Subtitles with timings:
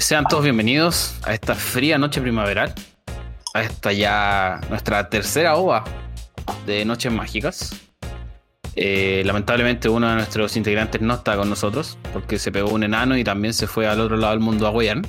[0.00, 2.72] Sean todos bienvenidos a esta fría noche primaveral.
[3.52, 5.84] A esta ya nuestra tercera ova
[6.66, 7.78] de Noches Mágicas.
[8.76, 13.16] Eh, lamentablemente uno de nuestros integrantes no está con nosotros porque se pegó un enano
[13.18, 15.02] y también se fue al otro lado del mundo a huear.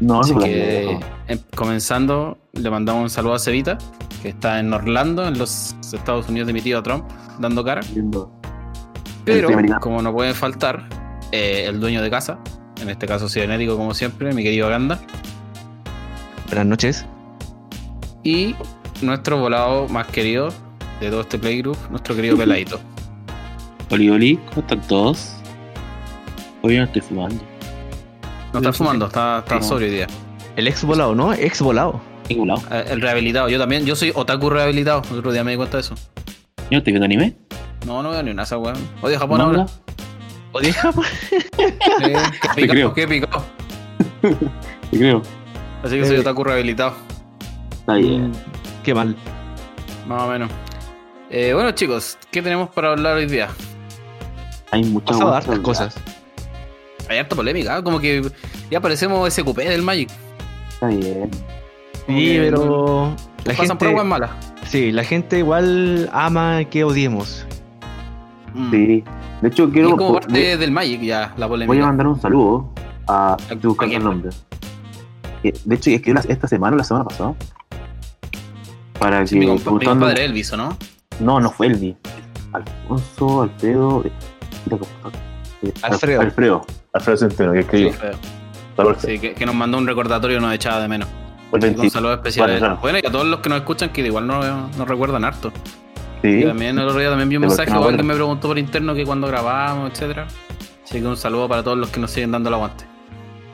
[0.00, 0.98] No, Así no, que
[1.28, 3.78] em, comenzando, le mandamos un saludo a Cevita,
[4.20, 7.08] que está en Orlando, en los Estados Unidos de mi tío Trump,
[7.38, 7.82] dando cara.
[9.24, 9.48] Pero,
[9.80, 10.88] como no puede faltar,
[11.30, 12.40] eh, el dueño de casa,
[12.82, 14.98] en este caso cibernético como siempre, mi querido Ganda,
[16.46, 17.06] Buenas noches.
[18.22, 18.54] y
[19.00, 20.48] nuestro volado más querido
[21.00, 22.80] de todo este playgroup, nuestro querido Peladito.
[23.90, 25.32] Oli, Oli, ¿cómo están todos?
[26.62, 27.42] Hoy no estoy fumando.
[28.52, 29.62] No está fumando, está, está No.
[29.62, 30.06] sobrio hoy día.
[30.56, 31.32] El ex volado, ¿no?
[31.32, 32.00] Ex volado.
[32.28, 32.62] Ningún lado.
[32.70, 35.78] Eh, El rehabilitado, yo también, yo soy otaku rehabilitado, el otro día me di cuenta
[35.78, 35.94] de eso.
[35.94, 37.34] ¿Yo no estoy viendo anime?
[37.86, 38.76] No, no veo ni una esa weón.
[39.02, 39.60] Odio Japón ¿Manga?
[39.62, 39.72] ahora.
[40.52, 42.92] Oye, Eh, qué Te creo.
[42.92, 43.44] picado, qué picado.
[44.90, 45.22] Te creo.
[45.82, 46.20] Así que soy Eh.
[46.20, 46.94] otaku rehabilitado.
[47.72, 48.28] Está bien.
[48.30, 48.32] Mm,
[48.84, 49.16] Qué mal.
[50.06, 50.50] Más o menos.
[51.30, 53.48] Eh, bueno, chicos, ¿qué tenemos para hablar hoy día?
[54.70, 55.34] Hay muchas cosas.
[55.36, 55.94] hartas cosas.
[57.08, 57.82] Hay harta polémica, ¿eh?
[57.82, 58.22] como que
[58.70, 60.10] ya parecemos SQP del Magic.
[60.70, 61.30] Está bien.
[62.06, 63.14] Sí, pero.
[63.44, 64.30] La Pasan gente, pruebas malas.
[64.66, 67.46] sí, la gente igual ama que odiemos.
[68.54, 68.70] Mm.
[68.70, 69.04] Sí.
[69.42, 69.88] De hecho, Y quiero.
[69.88, 72.72] es como voy, parte del Magic ya, la voy a mandar un saludo
[73.08, 73.36] a.
[73.50, 74.30] Estoy buscando el nombre.
[75.42, 77.34] De hecho, es que esta semana o la semana pasada.
[78.98, 79.52] Para Sí, mi, que.
[79.64, 80.76] compa- mi compadre Elvis, ¿o no?
[81.20, 81.96] No, no fue Elvi.
[82.52, 84.04] Alfonso, Alfredo.
[84.04, 84.12] eh,
[85.62, 86.20] eh, Alfredo.
[86.20, 86.66] Alfredo.
[86.92, 87.92] Alfredo Centeno, que escribió.
[88.98, 91.08] Sí, que, que nos mandó un recordatorio y nos echaba de menos.
[91.50, 91.90] Un 20.
[91.90, 92.48] saludo especial.
[92.50, 92.58] Él.
[92.58, 92.78] claro.
[92.80, 95.52] Bueno, y a todos los que nos escuchan que igual no, no recuerdan harto.
[96.22, 96.44] Sí.
[96.44, 98.08] También el otro día también vi un mensaje no igual que acuerdo.
[98.08, 100.28] me preguntó por interno que cuando grabábamos, etcétera.
[100.84, 102.84] Así que un saludo para todos los que nos siguen dando el aguante.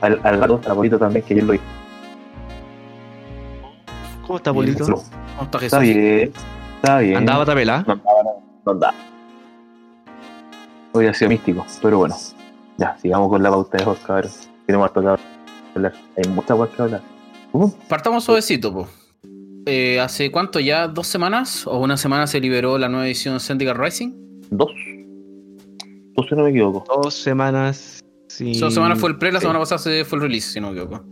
[0.01, 1.63] Al, al gato, la bolita también, que yo lo hice.
[4.25, 4.85] ¿Cómo está, Polito?
[4.85, 5.03] ¿Cómo
[5.41, 5.73] está Jesús?
[5.73, 6.33] Está bien.
[6.75, 7.17] Está bien.
[7.17, 7.83] Andaba tapela.
[7.87, 8.93] No andaba, no, no andaba.
[10.91, 12.15] Hoy ha sido místico, pero bueno.
[12.77, 14.49] Ya, sigamos con la pauta de Jorge, cabros.
[14.67, 15.07] Tenemos harto que
[15.75, 15.93] hablar.
[16.15, 17.01] Hay muchas cosas que hablar.
[17.51, 17.73] ¿Cómo?
[17.87, 18.87] Partamos suavecito, po.
[19.65, 20.87] Eh, ¿Hace cuánto ya?
[20.87, 21.67] ¿Dos semanas?
[21.67, 24.11] ¿O una semana se liberó la nueva edición Syndicate Rising?
[24.49, 24.71] Dos.
[26.15, 26.83] Dos, si no me equivoco.
[27.01, 27.99] Dos semanas.
[28.27, 28.57] Sí.
[28.59, 29.43] Dos semanas fue el pre, la sí.
[29.43, 31.05] semana pasada se fue el release, si no me equivoco.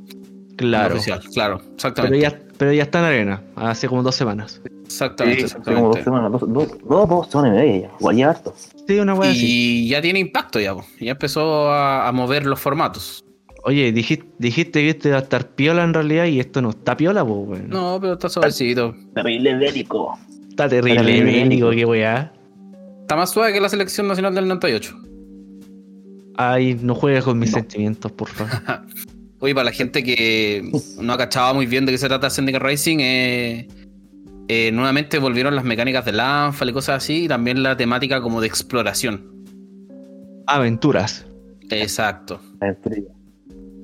[0.58, 0.96] Claro.
[0.96, 2.20] Oficial, claro, Pero exactamente.
[2.20, 3.44] ya, pero ya está en arena.
[3.56, 4.60] Hace como dos semanas.
[4.86, 6.04] Exactamente, Sí, como dos exactamente.
[6.04, 6.32] semanas.
[6.32, 7.96] Dos, dos, dos, dos semanas y media ya.
[8.00, 8.54] Igual ya harto.
[8.88, 9.46] Sí, una así.
[9.46, 10.84] Y ya tiene impacto ya, po.
[11.00, 13.24] ya empezó a, a mover los formatos.
[13.68, 16.96] Oye, dijiste, dijiste que esto iba a estar piola en realidad y esto no está
[16.96, 17.70] piola, pues, weón.
[17.70, 18.96] No, pero está suavecito.
[19.14, 20.18] Terrible bélico.
[20.50, 21.32] Está terrible, Terrible.
[21.44, 22.32] bélico, qué weá.
[23.02, 24.98] Está más suave que la selección nacional del 98.
[26.38, 27.58] Ay, no juegues con mis No.
[27.58, 28.54] sentimientos, por favor.
[29.40, 32.64] Oye, para la gente que no ha cachado muy bien de qué se trata Syndicate
[32.64, 33.68] Racing, eh,
[34.48, 38.40] eh, nuevamente volvieron las mecánicas de Landfall y cosas así, y también la temática como
[38.40, 39.30] de exploración.
[40.48, 41.26] Aventuras.
[41.70, 42.40] Exacto.
[42.62, 43.10] Estrella.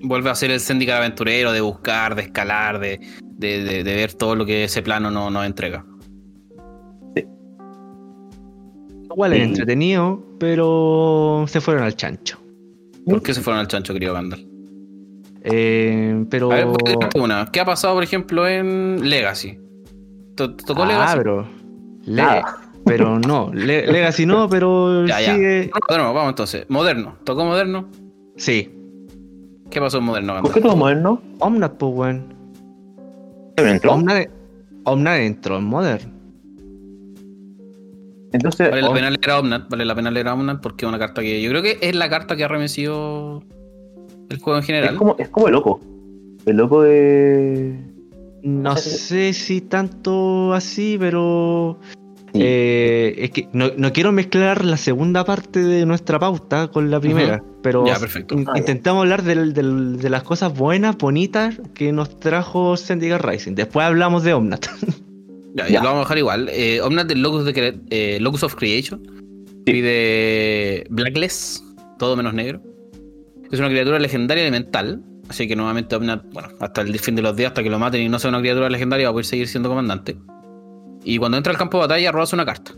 [0.03, 4.13] Vuelve a ser el Syndicate aventurero, de buscar, de escalar, de, de- de- de ver
[4.13, 5.85] todo lo que ese plano no nos entrega.
[9.05, 9.43] Igual es Sí.
[9.45, 12.39] entretenido, pero se fueron al chancho.
[13.05, 14.43] ¿Por qué se fueron al chancho, querido Gandalf?
[15.43, 16.51] Eh, pero.
[16.51, 16.67] A ver,
[17.15, 17.45] una.
[17.51, 19.59] ¿Qué ha pasado, por ejemplo, en Legacy?
[20.35, 21.17] ¿To- ¿Tocó ah, Legacy?
[21.17, 21.47] pero.
[22.05, 22.41] Le-
[22.85, 23.51] pero no.
[23.53, 25.35] Le- Legacy no, pero Ya, ya.
[25.35, 25.69] sigue.
[25.89, 26.65] No, nuevo, vamos entonces.
[26.69, 27.17] Moderno.
[27.23, 27.89] ¿Tocó Moderno?
[28.37, 28.72] Sí.
[29.73, 31.19] ¿Qué pasó en Moderno, ¿Por qué todo moderno?
[31.39, 32.33] Omnat, pues, weón.
[33.55, 33.93] ¿Pero entró?
[33.93, 34.29] Omnat,
[34.83, 36.13] Omnat entró en Modern.
[38.33, 40.89] Entonces, Vale la pena leer a Omnat, vale la pena leer a Omnat porque es
[40.89, 43.41] una carta que yo creo que es la carta que ha remecido
[44.29, 44.95] el juego en es, general.
[44.95, 45.79] como, es como el loco.
[46.45, 47.75] El loco de.
[48.43, 51.79] No sé si tanto así, pero.
[52.33, 52.39] Sí.
[52.41, 56.99] eh, es que no, no quiero mezclar la segunda parte de nuestra pauta con la
[56.99, 58.33] primera, pero Ya, perfecto.
[58.33, 58.59] in- Ah, ya.
[58.61, 63.53] intentamos hablar del- del- de las cosas buenas, bonitas que nos trajo Syndicate Rising.
[63.53, 64.65] Después hablamos de Omnat.
[65.55, 65.79] Ya, Ya.
[65.83, 66.49] lo vamos a dejar igual.
[66.51, 68.99] Eh, Omnat del Locus, de eh, Locus of Creation
[69.63, 71.63] pide Blackless,
[71.99, 72.59] todo menos negro.
[73.51, 75.03] Es una criatura legendaria elemental.
[75.29, 78.01] Así que nuevamente Omnat, bueno, hasta el fin de los días, hasta que lo maten
[78.01, 80.17] y no sea una criatura legendaria, va a poder seguir siendo comandante.
[81.03, 82.73] Y cuando entra al campo de batalla, robas una carta.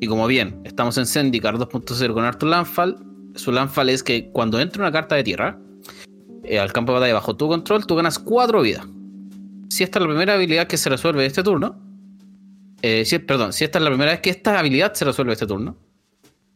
[0.00, 2.96] Y como bien, estamos en Zendikar 2.0 con Arthur Landfall,
[3.34, 5.58] su Landfall es que cuando entra una carta de tierra
[6.44, 8.86] eh, al campo de batalla bajo tu control, tú ganas 4 vidas.
[9.68, 11.78] Si esta es la primera habilidad que se resuelve este turno,
[12.82, 15.76] eh, perdón, si esta es la primera vez que esta habilidad se resuelve este turno,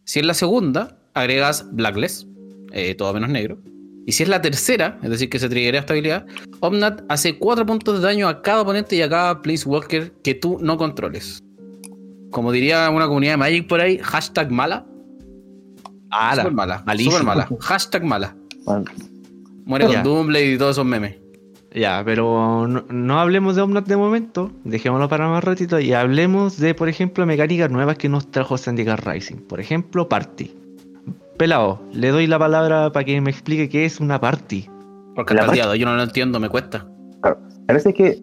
[0.04, 2.26] si es la segunda, agregas Blackless,
[2.72, 3.58] eh, todo menos negro,
[4.06, 6.26] Y si es la tercera, es decir, que se triggerea esta habilidad,
[6.60, 10.58] Omnat hace 4 puntos de daño a cada oponente y a cada Walker que tú
[10.60, 11.42] no controles.
[12.30, 14.84] Como diría una comunidad de Magic por ahí, hashtag mala.
[16.10, 17.12] Ah, Super mala, malísimo.
[17.12, 17.48] super mala.
[17.60, 18.36] Hashtag mala.
[18.64, 18.84] Bueno,
[19.64, 21.16] Muere con Doomblade y todos esos memes.
[21.74, 26.58] Ya, pero no, no hablemos de Omnat de momento, dejémoslo para más ratito y hablemos
[26.58, 29.38] de, por ejemplo, mecánicas nuevas que nos trajo Syndicate Rising.
[29.48, 30.54] Por ejemplo, Party.
[31.36, 34.68] Pelado, le doy la palabra para que me explique qué es una Party.
[35.14, 36.86] Porque La hoy yo no lo entiendo, me cuesta.
[37.20, 37.38] Claro.
[37.68, 38.20] A veces que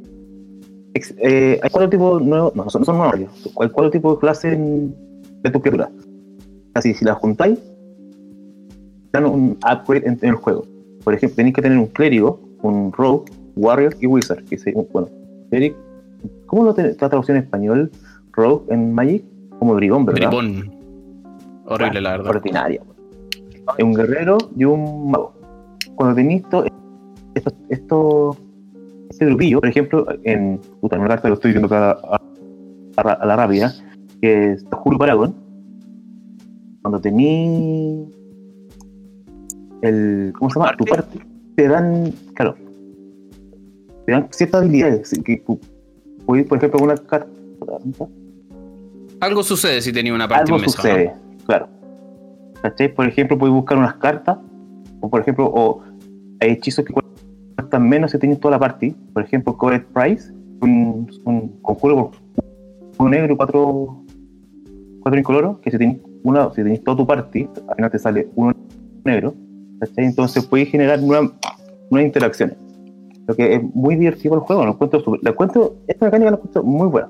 [0.93, 4.19] ex- eh, hay cuatro tipos nuevos, no, no son, son nuevos, hay cuatro tipos de
[4.19, 5.89] clases de tu criatura.
[6.73, 7.59] Así, si las juntáis,
[9.11, 10.65] dan un upgrade en, en el juego.
[11.03, 13.25] Por ejemplo, tenéis que tener un clérigo, un rogue,
[13.55, 14.43] warrior y wizard.
[14.45, 15.09] Que se, bueno,
[15.49, 15.75] cleric,
[16.45, 17.91] ¿cómo lo tiene la traducción en español?
[18.33, 19.23] Rogue en Magic,
[19.59, 20.29] como bribón, ¿verdad?
[20.29, 20.71] Gripón.
[21.65, 22.27] Horrible, la verdad.
[22.27, 22.81] Ordinaria.
[23.83, 25.33] Un guerrero y un mago.
[25.95, 26.65] Cuando tenéis to-
[27.35, 28.37] esto, esto-
[29.09, 32.21] este grupillo, por ejemplo, en, puta, en una carta que lo estoy viendo acá a,
[32.97, 33.73] a- a la rápida,
[34.21, 35.35] que es Julio Paragon,
[36.81, 38.07] cuando tenéis
[39.81, 40.75] el, ¿cómo se llama?
[40.77, 41.19] Tu parte,
[41.55, 42.55] te dan, claro,
[44.05, 45.43] te dan ciertas habilidades, que
[46.25, 47.27] por ejemplo, una carta,
[49.19, 50.77] Algo sucede si tenía una parte algo en mesa.
[50.77, 50.89] ¿no?
[50.89, 51.13] sucede,
[51.45, 51.67] claro.
[52.61, 52.93] ¿Cachai?
[52.93, 54.37] Por ejemplo, puedes buscar unas cartas,
[54.99, 55.81] o por ejemplo, o
[56.39, 56.93] hay hechizos que
[57.55, 58.91] cuestan menos si tienes toda la party.
[59.13, 60.31] Por ejemplo, Covered Price,
[60.61, 62.11] un, un conjuro por
[62.99, 64.03] uno negro y cuatro,
[65.01, 68.29] cuatro incoloros, que si tenéis una, si tenéis toda tu party, al final te sale
[68.35, 68.53] uno
[69.03, 69.33] negro,
[69.79, 70.05] ¿cachai?
[70.05, 71.31] Entonces puedes generar nuevas,
[71.89, 72.57] nuevas interacciones.
[73.27, 76.37] Lo que es muy divertido el juego, lo encuentro, súper- lo encuentro, esta mecánica la
[76.37, 77.09] encuentro muy buena.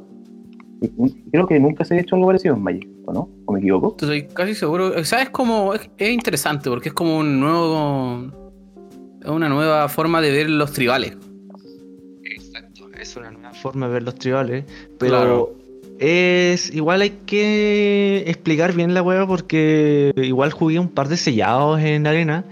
[1.32, 3.30] Creo que nunca se ha hecho algo parecido en Magic, ¿o no?
[3.46, 3.90] ¿O me equivoco?
[4.00, 4.92] Estoy casi seguro.
[4.98, 5.74] O sea, es como.
[5.76, 8.32] Es, es interesante porque es como un nuevo.
[9.22, 11.16] Es una nueva forma de ver los tribales.
[12.24, 14.66] Exacto, es una nueva forma de ver los tribales,
[14.98, 15.56] pero Claro.
[16.00, 21.80] es igual hay que explicar bien la hueá porque igual jugué un par de sellados
[21.82, 22.44] en arena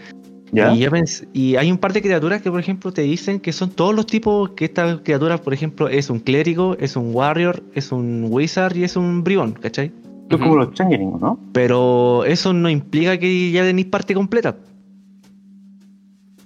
[0.51, 0.73] ¿Ya?
[0.73, 3.69] y, pens- y hay un par de criaturas que por ejemplo te dicen que son
[3.69, 7.91] todos los tipos que esta criatura por ejemplo es un clérigo, es un warrior, es
[7.91, 9.91] un wizard y es un bribón, ¿cachai?
[10.29, 11.39] Es como los Changeling, ¿no?
[11.53, 14.55] Pero eso no implica que ya tenéis parte completa.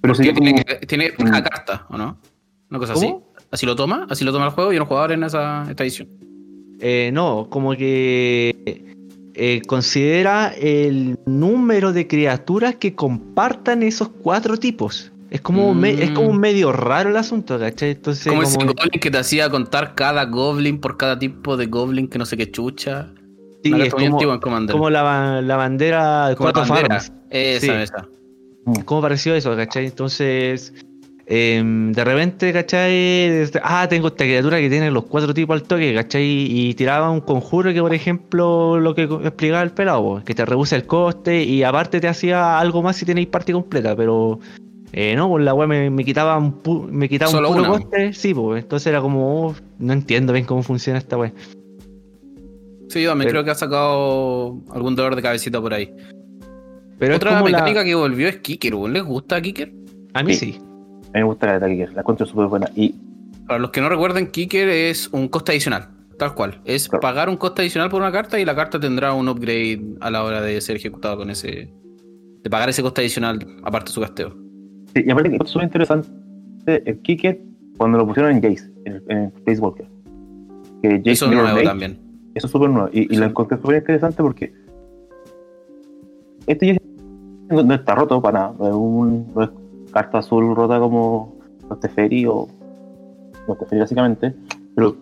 [0.01, 1.21] Pero Porque sería tiene, como- que- tiene Mm.
[1.27, 2.17] una carta, ¿o no?
[2.69, 3.05] Una cosa ¿Cómo?
[3.35, 3.45] así.
[3.51, 4.73] Así lo toma, así lo toma el juego.
[4.73, 6.07] No jugaba ahora en esa esta edición.
[6.79, 8.92] Eh, no, como que
[9.35, 15.11] eh, considera el número de criaturas que compartan esos cuatro tipos.
[15.31, 15.79] Es como, Mm.
[15.79, 17.91] me- es como medio raro el asunto, ¿cachai?
[17.91, 21.65] Entonces, como ese como- goblin que te hacía contar cada goblin por cada tipo de
[21.65, 23.07] goblin que no sé qué chucha.
[23.63, 24.19] sí, es como,
[24.71, 27.11] como la, la bandera de Como cuatro farms.
[27.29, 27.71] Esa, Sí.
[27.71, 28.07] esa.
[28.85, 29.85] ¿Cómo pareció eso, cachai?
[29.85, 30.73] Entonces,
[31.35, 32.91] em, de repente, cachai,
[33.29, 37.09] Desde- ah, tengo esta criatura que tiene los cuatro tipos al toque, cachai, y tiraba
[37.09, 41.43] un conjuro que, por ejemplo, lo que explicaba el pelado, que te reduce el coste
[41.43, 44.39] y aparte te hacía algo más si tenéis parte completa, pero
[44.91, 47.67] eh, no, pues la weá me, me quitaba un, pu- me quitaba un puro una.
[47.69, 51.31] coste, sí, pues, entonces era como, oh, no entiendo bien cómo funciona esta weá.
[52.89, 55.91] Sí, yo también Pero- creo que ha sacado algún dolor de cabecita por ahí.
[56.99, 58.75] Pero Otra la- mecánica que volvió es Kicker.
[58.75, 59.73] ¿Les gusta Kicker?
[60.13, 60.51] A mí Sí.
[60.53, 60.59] sí.
[61.13, 62.69] A mí me gusta la de Kicker, la encuentro súper buena.
[62.75, 62.95] Y
[63.47, 65.89] Para los que no recuerden, Kicker es un coste adicional.
[66.17, 66.61] Tal cual.
[66.65, 67.01] Es Claro.
[67.01, 70.23] pagar un coste adicional por una carta y la carta tendrá un upgrade a la
[70.23, 71.73] hora de ser ejecutada con ese.
[72.43, 74.29] De pagar ese coste adicional aparte de su gasteo.
[74.95, 76.09] Sí, y aparte que es súper interesante
[76.65, 77.41] el Kicker
[77.77, 79.87] cuando lo pusieron en Jace, en, en Space Walker.
[80.81, 81.99] Que Jace Eso es nuevo también.
[82.35, 82.89] Eso es súper nuevo.
[82.93, 83.15] Y, y Sí.
[83.17, 84.53] lo encontré súper interesante porque
[86.47, 86.81] este Jace
[87.49, 88.55] no, no está roto para nada.
[88.59, 89.49] No es, un, no es
[89.93, 91.35] carta azul rota como
[91.69, 92.47] los Teferi o
[93.47, 94.35] los Teferi básicamente.
[94.75, 94.95] Pero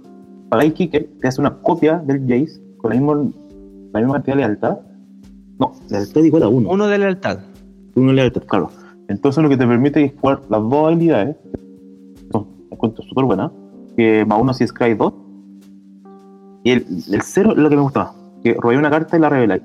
[0.50, 3.32] pagáis Kicker, te hace una copia del Jace con la misma,
[3.94, 4.78] la misma cantidad de lealtad.
[5.60, 6.70] No, lealtad igual a uno.
[6.70, 7.40] Uno de lealtad.
[7.96, 8.70] Uno lealtad, claro.
[9.08, 11.36] Entonces lo que te permite es jugar las dos habilidades,
[12.32, 13.52] son, encuentro súper buenas,
[13.98, 15.14] que más uno si es Cry 2,
[16.64, 19.20] y el, el cero es lo que me gusta más, que robáis una carta y
[19.20, 19.64] la reveláis,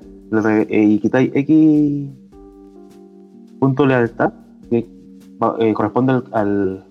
[0.69, 2.09] eh, y quitáis X
[3.59, 4.33] punto de lealtad,
[5.59, 6.85] eh, corresponde al, al,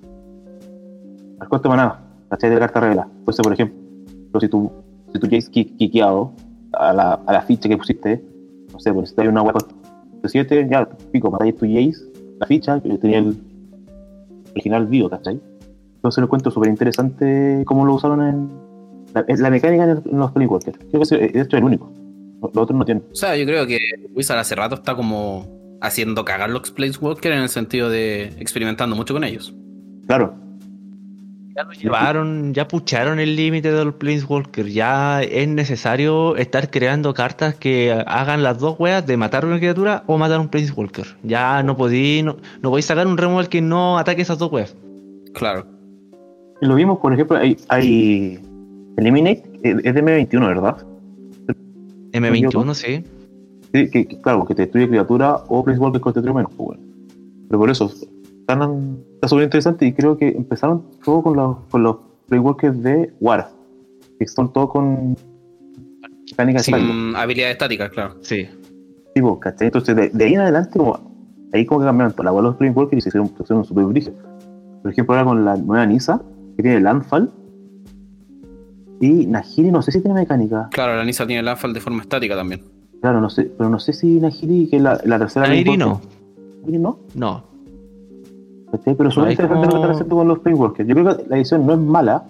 [1.40, 2.00] al coste maná,
[2.30, 2.50] ¿cachai?
[2.50, 3.08] De la carta revelada.
[3.18, 4.70] Entonces, por ejemplo, si tú,
[5.12, 6.32] si tú quieres quiqueado
[6.72, 8.24] a la, a la ficha que pusiste,
[8.72, 12.04] no sé, pues si hay una de 7, ya, pico, matáis tu Jace,
[12.38, 13.36] la ficha, que tenía el
[14.52, 15.40] original vivo, ¿cachai?
[15.96, 18.48] Entonces lo encuentro súper interesante cómo lo usaron en
[19.14, 20.78] la, en la mecánica en, los Planeswalkers.
[20.90, 21.92] Creo que es el único.
[22.42, 23.04] Los otros no tienen.
[23.10, 23.78] O sea, yo creo que
[24.14, 25.46] Wizard hace rato está como
[25.80, 29.54] haciendo cagar los Planeswalker en el sentido de experimentando mucho con ellos.
[30.06, 30.34] Claro.
[31.54, 34.66] Ya lo llevaron, ya pucharon el límite de los Planeswalker.
[34.66, 40.04] Ya es necesario estar creando cartas que hagan las dos weas de matar una criatura
[40.06, 41.06] o matar un Planeswalker.
[41.22, 44.76] Ya no podéis no, no podéis sacar un removal que no ataque esas dos weas.
[45.32, 45.66] Claro.
[46.60, 48.40] Lo vimos, por ejemplo, hay, hay
[48.96, 50.76] Eliminate, eh, es de M21, ¿verdad?
[52.12, 53.04] M21, sí.
[53.90, 56.82] Que, que, claro, que te destruye criatura o Planeswalker con destruye menos, pues, bueno.
[57.48, 57.92] Pero por eso,
[58.40, 61.96] están, está súper interesante y creo que empezaron todo con los, con los
[62.82, 63.48] de War,
[64.18, 65.16] que son todos con
[66.30, 66.72] mecánicas Sí.
[66.72, 67.22] estáticas.
[67.22, 68.14] Habilidades estáticas, claro.
[68.22, 68.46] Sí.
[69.14, 69.66] Sí, pues, ¿cachai?
[69.68, 70.98] Entonces, de, de ahí en adelante, como,
[71.52, 73.64] ahí como que cambiaron toda la bola de los Planeswalkers y se hicieron, se hicieron
[73.64, 74.12] super brillo.
[74.82, 76.22] Por ejemplo, ahora con la nueva Nisa,
[76.56, 77.30] que tiene Landfall,
[79.00, 80.68] y Nahiri no sé si tiene mecánica.
[80.72, 82.62] Claro, la Nisa tiene el AFAL de forma estática también.
[83.00, 86.00] Claro, no sé, pero no sé si Nahiri, que es la, la tercera Nairi no.
[86.62, 87.56] Nahiri no, No.
[88.84, 90.88] Pero suena hay interesante lo que están haciendo con los Planeswalkers.
[90.88, 92.24] Yo creo que la edición no es mala,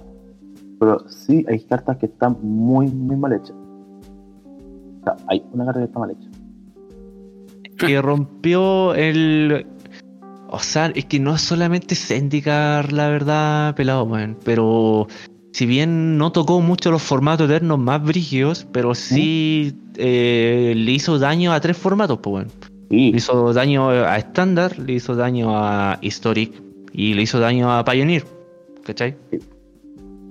[0.78, 3.54] pero sí hay cartas que están muy, muy mal hechas.
[5.00, 6.28] O sea, hay una carta que está mal hecha.
[7.78, 9.66] que rompió el.
[10.48, 14.36] O sea, es que no es solamente Zendikar, la verdad, pelado, weón.
[14.44, 15.08] Pero
[15.56, 21.18] si bien no tocó mucho los formatos eternos más brígidos, pero sí eh, le hizo
[21.18, 22.46] daño a tres formatos, pues.
[22.90, 26.52] Sí, Le hizo daño a Standard, le hizo daño a Historic
[26.92, 28.26] y le hizo daño a Pioneer.
[28.84, 29.16] ¿Cachai?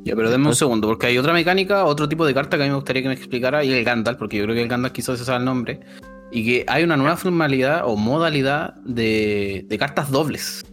[0.03, 2.65] Ya, pero denme un segundo, porque hay otra mecánica, otro tipo de carta que a
[2.67, 4.94] mí me gustaría que me explicara, y el Gandalf, porque yo creo que el Gandalf
[4.94, 5.79] quizás se sabe el nombre,
[6.32, 10.63] y que hay una nueva formalidad o modalidad de, de cartas dobles.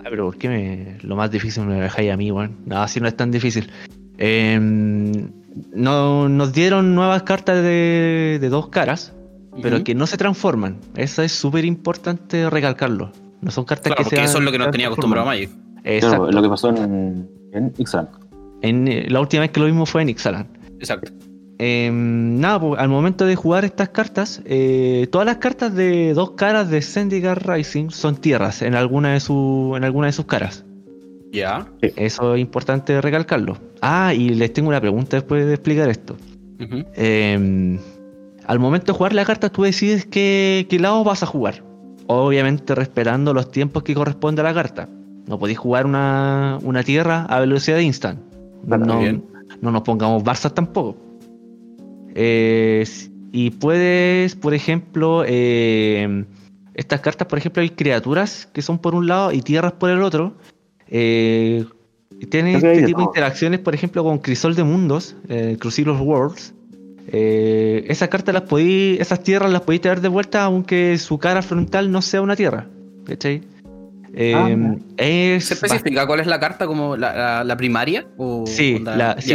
[0.00, 2.56] Ah, pero ¿por qué me, lo más difícil me lo dejáis a mí, weón?
[2.66, 3.70] No, así no es tan difícil.
[4.18, 5.30] Em,
[5.74, 9.14] no, nos dieron nuevas cartas de, de dos caras,
[9.62, 10.78] pero que no se transforman.
[10.96, 13.12] Eso es súper importante recalcarlo.
[13.42, 15.56] No son cartas Claro, que porque se eso es lo que nos tenía acostumbrado transforman.
[15.56, 15.84] Magic.
[15.84, 16.16] Exacto.
[16.16, 18.08] claro, lo que pasó en, en Ixalan.
[18.62, 20.46] En, la última vez que lo vimos fue en Ixalan.
[20.78, 21.12] Exacto.
[21.62, 26.30] Em, nada, pues, al momento de jugar estas cartas, eh, todas las cartas de dos
[26.30, 30.64] caras de Zendikar Rising son tierras en alguna de, su, en alguna de sus caras.
[31.32, 31.66] Ya.
[31.82, 33.58] Eso es importante recalcarlo.
[33.82, 36.16] Ah, y les tengo una pregunta después de explicar esto.
[36.94, 37.78] Eh,
[38.46, 41.62] al momento de jugar la carta, tú decides qué, qué lado vas a jugar.
[42.06, 44.88] Obviamente respetando los tiempos que corresponde a la carta.
[45.26, 48.18] No podéis jugar una, una tierra a velocidad de instant.
[48.64, 49.26] No, bien.
[49.60, 51.09] no nos pongamos Barça tampoco.
[52.14, 52.84] Eh,
[53.32, 56.24] y puedes, por ejemplo, eh,
[56.74, 60.02] estas cartas, por ejemplo, hay criaturas que son por un lado y tierras por el
[60.02, 60.34] otro.
[60.88, 61.64] Eh,
[62.28, 66.54] tienen este tipo de interacciones, por ejemplo, con Crisol de Mundos, eh, Crucible of Worlds.
[67.08, 71.42] Eh, esas cartas las podí, esas tierras las podéis traer de vuelta aunque su cara
[71.42, 72.66] frontal no sea una tierra.
[73.04, 73.42] ¿Cachai?
[74.14, 78.06] Eh, Ah, es ¿Se especifica cuál es la carta como la, la- la primaria?
[78.16, 79.34] O Sí, onda- la- sí,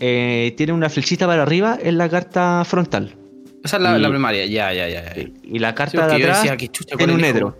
[0.00, 3.14] eh, tiene una flechita para arriba en la carta frontal.
[3.62, 5.14] Esa es la, y- la primaria, ya, ya, ya.
[5.14, 5.22] ya.
[5.44, 7.36] Y la Sí, carta porque de atrás decía, ¿qué chucha, tiene un elijo?
[7.38, 7.56] edro.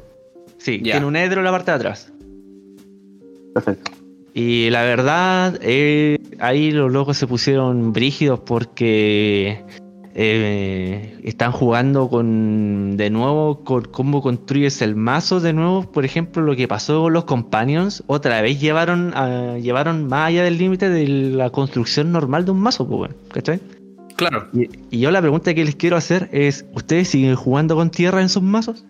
[0.58, 0.92] Sí, Ya.
[0.94, 2.12] tiene un edro en la parte de atrás.
[3.54, 3.90] Perfecto.
[4.32, 9.62] Y la verdad, eh, ahí los locos se pusieron brígidos porque
[10.14, 15.82] eh, están jugando con de nuevo con cómo construyes el mazo de nuevo.
[15.82, 20.42] Por ejemplo, lo que pasó con los Companions, otra vez llevaron a- llevaron más allá
[20.44, 23.60] del límite de la construcción normal de un mazo, pues, bueno, ¿cachai?
[24.16, 24.48] Claro.
[24.52, 28.20] Y, y yo la pregunta que les quiero hacer es, ¿ustedes siguen jugando con tierra
[28.20, 28.84] en sus mazos?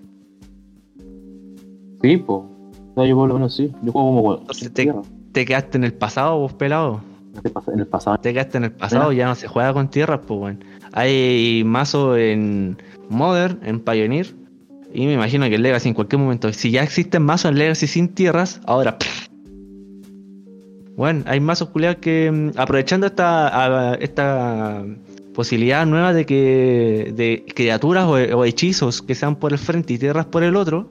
[2.03, 2.41] Sí, pues.
[3.09, 3.71] yo por lo menos sí.
[3.83, 4.35] Yo juego como.
[4.39, 4.93] Entonces te-
[5.33, 7.03] ¿Te quedaste en el pasado, vos pelado?
[7.73, 8.19] En el pasado.
[8.19, 10.59] Te quedaste en el pasado, ya no se juega con tierras, pues bueno.
[10.93, 12.79] Hay mazos en
[13.09, 14.35] Modern, en Pioneer,
[14.93, 16.53] y me imagino que en Legacy en cualquier momento.
[16.53, 18.97] Si ya existen mazos en Legacy sin tierras, ahora.
[20.97, 24.85] Bueno, hay mazos culiados que mm, aprovechando esta, esta
[25.35, 30.27] posibilidad nueva de que de criaturas o hechizos que sean por el frente y tierras
[30.27, 30.91] por el otro,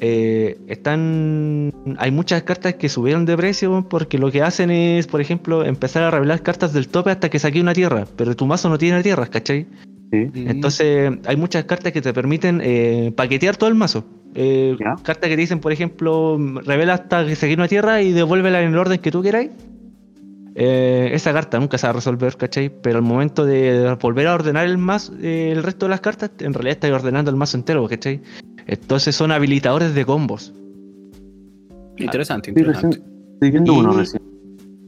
[0.00, 5.20] eh, están hay muchas cartas que subieron de precio porque lo que hacen es, por
[5.20, 8.70] ejemplo, empezar a revelar cartas del tope hasta que saque una tierra, pero tu mazo
[8.70, 9.66] no tiene tierras, ¿cachai?
[10.10, 10.30] Sí.
[10.34, 14.06] Entonces hay muchas cartas que te permiten eh, paquetear todo el mazo.
[14.34, 14.76] Eh.
[15.02, 18.72] Cartas que te dicen, por ejemplo, revela hasta que saque una tierra y devuélvela en
[18.72, 19.50] el orden que tú queráis.
[20.54, 22.70] Eh, esa carta nunca se va a resolver, ¿cachai?
[22.82, 26.30] Pero al momento de volver a ordenar el mazo, eh, el resto de las cartas,
[26.40, 28.20] en realidad estás ordenando el mazo entero, ¿cachai?
[28.66, 30.52] Entonces son habilitadores de combos.
[31.96, 33.00] Interesante, Sí, interesante.
[33.42, 34.22] Y- uno recién.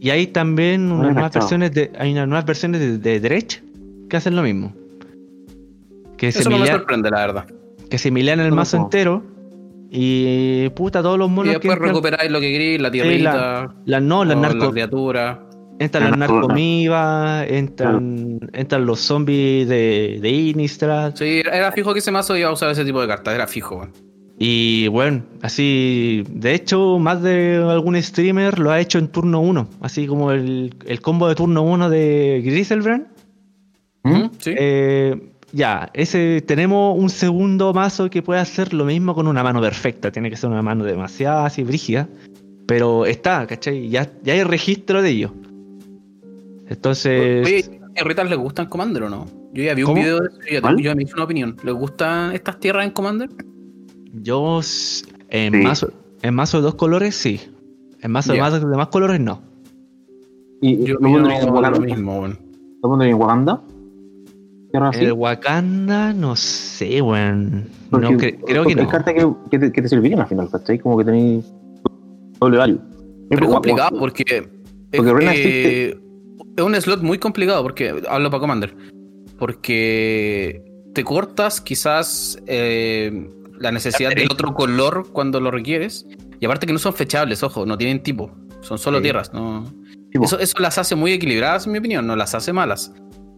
[0.01, 1.93] Y hay también unas nuevas versiones de.
[1.99, 3.63] Hay unas nuevas versiones de, de Dredge
[4.09, 4.75] que hacen lo mismo.
[6.17, 7.47] Que es Eso no me sorprende, la verdad.
[7.89, 9.23] que se milean el mazo entero.
[9.91, 14.03] Y puta, todos los Y monos que después recuperáis lo que queréis, la tierrita, las
[14.03, 15.47] no, las narco, la criatura.
[15.83, 21.15] Entran Las narco- narcomivas, entran, entran los zombies de, de Innistrad.
[21.17, 23.47] Sí, era era fijo que ese mazo iba a usar ese tipo de cartas, era
[23.47, 23.93] fijo, weón.
[24.39, 29.69] Y bueno, así, de hecho, más de algún streamer lo ha hecho en turno 1.
[29.81, 33.07] Así como el, el combo de turno 1 de Griselbrand.
[34.03, 34.23] ¿Mm?
[34.39, 34.55] Sí.
[34.57, 39.61] Eh, ya, ese tenemos un segundo mazo que puede hacer lo mismo con una mano
[39.61, 40.11] perfecta.
[40.11, 42.09] Tiene que ser una mano demasiado así brígida.
[42.67, 43.89] Pero está, ¿cachai?
[43.91, 45.35] Ya, ya hay registro de ello.
[46.73, 47.47] Entonces.
[47.47, 49.27] Oye, ¿a tierritas les gustan Commander o no?
[49.53, 50.01] Yo ya vi un ¿Cómo?
[50.01, 51.57] video de eso y yo, me hice una opinión.
[51.63, 53.29] ¿Les gustan estas tierras en Commander?
[54.15, 54.61] Yo
[55.31, 55.59] en Sí.
[55.63, 57.41] mazo en mazo de dos colores sí.
[58.01, 58.35] En mazo Ya.
[58.35, 59.43] de, más, de más colores no.
[60.61, 61.79] Y Yo lo pondría en opino Wakanda.
[61.79, 62.39] lo mismo, weón.
[62.83, 63.63] Lo pondría en Wakanda.
[64.71, 65.05] Tierra así.
[65.05, 67.65] El Wakanda no sé, weón.
[67.91, 68.83] Porque- No, cre- creo que no.
[68.83, 70.79] Hay cartas que, que te, que te servirían al final, ¿cachai?
[70.79, 71.53] Como que tenéis
[72.41, 72.81] doble value.
[73.29, 74.25] Pero es complicado porque.
[74.29, 74.49] es
[74.97, 75.99] Porque Rena que-
[76.57, 78.03] es un slot muy complicado porque.
[78.09, 78.75] Hablo para Commander.
[79.39, 80.63] Porque
[80.95, 83.29] te cortas quizás eh,
[83.59, 86.07] la necesidad del otro color cuando lo requieres.
[86.41, 88.31] Y aparte que no son fechables, ojo, no tienen tipo.
[88.61, 89.03] Son solo Sí.
[89.05, 89.65] tierras, no.
[90.13, 92.93] Eso, eso las hace muy equilibradas, en mi opinión, no las hace malas.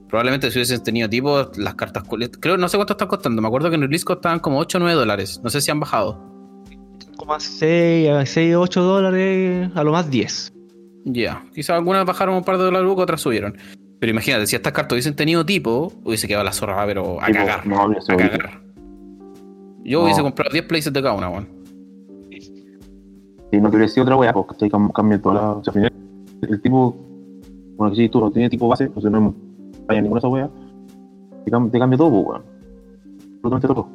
[0.09, 2.05] Probablemente si hubiesen tenido tipo, las cartas.
[2.41, 3.41] Creo, no sé cuánto están costando.
[3.43, 5.41] Me acuerdo que en el disco estaban como 8 o 9 dólares.
[5.43, 6.23] No sé si han bajado.
[7.17, 10.53] Como a 6, a 6, 8 dólares, a lo más 10.
[11.05, 13.57] Ya, quizás algunas bajaron un par de dólares, otras subieron.
[14.01, 17.67] Pero imagínate, si estas cartas hubiesen tenido tipo, hubiese quedado la zorra, pero a cagar.
[17.67, 18.61] No, habría sido a cagar.
[19.85, 20.05] Yo No.
[20.05, 21.49] hubiese comprado 10 places de cada una, weón.
[23.51, 24.71] Si no te hubiera sido otra wea, pues ¿cachai?
[24.71, 25.51] Cam- Cambia toda la.
[25.53, 25.93] O sea, al final,
[26.43, 26.97] el tipo.
[27.77, 29.35] Bueno, que si tú no tienes tipo base, sea, no
[29.87, 30.51] vaya ninguna de esas weas.
[31.45, 32.43] Te, cam- te cambia todo, pues, weón.
[33.43, 33.89] Absolutamente todo.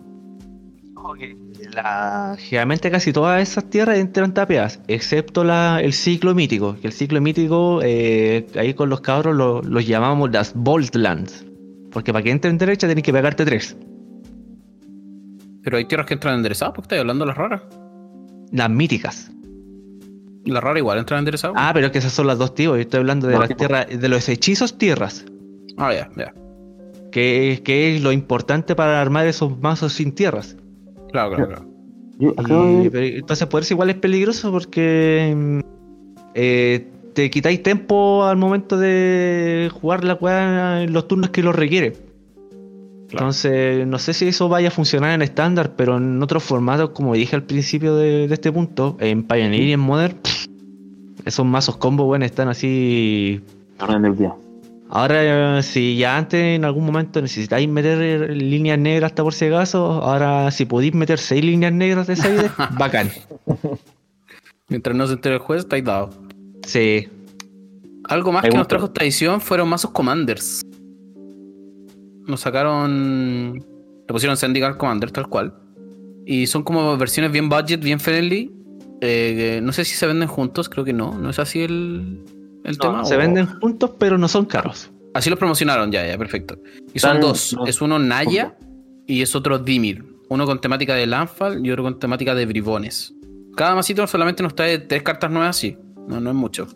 [1.74, 6.76] La- generalmente casi todas esas tierras entran tapeadas, excepto la, el ciclo mítico.
[6.82, 11.46] Que el ciclo mítico, eh, ahí con los cabros lo- los llamamos las Boltlands.
[11.92, 13.76] Porque para que entre en derecha tenés que pegarte tres.
[15.64, 17.62] Pero hay tierras que entran enderezadas, porque estoy hablando de las raras.
[18.52, 19.32] Las míticas.
[20.46, 21.56] Las raras igual entran enderezadas.
[21.60, 22.76] Ah, pero es que esas son las dos tíos.
[22.76, 25.26] Yo estoy hablando de No, las tierras, de los hechizos tierras.
[25.78, 26.34] Ah, ya, ya.
[27.12, 30.56] Que, que es lo importante para armar esos mazos sin tierras.
[31.12, 31.66] Claro, claro, claro.
[32.20, 33.18] Yo Y- de.
[33.20, 35.60] entonces poderse igual es peligroso porque mm,
[36.36, 41.52] eh, te quitáis tiempo al momento de jugar la weá en los turnos que lo
[41.52, 41.94] requiere.
[43.12, 47.16] Entonces, no sé si eso vaya a funcionar en estándar, pero en otros formatos, como
[47.16, 50.46] dije al principio de, de este punto, en Pioneer y en Modern, pff,
[51.26, 53.42] esos mazos combo, bueno, están así.
[53.80, 54.36] Orden del día.
[54.92, 59.46] Ahora, si ya antes en algún momento necesitáis meter eh, líneas negras hasta por si
[59.46, 63.12] acaso, ahora si podéis meter seis líneas negras de Side, bacán.
[64.68, 66.10] Mientras no se entere el juez, estáis dado.
[66.66, 67.08] Sí,
[68.06, 70.62] Algo más que nos trajo esta edición fueron mazos Commanders.
[72.26, 73.54] Nos sacaron.
[73.54, 75.54] Le pusieron Syndical Commander, tal cual.
[76.26, 78.52] Y son como versiones bien budget, bien friendly.
[79.02, 81.18] Eh, no sé si se venden juntos, creo que no.
[81.18, 82.24] ¿No es así el,
[82.64, 83.06] el No, tema?
[83.06, 84.92] se o- venden juntos, pero no son caros.
[85.14, 86.58] Así los promocionaron, ya, ya, perfecto.
[86.94, 87.58] Y son dos.
[87.66, 88.56] Es uno Naya
[89.08, 90.06] y es otro Dimir.
[90.30, 93.14] Uno con temática de Landfall y otro con temática de Bribones.
[93.56, 95.76] Cada masito solamente nos trae tres cartas nuevas, sí.
[96.08, 96.68] No, no es mucho.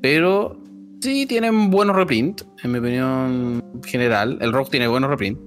[0.00, 0.62] Pero
[1.00, 4.38] sí tienen buenos reprint, en mi opinión general.
[4.40, 5.38] El rock tiene buenos reprint.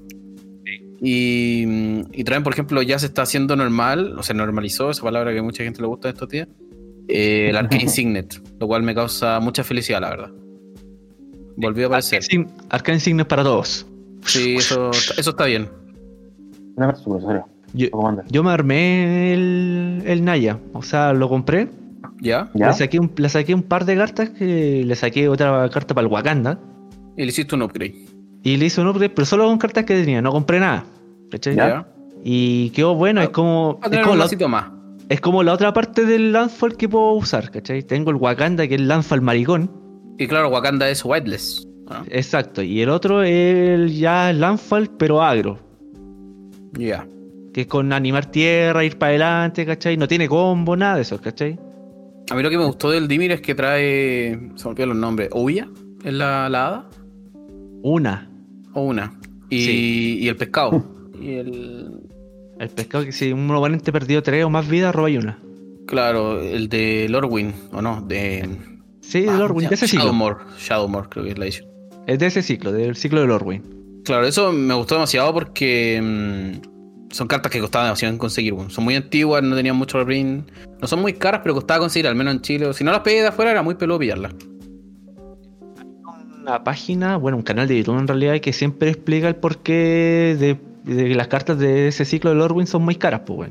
[1.02, 1.64] Y,
[2.14, 5.42] y traen, por ejemplo, ya se está haciendo normal, o se normalizó, esa palabra que
[5.42, 6.48] mucha gente le gusta de estos días,
[7.08, 10.32] eh, el Arcane Signet, lo cual me causa mucha felicidad, la verdad.
[11.56, 12.22] Volvió a aparecer.
[12.22, 13.86] Arcane, Arcane Signet para todos.
[14.26, 15.70] Sí, eso, eso está bien.
[17.74, 17.88] Yo,
[18.30, 21.70] yo me armé el, el Naya, o sea, lo compré.
[22.22, 22.50] ¿Ya?
[22.54, 22.68] ¿Ya?
[22.68, 26.08] Le saqué, un, le saqué un par de cartas, que le saqué otra carta para
[26.08, 26.60] el Wakanda.
[27.18, 27.96] Y le hiciste un upgrade.
[28.44, 30.86] Y le hice un upgrade, pero solo con cartas que tenía, no compré nada.
[31.56, 31.88] ¿Ya?
[32.24, 34.66] Y quedó bueno, es como, a es como, un la, más.
[35.10, 37.84] Es como la otra parte del Landfall que puedo usar, ¿cachai?
[37.84, 39.72] Tengo el Wakanda, que es el Landfall maricón.
[40.18, 41.68] Y claro, Wakanda es whiteless.
[41.90, 42.04] ¿no?
[42.10, 42.62] Exacto.
[42.62, 45.60] Y el otro es el ya Landfall, pero agro.
[46.78, 47.08] Ya.
[47.54, 49.98] Que es con animar tierra, ir para adelante, ¿cachai?
[49.98, 51.60] No tiene combo, nada de eso, ¿cachai?
[52.32, 54.52] A mí lo que me gustó del Dimir es que trae.
[54.56, 55.30] Se me los nombres.
[55.34, 55.68] ¿Ouya?
[56.04, 56.90] ¿Es la, la hada?
[57.84, 58.32] Una.
[58.74, 59.20] O una.
[59.50, 60.18] Y, Sí.
[60.22, 60.84] y el pescado.
[61.22, 61.92] y el.
[62.64, 65.38] El pescado que si un oponente perdió tres o más vidas, roba y una.
[65.86, 68.02] Claro, el de Lorwyn, ¿o no?
[68.02, 68.48] De.
[69.02, 70.06] Sí, Ah, Lorwyn, de ese ciclo.
[70.06, 70.38] Shadowmoor.
[70.58, 71.68] Shadowmoor, creo que es la edición.
[72.08, 74.02] Es de ese ciclo, del ciclo de Lorwyn.
[74.06, 78.56] Claro, eso me gustó demasiado porque mm, son cartas que costaban demasiado en conseguir.
[78.70, 80.50] Son muy antiguas, no tenían mucho reprint.
[80.82, 82.74] No son muy caras, pero costaba conseguir, al menos en Chile.
[82.74, 84.34] Si no las pedí de afuera, era muy peludo pillarlas.
[86.42, 90.58] Una página, bueno, un canal de YouTube en realidad que siempre explica el porqué de,
[90.86, 93.50] las cartas de ese ciclo de Lorwyn son muy caras, pues.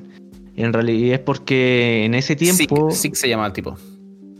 [0.54, 2.90] Y en realidad es porque en ese tiempo.
[2.90, 3.76] Six se llama el tipo.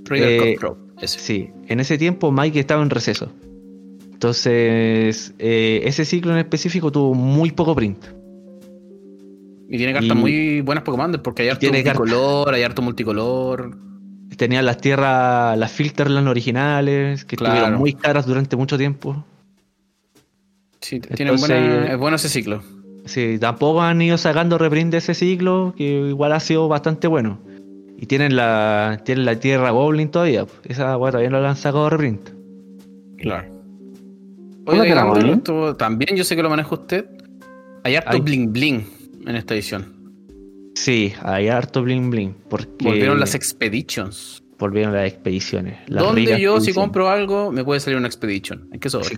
[0.04, 0.56] Trigger Eh,
[1.00, 1.18] ese.
[1.18, 3.30] Sí, en ese tiempo Mike estaba en receso.
[4.12, 8.04] Entonces, eh, ese ciclo en específico tuvo muy poco print.
[9.68, 13.78] Y tiene cartas y- muy buenas Pokémon porque hay harto multicolor, hay harto multicolor.
[14.36, 17.54] Tenían las tierras, las Filterland originales, que Claro.
[17.54, 19.24] estuvieron muy caras durante mucho tiempo.
[20.80, 22.62] Sí, tiene Entonces- buena, es bueno ese ciclo.
[23.04, 27.40] Sí, tampoco han ido sacando reprint de ese ciclo, que igual ha sido bastante bueno.
[27.98, 30.46] Y tienen la, tienen la tierra Goblin todavía.
[30.64, 32.30] Esa weá todavía no la han sacado reprint.
[33.18, 33.48] Claro.
[34.64, 37.06] ¿Cómo Oye, que esto también yo sé que lo maneja usted.
[37.84, 38.86] Hay harto Hay- bling bling
[39.26, 39.86] en esta edición.
[40.74, 42.34] Sí, hay harto bling bling.
[42.48, 44.42] Porque Volvieron las expeditions.
[44.58, 45.78] volvieron las expediciones.
[45.88, 48.68] las Donde yo si compro algo me puede salir una expedition.
[48.72, 49.08] ¿En qué sobre?
[49.08, 49.16] Si,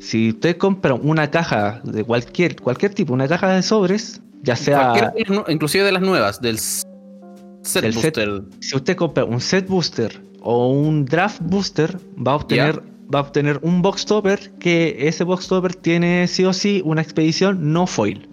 [0.00, 5.12] si usted compra una caja de cualquier, cualquier tipo, una caja de sobres, ya sea.
[5.48, 8.14] Inclusive de las nuevas, del set Del set.
[8.16, 8.42] booster.
[8.60, 12.80] Si usted compra un set booster o un draft booster, va a obtener,
[13.12, 17.02] va a obtener un box topper que ese box topper tiene sí o sí una
[17.02, 18.28] expedición no foil.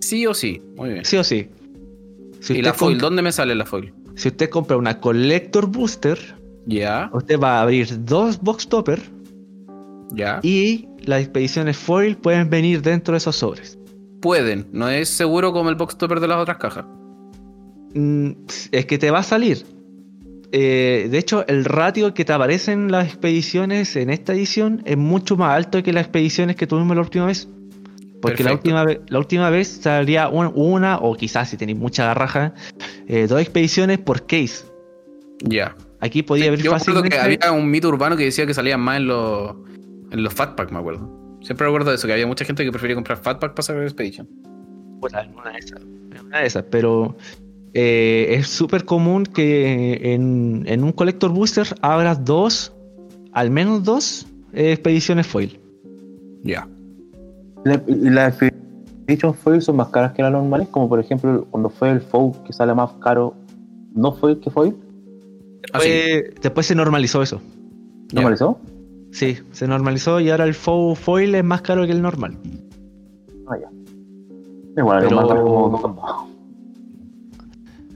[0.00, 0.62] Sí o sí.
[0.76, 1.04] Muy bien.
[1.04, 1.48] Sí o sí.
[2.40, 2.98] Si ¿Y la foil?
[2.98, 3.92] ¿Dónde me sale la foil?
[4.14, 6.18] si usted compra una collector booster,
[6.66, 9.00] Ya, usted va a abrir dos box topper
[10.12, 10.40] ya.
[10.42, 13.78] y las expediciones foil pueden venir dentro de esos sobres.
[14.20, 14.66] Pueden.
[14.72, 16.84] No es seguro como el box topper de las otras cajas.
[17.94, 18.30] Mm,
[18.72, 19.64] es que te va a salir.
[20.52, 24.96] Eh, de hecho, el ratio que te aparece en las expediciones en esta edición es
[24.96, 27.48] mucho más alto que las expediciones que tuvimos la última vez.
[28.20, 32.04] Porque la última, vez, la última vez salía un- una, o quizás si tenéis mucha
[32.06, 32.52] garraja,
[33.06, 34.64] eh, dos expediciones por case.
[35.44, 35.76] Ya.
[36.00, 37.10] Aquí podía haber Yo fácilmente.
[37.10, 39.54] que había un mito urbano que decía que salían más en los,
[40.10, 41.08] en los Fat Pack, me acuerdo.
[41.40, 44.26] Siempre recuerdo eso, que había mucha gente que prefería comprar Fat Pack para sacar Expedition.
[45.00, 45.80] Puta, en una de esas.
[45.82, 47.16] en una de esas, pero
[47.74, 52.74] eh, es súper común que en, en un Collector Booster abras dos,
[53.32, 55.60] al menos dos eh, expediciones foil.
[56.42, 56.66] Ya.
[57.64, 61.70] La- Y las Expedition Foil son más caras que las normales, como por ejemplo cuando
[61.70, 63.34] fue el Foil que sale más caro,
[63.94, 64.74] no Foil que Foil,
[65.72, 65.88] Así.
[65.90, 67.40] Después, después se normalizó eso.
[68.12, 68.58] ¿normalizó?
[69.18, 72.38] Sí, se normalizó y ahora el fo- foil es más caro que el normal.
[73.48, 73.68] Ah, ya.
[74.76, 76.28] Igual, Pero- más caro como.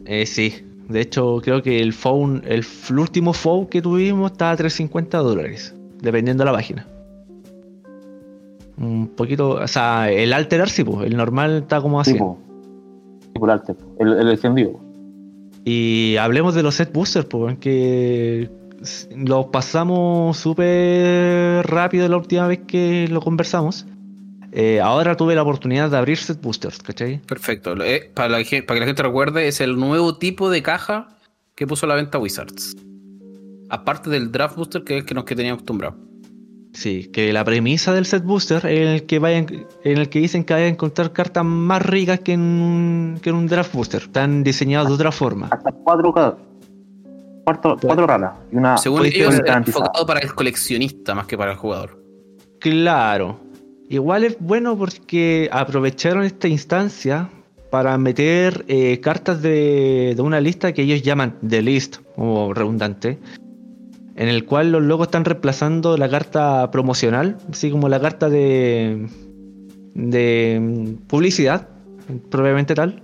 [0.05, 0.53] Eh, sí,
[0.89, 2.65] de hecho creo que el phone, el
[2.99, 6.87] último phone que tuvimos estaba a 350 dólares, dependiendo de la página.
[8.79, 12.15] Un poquito, o sea, el alterar sí, pues, el normal está como así.
[12.15, 12.37] Tipo,
[13.33, 13.47] tipo
[14.01, 14.81] el el, encendido.
[15.65, 18.51] Y hablemos de los set boosters, pues, que
[19.17, 23.87] los pasamos súper rápido la última vez que lo conversamos.
[24.53, 27.19] Eh, ahora tuve la oportunidad de abrir set boosters, ¿cachai?
[27.21, 27.75] Perfecto.
[27.75, 30.63] Lo- eh, para, la gen- para que la gente recuerde, es el nuevo tipo de
[30.63, 31.09] caja
[31.55, 32.77] que puso a la venta Wizards.
[33.71, 35.97] Aparte del Draft Booster, que es el que nos que tenía acostumbrado.
[36.75, 39.47] Sí, que la premisa del set booster es en el que vayan,
[39.85, 43.31] en el que dicen que vayan a encontrar cartas más ricas que en un, que
[43.31, 44.03] en un draft booster.
[44.03, 45.49] Están diseñados de otra forma.
[45.51, 46.37] Hasta cuatro cada.
[47.45, 48.33] Cuatro, cuatro raras.
[48.51, 48.79] Y una.
[48.79, 52.03] Según ellos, es enfocado para el coleccionista más que para el jugador.
[52.61, 53.41] Claro.
[53.89, 57.29] Igual es bueno porque aprovecharon esta instancia
[57.71, 63.19] para meter eh, cartas de, de una lista que ellos llaman The List, como redundante,
[64.15, 69.09] en el cual los logos están reemplazando la carta promocional, así como la carta de,
[69.95, 71.69] de mm, publicidad,
[72.31, 73.03] probablemente tal.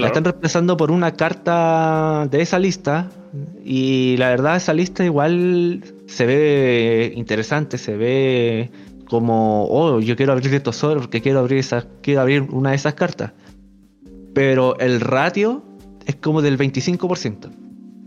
[0.00, 3.10] La están reemplazando por una carta de esa lista
[3.64, 8.70] y la verdad esa lista igual se ve interesante, se ve
[9.06, 12.76] como, oh, yo quiero abrir estos sobres porque quiero abrir, esa, quiero abrir una de
[12.76, 13.32] esas cartas.
[14.34, 15.64] Pero el ratio
[16.06, 17.50] es como del 25%.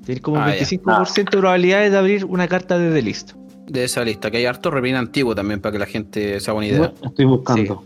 [0.05, 0.65] Tienes como Ah, un ya.
[0.65, 3.33] 25% de probabilidades de abrir una carta de The List.
[3.67, 6.57] De esa lista, que hay harto reprint antiguo también para que la gente se haga
[6.57, 6.93] una idea.
[7.01, 7.83] Estoy buscando.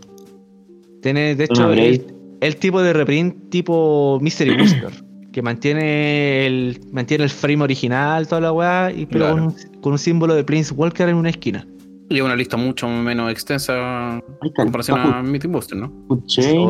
[1.02, 4.90] Tiene, de hecho, el, el tipo de reprint tipo Mystery Booster,
[5.32, 9.34] que mantiene el, mantiene el frame original, toda la weá, y pero Claro.
[9.34, 11.66] con, un, con un símbolo de Prince Walker en una esquina.
[12.10, 14.62] Y es una lista mucho menos extensa en está.
[14.62, 15.92] comparación está a Meeting Booster, ¿no?
[16.08, 16.18] Oh,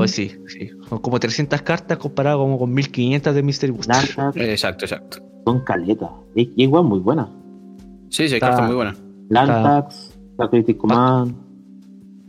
[0.09, 0.70] sí, sí.
[0.88, 3.72] Como 300 cartas comparado como con 1500 de Mystery
[4.35, 5.18] Eh, Exacto, exacto.
[5.44, 6.11] son caletas.
[6.35, 7.28] Y igual muy buena.
[8.09, 9.00] Sí, sí, hay Está- cartas muy buenas.
[9.31, 11.35] Lantax, la Critic Command,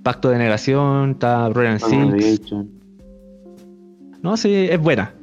[0.03, 1.55] Pacto de Negación, está Six.
[1.55, 2.69] Radiation.
[4.21, 5.13] No, sí, es buena.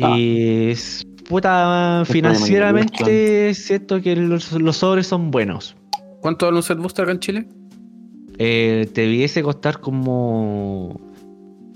[0.00, 0.16] Ah.
[0.18, 5.76] Y es- puta, financieramente siento que los, los sobres son buenos.
[6.20, 7.48] ¿Cuánto vale un set booster acá en Chile?
[8.38, 11.00] Eh, te debiese costar como.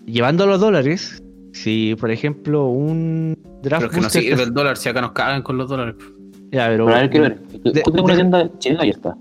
[0.06, 4.54] Llevando los dólares, si por ejemplo un draft Pero es que no sirve te- el
[4.54, 5.94] dólar si acá nos cagan con los dólares.
[6.50, 7.40] Ya, pero- Pero a ver, quiero ver.
[7.62, 9.16] de- tengo una de- tienda chilena y está.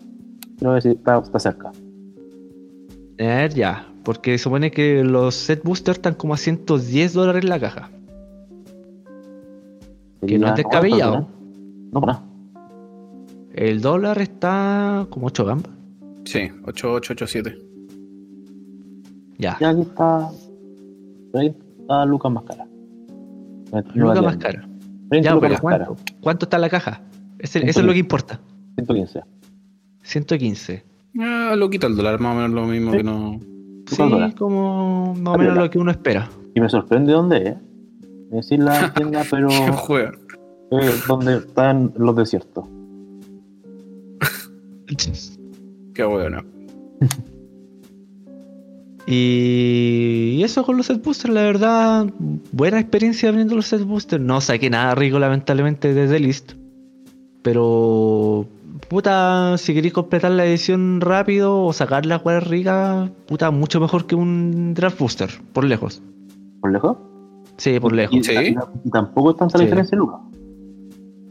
[0.57, 1.69] Quiero ver si está, está cerca.
[1.69, 3.85] A ver, ya.
[4.07, 7.89] Porque se supone que los set boosters están como a 110 dólares la caja.
[10.25, 11.27] Que no es descabellado.
[11.91, 12.21] No, para.
[13.53, 15.71] El dólar está como 8 gambas.
[16.23, 17.57] Sí, 8887.
[19.39, 19.57] Ya.
[19.59, 20.29] Ya aquí está.
[21.33, 22.65] Ahí está Lucas más cara.
[23.93, 24.69] Lucas más cara.
[25.09, 25.95] 30 Ya, lucas pero más ¿cuánto?
[25.95, 26.17] cara.
[26.21, 27.01] ¿Cuánto está la caja?
[27.39, 28.39] Ese- eso es lo que importa.
[28.75, 29.21] 115.
[30.01, 30.85] 115.
[31.19, 32.97] Ah, lo quita el dólar, más o menos lo mismo Sí.
[32.99, 33.37] que no.
[33.87, 36.29] Sí, como más o menos lo que uno espera.
[36.53, 37.55] Y me sorprende dónde es.
[38.29, 40.11] Me decís la tienda, pero ¿Qué juega?
[40.71, 42.65] eh, donde están los desiertos.
[45.93, 46.43] Qué bueno.
[49.09, 52.05] Y y eso con los set boosters, la verdad,
[52.51, 54.21] buena experiencia abriendo los set boosters.
[54.23, 56.51] No saqué nada rico, lamentablemente, desde list.
[57.41, 58.45] Pero,
[58.89, 64.05] puta, si queréis completar la edición rápido o sacar las weas ricas, puta, mucho mejor
[64.07, 66.01] que un draft booster, por lejos.
[66.61, 66.97] ¿Por lejos?
[67.57, 68.15] Sí, por lejos.
[68.15, 68.55] Y, Sí.
[68.85, 69.65] y tampoco es tanta la Sí.
[69.65, 70.19] diferencia, Lucas.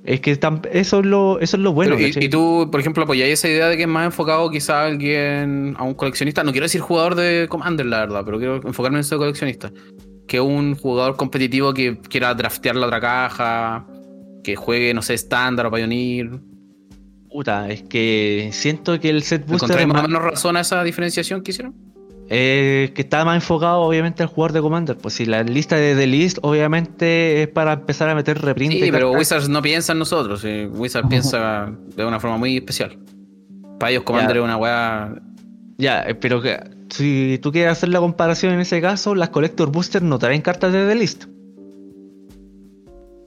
[0.05, 1.97] Es que eso es lo, eso es lo bueno.
[1.97, 4.83] Pero, y, y tú, por ejemplo, apoyáis esa idea de que es más enfocado quizá
[4.83, 6.45] a alguien, a un coleccionista.
[6.45, 9.73] No quiero decir jugador de Commander, la verdad, pero quiero enfocarme en ese coleccionista.
[10.29, 13.87] Que un jugador competitivo que quiera draftear la otra caja,
[14.45, 16.39] que juegue, no sé, estándar o Pioneer.
[17.31, 20.83] Puta, es que siento que el set booster ¿Encontráis más o menos razón a esa
[20.85, 21.75] diferenciación que hicieron?
[22.29, 24.97] Eh, que está más enfocado obviamente al jugador de Commander.
[24.97, 28.73] Pues si la lista de The List obviamente es para empezar a meter reprint.
[28.73, 29.19] Sí, pero cartas.
[29.19, 30.45] Wizards no piensa en nosotros.
[30.45, 30.69] eh.
[30.73, 32.99] Wizards piensa de una forma muy especial.
[33.79, 35.15] Para ellos, Commander es una weá.
[35.79, 36.59] Ya, eh, pero que
[36.91, 40.73] si tú quieres hacer la comparación en ese caso, las Collector Booster no traen cartas
[40.73, 41.25] de The List.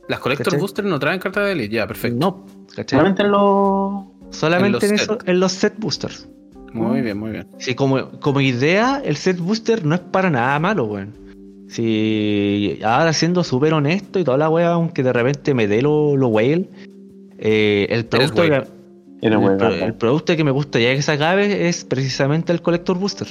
[0.09, 0.59] Las Collector ¿Cachai?
[0.59, 2.17] Booster no traen carta de Elite, ya, perfecto.
[2.19, 2.45] No,
[2.75, 2.97] ¿cachai?
[2.99, 4.03] Solamente en los.
[4.31, 5.29] Solamente en en, los eso, set.
[5.29, 6.27] en los set boosters.
[6.73, 7.47] Muy bien, muy bien.
[7.59, 11.13] Sí, como, como idea, el set booster no es para nada malo, weón.
[11.67, 16.17] Si ahora siendo súper honesto y toda la wea, aunque de repente me dé lo,
[16.17, 16.67] lo whale,
[17.37, 18.63] eh, el producto whale.
[19.21, 19.57] que, el, bueno.
[19.57, 23.27] pro- el producto que me gusta ya que se acabe es precisamente el Collector Booster.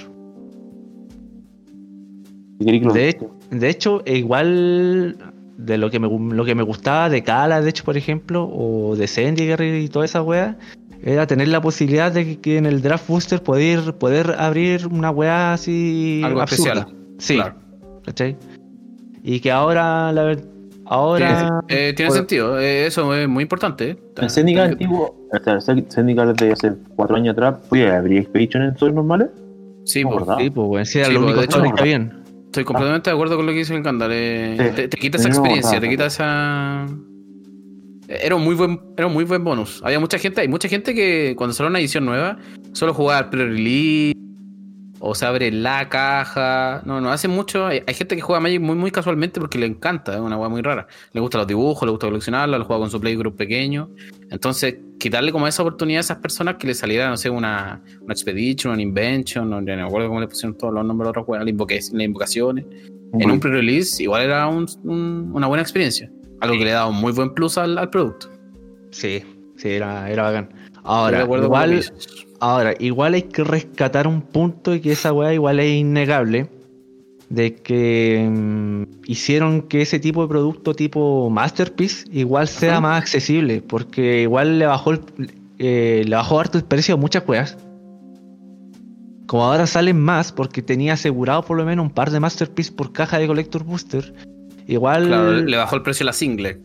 [2.61, 5.17] De hecho, e igual
[5.59, 8.97] de lo que, me, lo que me gustaba de Kala, de hecho, por ejemplo, o
[8.97, 10.57] de Zendikar y toda esa wea,
[11.03, 15.11] era tener la posibilidad de que, que en el Draft Booster poder, poder abrir una
[15.11, 16.73] wea así Algo absurda.
[16.73, 16.97] especial.
[17.19, 17.55] Sí, Claro.
[18.05, 18.37] ¿cachai?
[19.23, 20.45] Y que ahora, la ver-
[20.87, 21.61] ahora...
[21.69, 23.91] Eh, tiene por- sentido, eh, eso es muy importante.
[23.91, 23.99] eh.
[24.17, 28.77] El Zendikar antiguo, o sea, el de hace cuatro años atrás, ¿puede abrir Expedition en
[28.79, 29.29] sobres normales?
[29.85, 30.11] Sí, No.
[30.19, 30.37] ¿verdad?
[30.39, 32.13] Sí, pues, weón, sí, era Sí, lo pues, único de que hecho- está bien.
[32.49, 34.13] Estoy completamente de acuerdo con lo que dice el Gandalf.
[34.15, 34.75] eh, Sí.
[34.75, 36.87] te, te quita esa experiencia, te quita esa.
[38.09, 39.81] Era un muy buen, era un muy buen bonus.
[39.85, 42.39] Había mucha gente, hay mucha gente que cuando sale una edición nueva,
[42.73, 44.15] solo juega al pre-release
[45.01, 46.83] o se abre la caja.
[46.85, 47.67] No, no hace mucho.
[47.67, 50.49] Hay, hay gente que juega Magic muy, muy casualmente porque le encanta, es una weá
[50.49, 50.87] muy rara.
[51.13, 53.91] Le gustan los dibujos, le gusta coleccionarla, lo juega con su playgroup pequeño.
[54.31, 58.13] Entonces, quitarle como esa oportunidad a esas personas que le saliera, no sé, una, una
[58.13, 61.25] Expedition, una Invention, no, no me acuerdo cómo le pusieron todos los nombres de otras
[61.29, 62.65] weas, las invoca- las invocaciones
[63.21, 66.11] en un pre-release igual era un- un- una buena experiencia.
[66.41, 68.31] Algo que le daba un muy buen plus al, al producto.
[68.91, 69.23] Sí,
[69.57, 70.49] sí, era, era bacán.
[70.85, 71.71] Ahora, igual.
[72.41, 76.49] Ahora, igual hay que rescatar un punto y que esa weá igual es innegable.
[77.29, 82.81] De que mm, hicieron que ese tipo de producto tipo Masterpiece igual sea Ajá.
[82.81, 83.61] más accesible.
[83.61, 85.01] Porque igual le bajó el,
[85.59, 87.59] eh, le bajó harto el precio a muchas weas.
[89.27, 92.93] Como ahora salen más, porque tenía asegurado por lo menos un par de Masterpiece por
[92.93, 94.15] caja de Collector Booster.
[94.67, 96.59] Igual Claro, le bajó el precio a la single.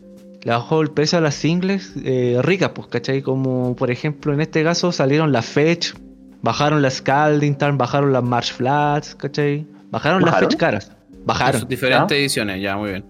[0.44, 3.22] Le bajó el precio a las singles eh, ricas, pues, ¿cachai?
[3.22, 5.94] Como por ejemplo en este caso salieron las Fetch,
[6.42, 9.66] bajaron las Scalding Tarn, bajaron las Marsh Flats, ¿cachai?
[9.90, 10.50] Bajaron, las ¿Bajaron?
[10.50, 10.92] Fetch caras,
[11.24, 11.60] bajaron.
[11.60, 13.04] sus diferentes ediciones, ya, muy bien.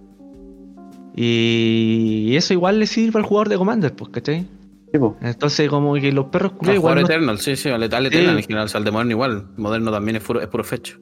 [1.16, 4.46] Y eso igual le sirve al jugador de Commander, pues, ¿cachai?
[4.92, 5.00] Sí.
[5.22, 7.90] Entonces como que los perros Al culiados jugador igual no- Eternal, sí, sí, al al
[7.90, 8.06] Sí.
[8.06, 8.64] Eternal en general.
[8.66, 9.46] O sea, al de moderno igual.
[9.56, 10.98] Moderno también es puro, es puro fecho.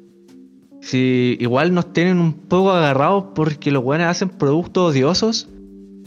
[0.80, 5.48] Sí, igual nos tienen un poco agarrados porque los buenos hacen productos odiosos,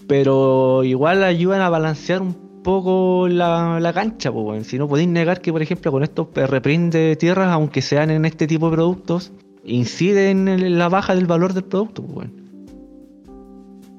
[0.08, 4.64] pero igual ayudan a balancear un poco la, la cancha, pues, weón.
[4.64, 8.26] Si no podéis negar que, por ejemplo, con estos reprint de tierras, aunque sean en
[8.26, 9.32] este tipo de productos,
[9.64, 12.46] incide en la baja del valor del producto, pues, weón.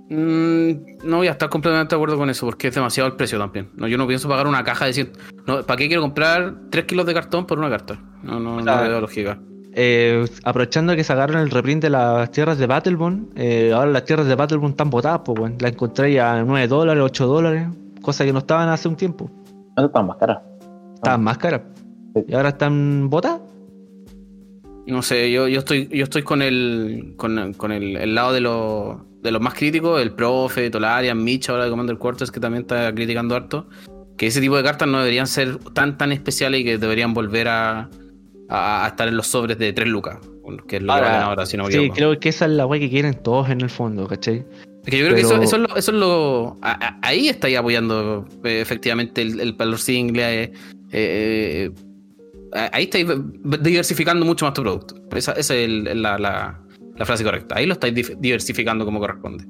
[0.08, 3.38] Mm, no voy a estar completamente de acuerdo con eso porque es demasiado el precio
[3.38, 3.70] también.
[3.74, 5.12] No, yo no pienso pagar una caja de 100.
[5.46, 8.00] No, ¿Para qué quiero comprar 3 kilos de cartón por una carta?
[8.22, 9.38] No, no, sea, no veo lógica.
[9.78, 14.26] Eh, aprovechando que sacaron el reprint de las tierras de Battleborn, eh, ahora las tierras
[14.26, 15.56] de Battleborn están botadas, pues, weón.
[15.60, 17.68] Las encontré a 9 dólares, 8 dólares,
[18.00, 19.30] cosas que no estaban hace un tiempo.
[19.76, 20.38] No están más caras.
[20.94, 21.60] Estaban más caras.
[22.14, 22.24] Sí.
[22.26, 23.42] Y ahora están botadas.
[24.86, 28.40] No sé, yo, yo estoy yo estoy con el con, con el, el lado de
[28.40, 32.62] los de los más críticos, el profe, Tolarian, Mitch, ahora de Commander Quarters, que también
[32.62, 33.68] está criticando harto,
[34.16, 37.48] que ese tipo de cartas no deberían ser tan tan especiales y que deberían volver
[37.48, 37.90] a,
[38.48, 40.18] a, a estar en los sobres de 3 lucas,
[40.68, 41.96] que es lo que Ahora, valen ahora, si no me sí, equivoco.
[41.96, 44.44] creo que esa es la wey que quieren todos en el fondo, ¿cachai?
[44.84, 47.28] Es que yo creo que eso, eso es lo, eso es lo- a- a- ahí
[47.28, 50.44] estáis apoyando eh, efectivamente el, el valor single.
[50.44, 50.52] eh,
[50.92, 51.70] eh,
[52.72, 53.06] ahí estáis
[53.60, 54.94] diversificando mucho más tu producto.
[55.16, 56.60] Esa, esa es el- la, la-
[56.96, 57.56] la frase correcta.
[57.58, 59.44] Ahí lo estáis diversificando como corresponde.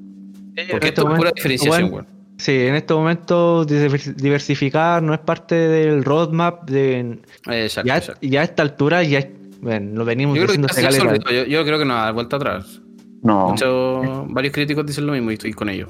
[0.71, 2.16] Porque esto es pura diferenciación, bueno, weón.
[2.37, 7.19] Sí, en este momento divers- diversificar no es parte del roadmap de
[7.49, 8.19] exacto, ya, exacto.
[8.27, 9.27] ya a esta altura ya
[9.59, 11.03] bueno, lo venimos Yo creo, que diciendo caleta.
[11.15, 11.31] absoluto.
[11.31, 12.81] yo, yo creo que no va a dar vuelta atrás.
[13.23, 13.49] No.
[13.49, 15.89] Muchos- varios críticos dicen lo mismo y estoy con ellos.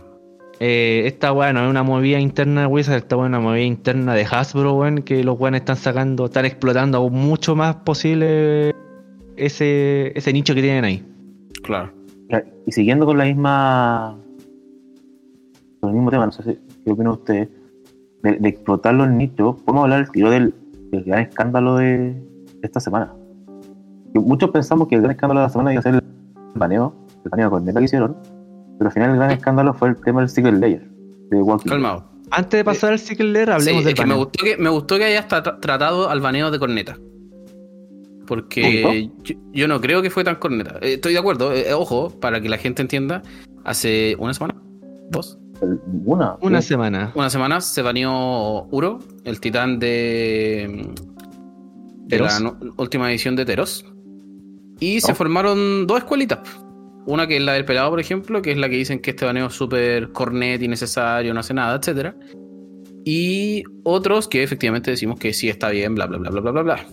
[0.61, 4.15] Eh, esta weá no es una movida interna de Wizard, esta es una movida interna
[4.15, 8.73] de Hasbro, weón, que los weones están sacando, están explotando aún mucho más posible
[9.35, 11.05] ese, ese nicho que tienen ahí.
[11.61, 11.91] Claro.
[12.65, 14.17] Y siguiendo con la misma.
[15.89, 17.49] El mismo tema, no sé si, qué opinan ustedes.
[18.23, 20.53] De, de explotar los nichos, podemos hablar tiro del,
[20.91, 22.15] del gran escándalo de,
[22.63, 23.13] esta semana.
[24.13, 26.01] Que muchos pensamos que el gran escándalo de la semana iba a ser el
[26.55, 28.17] baneo, el baneo con que hicieron,
[28.77, 30.87] pero al final el gran escándalo fue el tema del Secret Layer
[31.29, 31.69] de Walking.
[31.69, 32.05] Calmado.
[32.31, 34.69] Antes de pasar al Cycle Layer, hablemos Sí, del es que me gustó que me
[34.69, 36.97] gustó que hayas tra- tratado al baneo de corneta.
[38.25, 40.79] Porque yo, yo no creo que fue tan corneta.
[40.81, 43.21] Eh, estoy de acuerdo, eh, ojo, para que la gente entienda.
[43.63, 44.55] Hace una semana,
[45.09, 45.39] dos,
[46.05, 46.37] Una.
[46.41, 46.69] Una sí.
[46.69, 47.11] semana.
[47.15, 50.89] una semana se baneó Uro, el titán de,
[52.05, 53.85] de la no- última edición de Teros.
[54.79, 55.01] Y Oh.
[55.07, 56.39] se formaron dos escuelitas.
[57.07, 59.25] Una que es la del pelado, por ejemplo, que es la que dicen que este
[59.25, 62.15] baneo es súper cornet, innecesario, no hace nada, etcétera.
[63.05, 66.61] Y otros que efectivamente decimos que sí está bien, bla, bla, bla, bla, bla, bla,
[66.63, 66.85] bla.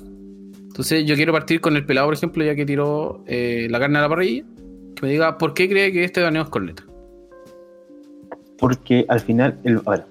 [0.62, 3.98] Entonces yo quiero partir con el pelado, por ejemplo, ya que tiró eh, la carne
[3.98, 4.44] a la parrilla,
[4.94, 6.85] que me diga por qué cree que este baneo es corneta.
[8.59, 10.05] Porque al final, el, a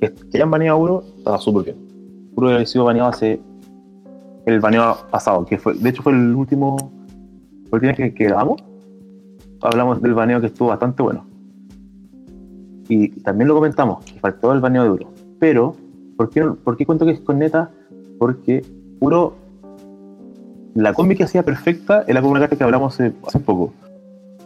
[0.00, 0.80] que, hayan baneado a
[1.16, 1.76] estaba súper bien.
[2.34, 3.40] Uro había sido baneado hace
[4.46, 6.92] el baneo pasado, que fue, de hecho fue el último,
[7.72, 8.62] el que, que grabamos.
[9.60, 11.26] Hablamos del baneo que estuvo bastante bueno.
[12.88, 15.12] Y también lo comentamos, que faltó el baneo de Uro.
[15.38, 15.76] Pero,
[16.16, 17.70] ¿por qué, por qué cuento que es con neta?
[18.18, 18.64] Porque
[19.00, 19.34] Uro,
[20.74, 23.72] la combi que hacía perfecta como una carta que hablamos hace, hace poco.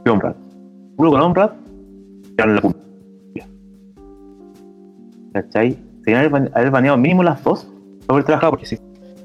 [0.05, 0.11] Que.
[0.11, 1.51] Uro con Omrad,
[2.37, 2.92] eran la punta.
[5.33, 5.77] ¿Cachai?
[6.05, 7.65] Tenían haber bane- haber baneado mínimo las dos
[8.07, 8.79] para haber trabajado, porque si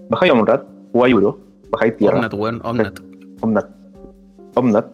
[0.10, 1.40] bajáis a Monrad, jugáis Euro,
[1.72, 3.00] bajáis tierra, Omnat, weón, Omnat.
[3.42, 3.66] Omnat,
[4.56, 4.86] Omnat,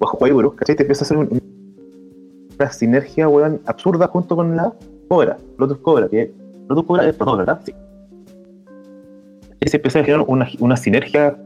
[0.00, 0.74] jugáis Euro, ¿cachai?
[0.76, 1.42] Te empieza a hacer un-
[2.58, 4.72] una sinergia, weón, absurda junto con la
[5.08, 6.32] Cobra, Lotus Cobra, que
[6.68, 7.60] Lotus Cobra es por dos, ¿verdad?
[7.64, 7.72] Sí.
[9.66, 11.36] Se empieza a generar una, una sinergia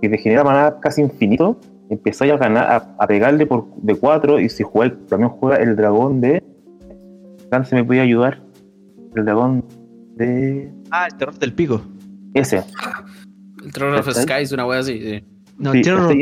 [0.00, 1.56] que te genera maná casi infinito,
[1.88, 5.74] empezáis a ganar, a, a pegarle por de 4 y si jugáis, también juega el
[5.76, 6.42] dragón de.
[7.50, 8.42] Gan se me puede ayudar.
[9.14, 9.64] El dragón
[10.16, 10.72] de.
[10.90, 11.80] Ah, el terror del pico.
[12.34, 12.62] Ese.
[13.64, 14.22] El Terror of ¿Cachai?
[14.22, 15.00] Skies, una wea así.
[15.00, 15.24] sí.
[15.58, 16.18] No, Sí, terror of the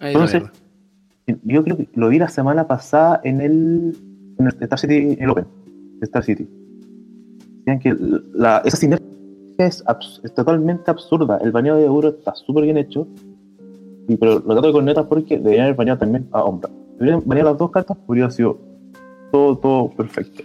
[0.00, 0.42] la Entonces,
[1.44, 3.96] yo creo que lo vi la semana pasada en el,
[4.38, 5.44] en el Star City, en el Open,
[6.00, 6.48] de Star City.
[7.58, 7.94] Decían que
[8.34, 9.06] la, esa sinergia
[9.58, 11.38] es, abs- es totalmente absurda.
[11.42, 13.06] El bañado de euro está súper bien hecho.
[14.08, 16.70] Y, pero lo trato de cornetas porque deberían haber bañado también a Ombra.
[16.98, 18.58] Deberían bañar las dos cartas, hubiera sido
[19.32, 20.44] todo, todo perfecto.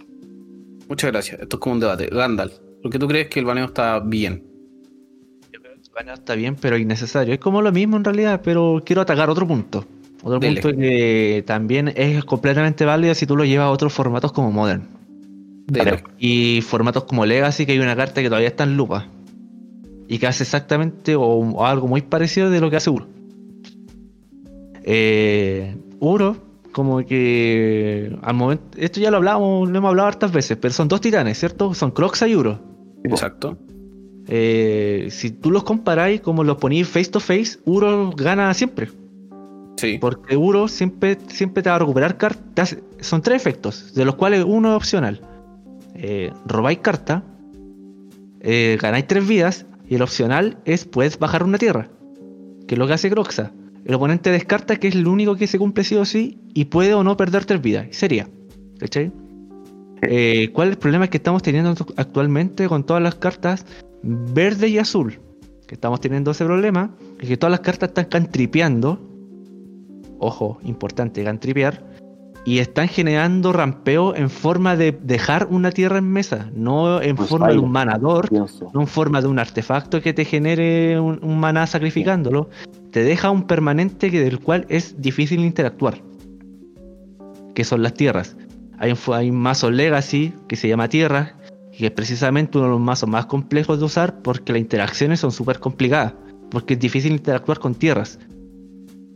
[0.88, 1.40] Muchas gracias.
[1.40, 2.06] Esto es como un debate.
[2.06, 4.42] Gandalf, ¿por qué tú crees que el baneo está bien?
[5.52, 7.34] Yo creo que el baneo está bien, pero innecesario.
[7.34, 9.84] Es como lo mismo en realidad, pero quiero atacar otro punto.
[10.22, 10.60] Otro Dele.
[10.60, 14.88] punto que también es completamente válido si tú lo llevas a otros formatos como Modern.
[15.66, 16.02] Dele.
[16.18, 19.06] Y formatos como Legacy, que hay una carta que todavía está en lupa.
[20.08, 23.06] Y que hace exactamente o, o algo muy parecido de lo que hace Uro.
[24.82, 28.64] Eh, Uro, como que al momento.
[28.76, 31.74] Esto ya lo hablamos, lo hemos hablado hartas veces, pero son dos titanes, ¿cierto?
[31.74, 32.60] Son Croxa y Uro.
[33.04, 33.58] Exacto.
[34.26, 38.90] Eh, si tú los comparáis como los ponéis face to face, Uro gana siempre.
[39.76, 39.98] Sí.
[40.00, 42.76] Porque Uro siempre, siempre te va a recuperar cartas.
[43.00, 45.22] Son tres efectos, de los cuales uno es opcional.
[45.94, 47.24] Eh, robáis carta,
[48.40, 51.88] eh, ganáis tres vidas, y el opcional es puedes bajar una tierra.
[52.66, 53.52] que es lo que hace Croxa.
[53.84, 56.94] El oponente descarta que es el único que se cumple sí o sí y puede
[56.94, 57.86] o no perder tres vidas.
[57.90, 58.28] Sería.
[58.78, 59.10] ¿Cachai?
[60.02, 63.66] Eh, ¿Cuál es el problema que estamos teniendo actualmente con todas las cartas
[64.02, 65.20] verde y azul?
[65.66, 69.00] Que estamos teniendo ese problema, es que todas las cartas están cantripeando.
[70.18, 71.84] Ojo, importante, cantripear.
[72.44, 77.28] Y están generando rampeo en forma de dejar una tierra en mesa, no en Pues
[77.28, 78.70] forma de un manador, Pienso.
[78.72, 82.48] no en forma de un artefacto que te genere un, un maná sacrificándolo,
[82.90, 86.02] te deja un permanente del cual es difícil interactuar.
[87.54, 88.36] Que son las tierras.
[88.78, 91.36] Hay un, mazo Legacy que se llama Tierra,
[91.76, 95.32] que es precisamente uno de los mazos más complejos de usar porque las interacciones son
[95.32, 96.14] súper complicadas,
[96.50, 98.18] porque es difícil interactuar con tierras.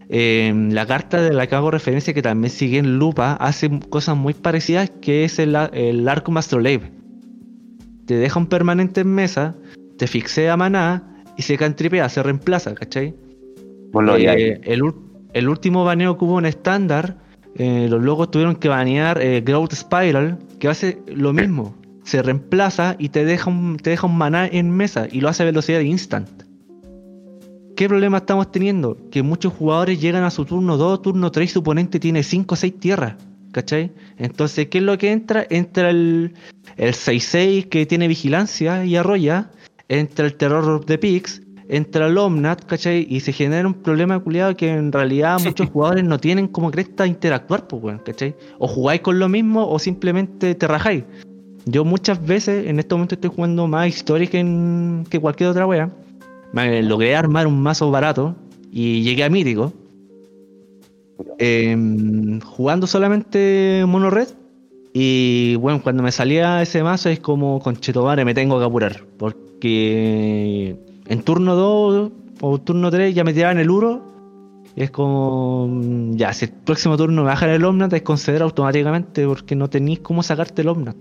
[0.09, 4.17] Eh, la carta de la que hago referencia, que también sigue en lupa, hace cosas
[4.17, 6.93] muy parecidas, que es el, Arco Astrolabe.
[8.07, 9.55] Te deja un permanente en mesa,
[9.97, 13.15] te fixea maná y se cantripea, se reemplaza, ¿cachai?
[13.95, 14.61] Eh,
[15.33, 17.17] el último baneo que hubo en estándar,
[17.55, 21.77] eh, los locos tuvieron que banear eh, Growth Spiral, que hace lo mismo.
[22.05, 25.43] Se reemplaza y te deja, un, te deja un maná en mesa y lo hace
[25.43, 26.29] a velocidad de instant.
[27.77, 28.97] ¿Qué problema estamos teniendo?
[29.11, 32.55] Que muchos jugadores llegan a su turno 2, turno 3 y su oponente tiene 5
[32.55, 33.15] o 6 tierras.
[33.53, 33.93] ¿Cachai?
[34.17, 35.47] Entonces, ¿qué es lo que entra?
[35.51, 36.33] Entra el,
[36.77, 39.51] el 6-6 que tiene vigilancia y arrolla.
[39.89, 41.43] Entra el terror de Pix.
[41.73, 43.07] Entra el Omnat, ¿cachai?
[43.09, 47.07] Y se genera un problema culiado que en realidad muchos jugadores no tienen como cresta
[47.07, 48.35] interactuar, pues, weón, ¿cachai?
[48.59, 51.05] O jugáis con lo mismo o simplemente te rajáis.
[51.65, 55.89] Yo muchas veces, en este momento estoy jugando más Historic en- que cualquier otra wea.
[56.53, 58.37] Me logré armar un mazo barato
[58.71, 59.73] y llegué a mítico.
[61.39, 64.29] Em, jugando solamente mono red.
[64.93, 69.05] Y bueno, cuando me salía ese mazo es como conchetomare, me tengo que apurar.
[69.17, 74.13] Porque en turno 2 o turno 3 ya me tiraban el uro.
[74.75, 75.69] Es como.
[76.13, 80.01] Ya, si el próximo turno me bajan el Omnat, es conceder automáticamente porque no tenéis
[80.01, 80.97] cómo sacarte el Omnat.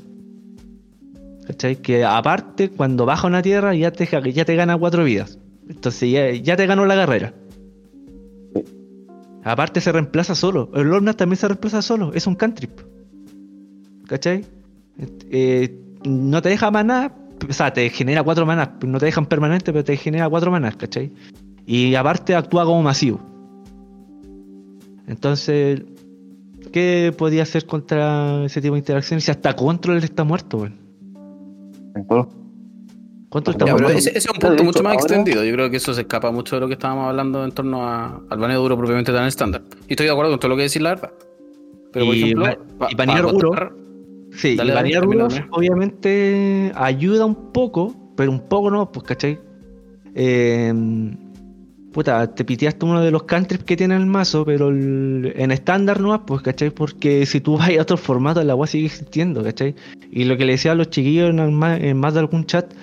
[1.48, 1.78] ¿Cachai?
[1.78, 5.40] Que aparte, cuando baja una tierra, ya te, ya te gana cuatro vidas.
[5.70, 7.34] Entonces ya, ya te ganó la carrera.
[9.44, 10.70] Aparte se reemplaza solo.
[10.76, 12.12] El Omnat también se reemplaza solo.
[12.14, 12.82] Es un cantrip.
[14.08, 14.46] ¿Cachai?
[15.30, 17.16] Eh, no te deja maná.
[17.50, 18.70] O sea, te genera cuatro manás.
[18.86, 21.12] No te dejan permanente, pero te genera cuatro manás, ¿cachai?
[21.66, 23.20] Y aparte actúa como masivo.
[25.08, 25.82] Entonces,
[26.72, 29.24] ¿qué podía hacer contra ese tipo de interacciones?
[29.26, 30.76] Si hasta Control está muerto, weón.
[33.30, 33.90] Control está Ya, muerto.
[33.92, 35.44] ese, ese es un punto mucho más ahora- extendido.
[35.44, 38.22] Yo creo que eso se escapa mucho de lo que estábamos hablando en torno a-
[38.30, 39.64] al baneo duro propiamente tan estándar.
[39.88, 41.12] Y estoy de acuerdo con todo lo que decís, la verdad.
[41.94, 43.50] Pero, por Y ejemplo, ba- pa- y banear para Uro.
[43.50, 43.74] controlar-
[44.34, 44.94] Sí, Dale, y
[45.52, 49.40] obviamente ayuda un poco, pero un poco no, pues, ¿cachai?
[50.16, 50.74] Eh,
[51.92, 56.00] puta, te piteaste uno de los cantrips que tiene el mazo, pero el- en estándar
[56.00, 56.70] no, pues, ¿cachai?
[56.70, 59.76] Porque si tú vas a otro formato, la agua sigue existiendo, ¿cachai?
[60.12, 62.46] Y lo que le decía a los chiquillos en, el ma- en más de algún
[62.46, 62.74] chat,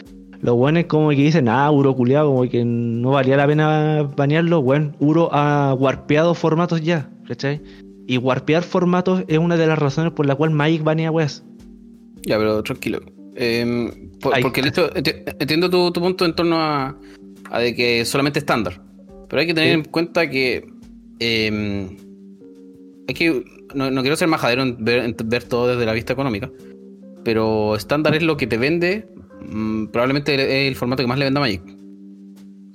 [0.41, 4.09] lo bueno es como que dicen, ah, Uro culiado, como que no valía la pena
[4.17, 7.61] banearlo, bueno, Uro ha warpeado formatos ya, ¿cachai?
[8.09, 11.45] Y warpear formatos es una de las razones por la cual Magic banea weas.
[12.23, 13.01] Ya, pero tranquilo.
[13.37, 14.43] Eh, por- Ay.
[14.43, 14.91] porque el hecho-
[15.39, 16.99] entiendo tu, tu punto en torno a,
[17.51, 18.81] a de que solamente estándar.
[19.29, 19.75] Pero hay que tener Sí.
[19.75, 20.67] en cuenta que.
[21.21, 21.97] eh,
[23.07, 23.45] hay que.
[23.75, 26.51] No, no quiero ser majadero en ver, en ver todo desde la vista económica.
[27.25, 29.07] Pero estándar es lo que te vende.
[29.51, 31.63] mm, probablemente es el formato que más le venda a Magic.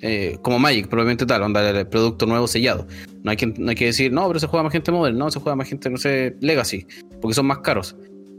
[0.06, 2.86] Eh, como Magic, probablemente tal, onda el producto nuevo sellado.
[3.24, 5.32] No hay, que, no hay que decir, no, pero se juega más gente Modern, no,
[5.32, 6.86] se juega más gente, no sé, Legacy,
[7.22, 7.96] porque son más caros.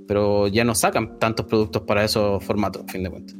[0.06, 3.34] Pero ya no sacan tantos productos para esos formatos, a fin de cuentas.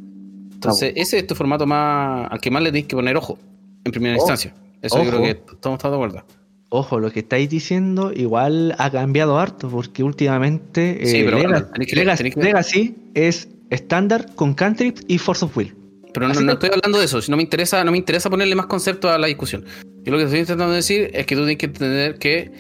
[0.55, 3.39] Entonces, ese es tu formato más al que más le tienes que poner ojo,
[3.85, 4.23] en primera Ojo.
[4.25, 4.55] instancia.
[4.81, 5.11] Eso yo Ojo.
[5.11, 6.27] creo que todos estamos de acuerdo.
[6.71, 11.71] Ojo, lo que estáis diciendo igual ha cambiado harto, porque últimamente Sí, eh, pero bueno,
[11.73, 15.75] que- Legacy, que- Legacy es estándar con cantrips y Force of Will.
[16.15, 18.55] Pero no, no estoy hablando de eso, si no me interesa, no me interesa ponerle
[18.55, 19.65] más conceptos a la discusión.
[20.05, 22.51] Yo lo que estoy intentando decir es que tú tienes que entender que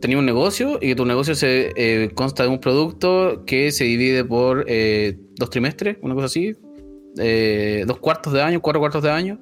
[0.00, 3.84] tenías un negocio y que tu negocio se eh, consta de un producto que se
[3.84, 6.54] divide por eh, dos trimestres, una cosa así,
[7.18, 9.38] eh, dos cuartos de año, cuatro cuartos de año,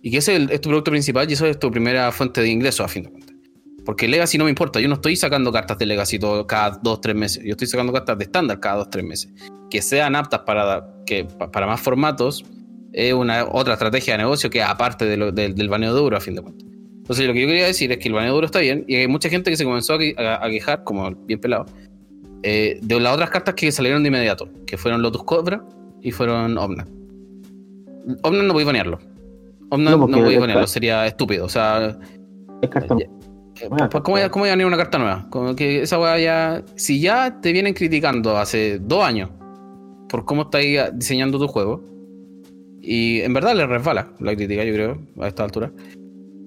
[0.00, 2.84] y que ese es, tu producto principal y eso es tu primera fuente de ingresos
[2.84, 3.36] a fin de cuentas.
[3.84, 7.00] Porque Legacy no me importa, yo no estoy sacando cartas de Legacy todo, cada dos,
[7.00, 9.30] tres meses, yo estoy sacando cartas de estándar cada dos, tres meses,
[9.70, 12.44] que sean aptas para, que, pa- para más formatos,
[12.92, 16.20] es una otra estrategia de negocio que aparte de lo- del- del baneo duro a
[16.20, 16.66] fin de cuentas.
[16.98, 19.08] Entonces lo que yo quería decir es que el baneo duro está bien y hay
[19.08, 21.66] mucha gente que se comenzó a, que- a- a quejar, como bien pelado,
[22.42, 25.64] eh, de las otras cartas que salieron de inmediato, que fueron Lotus Cobra
[26.00, 26.88] y fueron Omnat.
[28.22, 28.98] Omnat no podéis banearlo.
[29.70, 31.44] Omnat No, no, voy a ca- sería estúpido.
[31.46, 31.96] O sea,
[32.60, 32.96] Es carta.
[32.98, 33.06] Ya.
[34.02, 35.26] ¿cómo, ¿cómo ya venir una carta nueva?
[35.30, 36.64] Como que esa weá ya.
[36.76, 39.30] Si ya te vienen criticando hace dos años
[40.08, 41.82] por cómo estáis diseñando tu juego,
[42.82, 45.72] y en verdad le resbala la crítica, yo creo, a esta altura.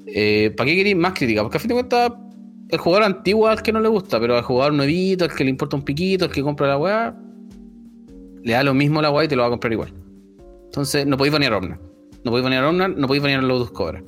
[0.07, 1.41] Eh, ¿Para qué queréis más crítica?
[1.41, 2.11] Porque a fin de cuentas,
[2.69, 5.49] el jugador antiguo al que no le gusta, pero al jugador nuevito, al que le
[5.49, 7.17] importa un piquito, al que compra la weá,
[8.43, 9.93] le da lo mismo la weá y te lo va a comprar igual.
[10.65, 11.79] Entonces, no podéis banear Omna.
[12.23, 14.03] No podéis banear Omna, no podéis banear Lotus Cobra.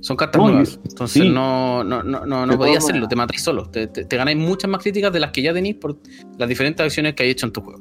[0.00, 0.80] Son cartas No, nuevas.
[0.88, 1.28] Entonces, sí.
[1.28, 3.68] no, no, no, no, no podéis hacerlo, te matáis solo.
[3.70, 5.98] Te, te- te ganáis muchas más críticas de las que ya tenéis por
[6.38, 7.80] las diferentes acciones que hay hecho en tu juego.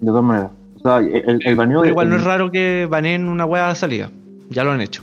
[0.00, 0.50] De todas maneras.
[0.86, 1.80] Sea, el, el baneo.
[1.80, 4.10] Pero igual no es raro que baneen una weá de salida.
[4.50, 5.02] Ya lo han hecho.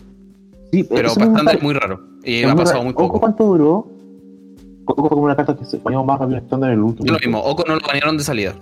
[0.71, 1.99] Sí, Pero gusta- es muy raro.
[2.23, 2.83] Y ha pasado raro.
[2.85, 3.19] muy poco.
[3.19, 3.87] ¿cuánto duró?
[4.85, 7.05] Ojo fue como una carta que se baneó más rápido en estándar en el último.
[7.05, 8.53] Es lo mismo, Oco no lo banearon de salida.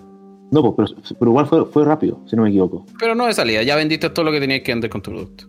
[0.51, 2.85] No, pues, pero, pero igual fue, fue rápido, si no me equivoco.
[2.99, 5.45] Pero no de salida, ya vendiste todo lo que tenías que vender con tu producto.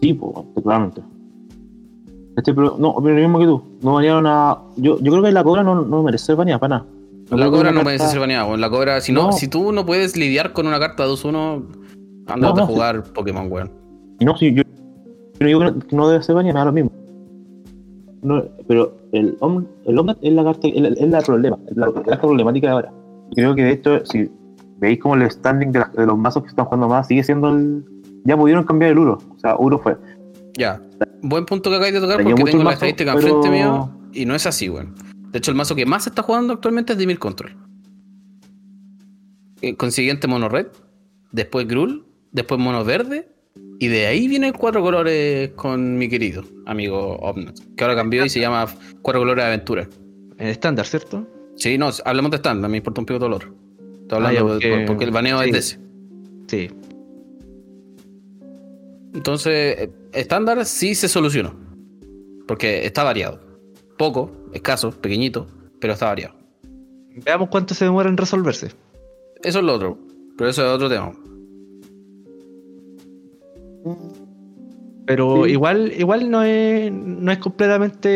[0.00, 1.00] Sí, pues, claramente.
[2.36, 3.62] Este, pero, no, pero lo mismo que tú.
[3.82, 4.58] No banearon a.
[4.76, 6.86] Yo, yo creo que la cobra no, no merece ser baneada para nada.
[7.36, 8.46] La cobra no puede carta- ser baneada.
[8.46, 8.60] weón.
[8.60, 9.32] La cobra, si, no, No.
[9.32, 11.66] si tú no puedes lidiar con una carta 2-1,
[12.26, 13.70] andate No, a jugar Pokémon, weón.
[14.20, 14.62] No, si yo,
[15.40, 16.90] yo digo que no- debe ser baneada, me da lo mismo.
[18.22, 21.86] No, pero el Om- el Omnat es la carta, es la, es la problema, la,
[21.86, 22.92] la carta problemática de ahora.
[23.34, 24.30] Creo que de hecho, si
[24.78, 27.84] veis como el standing de, los mazos que están jugando más, sigue siendo el.
[28.24, 29.18] Ya pudieron cambiar el Uro.
[29.34, 29.96] O sea, Uro fue.
[30.56, 30.80] Ya.
[31.22, 33.90] Buen punto que acabáis de tocar porque tengo el la mazo, estadística pero- enfrente mío
[34.12, 34.94] y no es así, weón.
[35.32, 37.56] De hecho, el mazo que más se está jugando actualmente es Dimir Control.
[39.62, 40.66] Eh, consiguiente mono red,
[41.30, 43.28] después Grul, después mono verde,
[43.78, 48.28] y de ahí vienen cuatro colores con mi querido amigo Omnat, que ahora cambió y
[48.28, 48.66] se llama
[49.02, 49.88] Cuatro Colores de Aventura.
[50.38, 51.26] En estándar, ¿cierto?
[51.56, 53.54] Sí, no, hablemos de estándar, me importa un pico dolor.
[54.02, 55.46] Estoy Ah, hablando porque- por- porque el baneo sí.
[55.46, 55.78] es de ese.
[56.48, 56.70] Sí.
[59.14, 61.54] Entonces, eh, estándar sí se solucionó.
[62.46, 63.40] Porque está variado.
[63.98, 65.46] Poco, escaso, pequeñito,
[65.80, 66.34] pero está variado.
[67.24, 68.70] Veamos cuánto se demora en resolverse.
[69.42, 69.98] Eso es lo otro.
[70.38, 71.12] Pero eso es otro tema.
[75.06, 75.50] Pero Sí.
[75.52, 78.08] igual, igual no es, no es completamente.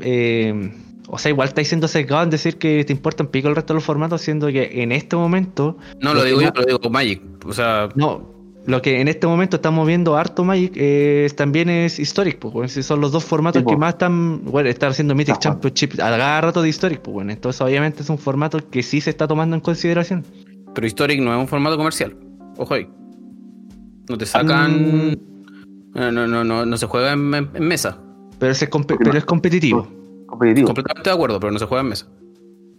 [0.00, 0.72] eh,
[1.08, 3.76] o sea, igual estáis siendo sesgado en decir que te importan pico el resto de
[3.78, 5.76] los formatos, siendo que en este momento.
[6.00, 7.20] No Lo digo yo, lo digo con Magic.
[7.46, 8.33] O sea, No,
[8.66, 12.68] lo que en este momento estamos viendo harto Magic eh, también es Historic, pues, bueno,
[12.68, 13.78] son los dos formatos Sí, que po.
[13.78, 14.44] más están.
[14.44, 15.60] Bueno, están haciendo Mythic jugando.
[15.70, 19.00] Championship a cada rato de Historic, pues, bueno, entonces obviamente es un formato que sí
[19.00, 20.24] se está tomando en consideración.
[20.74, 22.16] pero Historic no es un formato comercial.
[22.56, 22.88] Ojo ahí.
[24.08, 25.10] No te sacan.
[25.10, 25.16] Mm.
[25.94, 27.98] No, no, no, no, no se juega en, en- en mesa.
[28.38, 29.88] Pero, ese es, compe- Porque pero no- es competitivo.
[30.26, 30.66] Competitivo.
[30.68, 32.06] Completamente de acuerdo, pero no se juega en mesa.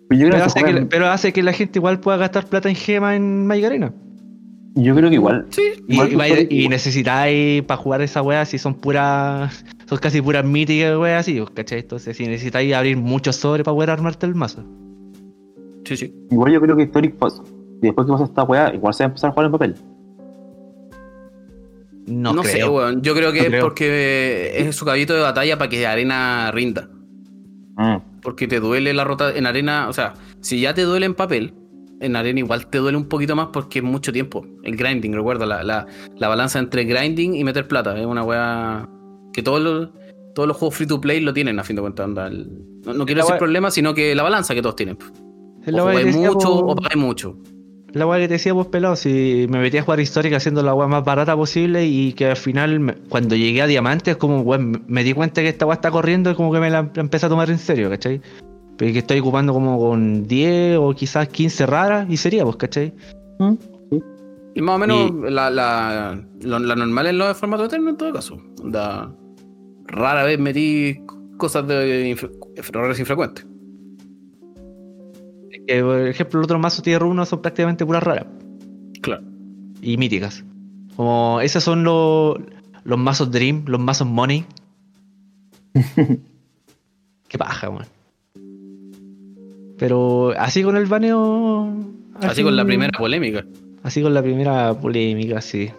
[0.09, 3.47] Pero hace, que, pero hace que la gente igual pueda gastar plata en gema en
[3.47, 3.93] Magic Arena.
[4.75, 5.45] Yo creo que igual.
[5.49, 5.61] Sí.
[5.87, 9.63] Y, Igual necesitáis para jugar esa wea si son puras.
[9.85, 11.79] Son casi puras míticas weas así, pues, ¿cachai?
[11.79, 14.63] Entonces, si necesitáis abrir muchos sobres para poder armarte el mazo.
[15.85, 16.13] Sí, sí.
[16.31, 17.41] Igual yo creo que Historic pasa.
[17.81, 19.75] Después que pasa esta weá, igual se va a empezar a jugar en papel.
[22.07, 23.01] No, No, sé, weón.
[23.01, 23.61] Yo creo que No es creo.
[23.63, 26.89] porque es su caballito de batalla para que Arena rinda.
[27.77, 27.97] Mm.
[28.21, 29.87] Porque te duele la rota en arena.
[29.89, 31.53] O sea, si ya te duele en papel,
[32.01, 34.45] en arena igual te duele un poquito más porque es mucho tiempo.
[34.63, 35.85] El grinding, recuerda, la, la,
[36.17, 37.97] la balanza entre grinding y meter plata.
[37.99, 38.89] Es una weá
[39.33, 39.89] que todos los,
[40.33, 42.31] todos los juegos free to play lo tienen, a fin de cuentas.
[42.31, 42.47] el-
[42.85, 44.97] no, no quiero La decir weá- problema, sino que la balanza que todos tienen.
[45.67, 47.37] O la jugáis decía, mucho o pagáis mucho.
[47.93, 50.73] La weá que te decía vos pelado, si me metí a jugar histórica haciendo la
[50.73, 54.83] weá más barata posible y que al final, me- cuando llegué a diamantes, como weón,
[54.87, 57.29] me di cuenta que esta weá está corriendo y como que me la empecé a
[57.29, 58.19] tomar en serio, ¿cachai?
[58.77, 62.93] Pero que estoy ocupando como con 10 o quizás 15 raras y sería, pues, ¿cachai?
[64.53, 68.13] Y más o menos la, la, lo- la normal en los formatos eternos en todo
[68.13, 68.37] caso.
[68.61, 69.13] Onda,
[69.87, 70.99] rara vez metí
[71.37, 72.11] cosas de
[72.55, 73.45] errores infrecuentes.
[75.67, 78.27] Que, por ejemplo, los otros mazos tier 1 son prácticamente puras raras
[79.01, 79.23] Claro.
[79.81, 80.43] y míticas.
[80.95, 82.37] Como esos son los,
[82.83, 84.45] los mazos Dream, los mazos Money.
[87.27, 87.85] Qué paja, weón.
[89.77, 91.69] Pero así con el baneo.
[92.21, 93.45] Así con la primera polémica.
[93.83, 95.69] Así con la primera polémica, sí.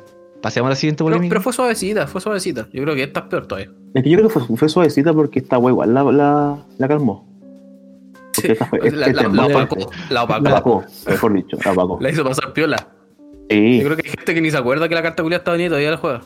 [0.43, 1.31] Pasemos a la siguiente Pero, polémica.
[1.33, 2.69] pero fue suavecita, fue suavecita.
[2.73, 3.71] Yo creo que esta es peor todavía.
[3.95, 7.27] Es que yo creo que fue, fue suavecita porque esta igual la, la, la calmó.
[8.35, 8.79] Porque esta fue.
[8.93, 9.77] la, este la- la opacó,
[10.11, 10.43] la opacó.
[10.45, 11.99] La apagó, mejor dicho, la apagó.
[12.01, 12.89] La hizo pasar piola.
[13.49, 15.53] Sí, Yo creo que hay gente que ni se acuerda que la carta culia está
[15.53, 16.21] venida y todavía la juega.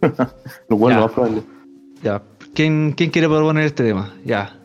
[0.68, 1.42] lo bueno, más probable.
[2.02, 2.22] Ya.
[2.54, 4.14] ¿Quién, ¿Quién quiere proponer este tema?
[4.24, 4.58] Ya.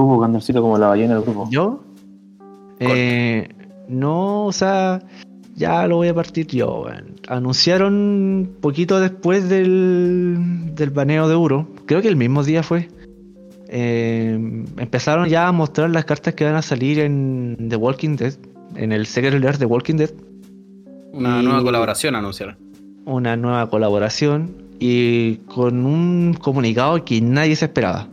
[0.00, 1.48] Tuvo Candelcito como la ballena del grupo.
[1.50, 1.80] ¿Yo?
[2.78, 3.48] Eh,
[3.88, 5.02] no, o sea,
[5.56, 6.86] ya lo voy a partir yo.
[7.26, 12.88] Anunciaron poquito después del, del baneo de Uro, creo que el mismo día fue.
[13.70, 14.32] eh,
[14.78, 18.34] empezaron ya a mostrar las cartas que van a salir en The Walking Dead,
[18.76, 20.10] en el Secret Lair de Walking Dead.
[21.12, 22.56] Una Y- nueva colaboración anunciaron.
[23.04, 28.06] una nueva colaboración y con un comunicado que nadie se esperaba.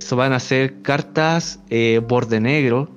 [0.00, 2.88] Eso van a ser cartas eh, borde negro,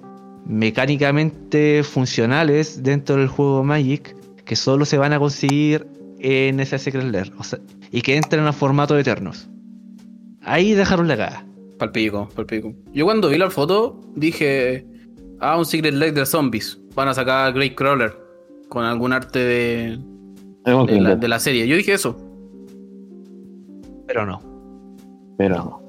[0.45, 5.87] mecánicamente funcionales dentro del juego Magic, que solo se van a conseguir
[6.19, 7.59] en ese Secret Lair, o sea,
[7.91, 9.49] y que entran a formato de Eternos.
[10.43, 11.45] Ahí dejaron la cagada.
[11.77, 12.73] Palpico, palpico.
[12.93, 14.85] Yo cuando vi la foto dije,
[15.39, 16.79] ah, un Secret Lake de zombies.
[16.93, 18.13] Van a sacar Great Crawler
[18.69, 19.99] con algún arte de,
[20.65, 21.67] de, la, de la serie.
[21.67, 22.17] Yo dije eso.
[24.07, 24.41] Pero no.
[25.37, 25.80] Pero no.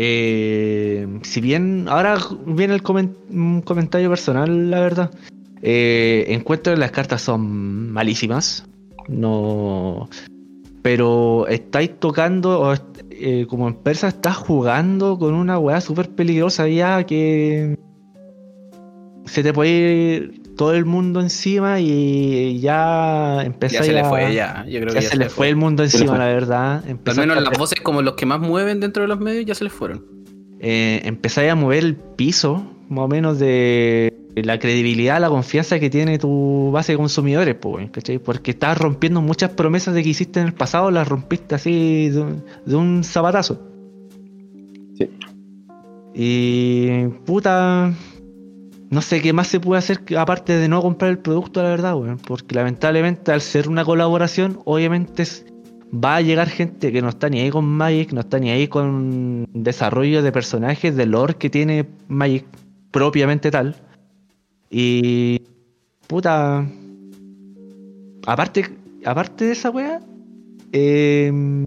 [0.00, 2.82] Eh, si bien ahora viene el
[3.30, 5.10] un comentario personal, la verdad.
[5.60, 8.64] Eh, encuentro que las cartas son malísimas.
[9.08, 10.08] No.
[10.82, 12.74] Pero estáis tocando, o
[13.10, 17.76] eh, como empresa, estás jugando con una weá súper peligrosa ya que
[19.24, 24.34] se te puede todo el mundo encima y ya Ya empezáis se le a- fue,
[24.34, 24.66] ya.
[24.68, 26.18] Yo creo ya que se le fue el mundo le encima, fue.
[26.18, 26.84] la verdad.
[26.86, 29.54] Al menos a las voces como los que más mueven dentro de los medios ya
[29.54, 30.04] se les fueron.
[30.60, 35.88] eh, empezáis a mover el piso, más o menos, de la credibilidad, la confianza que
[35.90, 37.56] tiene tu base de consumidores,
[37.92, 38.18] ¿cachai?
[38.18, 42.20] Porque estás rompiendo muchas promesas de que hiciste en el pasado, las rompiste así de,
[42.20, 43.62] un- de un zapatazo.
[44.96, 45.08] Sí.
[46.14, 47.92] Y puta,
[48.90, 51.94] no sé qué más se puede hacer aparte de no comprar el producto, la verdad,
[51.96, 52.18] weón.
[52.18, 55.24] Porque lamentablemente al ser una colaboración, obviamente
[55.92, 58.68] va a llegar gente que no está ni ahí con Magic, no está ni ahí
[58.68, 62.44] con desarrollo de personajes, de lore que tiene Magic
[62.90, 63.76] propiamente tal.
[64.70, 65.42] Y
[66.06, 66.66] puta,
[68.26, 68.70] aparte,
[69.04, 70.00] aparte de esa wea,
[70.72, 71.66] eh,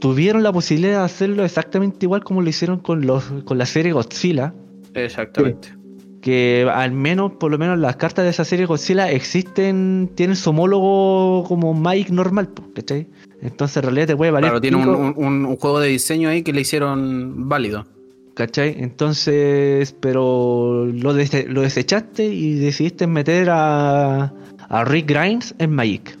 [0.00, 3.92] tuvieron la posibilidad de hacerlo exactamente igual como lo hicieron con los con la serie
[3.92, 4.54] Godzilla
[4.94, 5.79] Exactamente.
[6.20, 10.50] Que al menos, por lo menos las cartas de esa serie Godzilla existen, tienen su
[10.50, 13.06] homólogo como Magic normal, ¿cachai?
[13.42, 14.50] Entonces en realidad te puede valer.
[14.50, 17.86] Claro, tiene un, juego de diseño ahí que le hicieron válido.
[18.34, 18.74] ¿cachai?
[18.78, 24.32] Entonces, pero lo, dese- lo desechaste y decidiste meter a,
[24.68, 26.16] a Rick Grimes en Magic,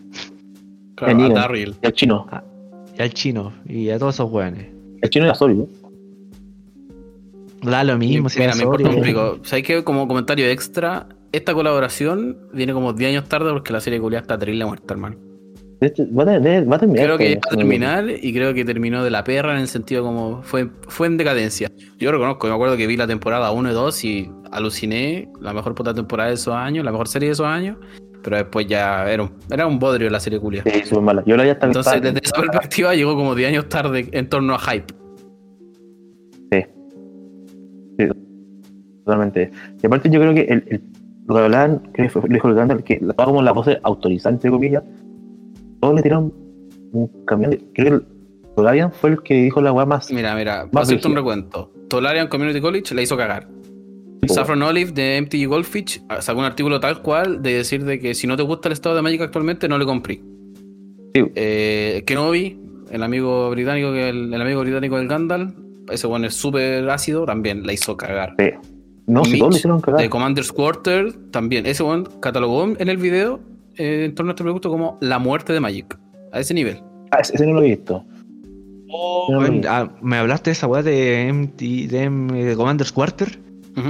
[0.96, 1.34] Claro, El a.
[1.34, 1.76] Darryl.
[1.82, 2.26] Y al chino.
[2.98, 4.66] y al chino, y a todos esos weones.
[5.00, 5.66] El chino era sólido.
[7.62, 9.38] Da lo mismo, si Mira, me importa un pico.
[9.42, 9.84] ¿Sabes qué?
[9.84, 14.38] Como comentario extra, esta colaboración viene como 10 años tarde porque la serie culiada está
[14.38, 15.16] terrible muerta, hermano.
[15.80, 17.04] De hecho, va a, tener- va a terminar.
[17.06, 19.68] Creo que este va a terminar y creo que terminó de la perra en el
[19.68, 21.70] sentido como fue, fue en decadencia.
[21.98, 25.74] Yo reconozco, me acuerdo que vi la temporada 1 y 2 y aluciné, la mejor
[25.74, 27.78] puta temporada de esos años, la mejor serie de esos años,
[28.22, 30.62] pero después ya era un, era un bodrio la serie culia.
[30.66, 31.22] Sí, súper mala.
[31.24, 31.70] Yo la ya estaba.
[31.70, 34.92] Entonces, desde esa perspectiva, llegó como 10 años tarde en torno a hype.
[38.08, 39.50] Sí, totalmente.
[39.82, 40.82] Y aparte, yo creo que el, el-
[41.26, 43.68] lo que hablaban, creo que fue, lo dijo el Gandalf, que la como la voz
[43.82, 44.82] autorizante, entre comillas,
[45.80, 46.32] todos le tiraron
[46.92, 47.56] un camión.
[47.72, 48.06] Creo que
[48.56, 50.10] Solarian fue el que dijo la weá más.
[50.12, 51.72] Mira, mira, Más hacerte un recuento.
[51.88, 53.46] Tolarian Community College la hizo cagar.
[54.26, 57.98] po, Saffron Olive de MTG Goldfish ah, sacó un artículo tal cual de decir de
[58.00, 60.16] que si no te gusta el estado de Magic actualmente, no le compré.
[61.14, 61.22] Sí.
[61.36, 62.58] Eh, Kenobi,
[62.90, 65.52] el amigo británico el, el amigo británico del Gandalf,
[65.90, 68.34] ese bueno es súper ácido, también la hizo cagar.
[68.38, 68.46] sí.
[69.06, 70.00] No, si Mitch, todos le hicieron cagar.
[70.02, 71.66] De Commander's Quarter, también.
[71.66, 73.40] Ese one catalogó en el video,
[73.76, 75.98] eh, en torno a este producto, como la muerte de Magic.
[76.32, 76.80] A ese nivel.
[77.10, 78.04] Ah, ese, ese no lo he visto.
[78.86, 79.60] No, no.
[79.68, 81.60] ah, me hablaste de esa weá de, MT
[81.90, 83.40] de, M- de Commander's Quarter.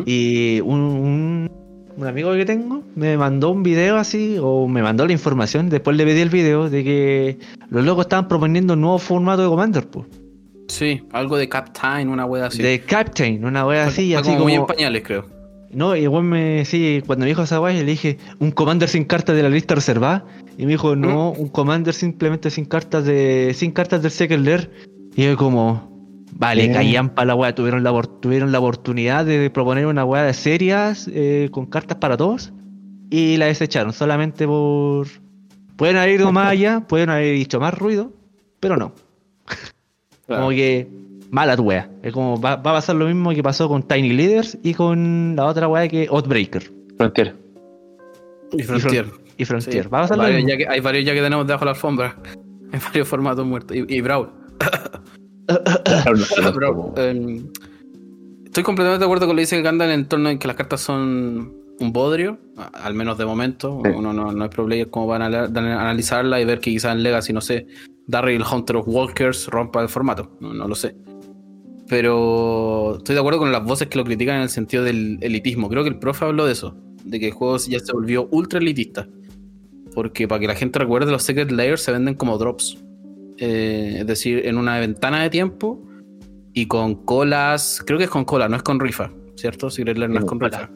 [0.07, 1.51] Y un, un,
[1.97, 5.97] un amigo que tengo me mandó un video así, o me mandó la información, después
[5.99, 7.39] le pedí el video de que
[7.71, 10.07] los locos estaban proponiendo un nuevo formato de Commander, pues.
[10.71, 12.63] Sí, algo de Captain, una wea así.
[12.63, 14.45] De Captain, una wea así, Está así como, como.
[14.45, 15.27] muy en pañales, creo.
[15.73, 19.05] No, y igual me, sí, cuando me dijo esa wea, le dije, un Commander sin
[19.05, 20.25] cartas de la lista reservada.
[20.57, 23.53] Y me dijo, no, un Commander simplemente sin cartas de.
[23.55, 24.71] sin cartas del Secret Lair.
[25.17, 25.91] Y yo como.
[26.33, 26.75] Vale, Bien.
[26.75, 31.11] caían para la wea, tuvieron la, tuvieron la oportunidad de proponer una wea de serias
[31.13, 32.53] eh, con cartas para todos.
[33.11, 35.09] Y la desecharon, solamente por.
[35.77, 38.13] Pueden haber ido más allá, pueden haber dicho más ruido,
[38.61, 38.93] pero no.
[40.31, 40.45] Claro.
[40.45, 40.87] Como que
[41.33, 41.91] mala tu wea.
[42.05, 45.35] Es como va, va a pasar lo mismo que pasó con Tiny Leaders y con
[45.35, 47.35] la otra wea que Outbreaker Frontier.
[48.53, 49.07] Y Frontier.
[49.37, 49.83] y Frontier.
[49.85, 49.91] Sí.
[49.91, 50.51] Va a pasar lo Varios mismo.
[50.51, 52.17] ya que, hay varios ya que tenemos debajo de la alfombra.
[52.73, 53.77] En varios formatos muertos.
[53.77, 54.31] Y, y Brawl.
[56.55, 56.93] Brawl.
[56.97, 57.43] Eh,
[58.45, 60.55] estoy completamente de acuerdo con lo que dice el Gandalf en torno en que las
[60.55, 62.39] cartas son un bodrio,
[62.75, 63.81] al menos de momento.
[63.85, 63.91] Sí.
[63.95, 66.95] Uno no, no es pro player como van a anal- analizarla y ver que quizás
[66.95, 67.67] en Legacy, no sé,
[68.07, 70.37] Darryl Hunter of Walkers rompa el formato.
[70.41, 70.95] No, no lo sé.
[71.89, 75.69] Pero estoy de acuerdo con las voces que lo critican en el sentido del elitismo.
[75.69, 78.61] Creo que el profe habló de eso, de que el juego ya se volvió ultra
[78.61, 79.09] elitista.
[79.95, 82.79] Porque para que la gente recuerde, los Secret Layers se venden como drops.
[83.39, 85.83] Eh, es decir, en una ventana de tiempo
[86.53, 87.83] y con colas.
[87.85, 89.69] Creo que es con cola, no es con rifa, ¿cierto?
[89.69, 90.71] Secret Layer no es con rifa.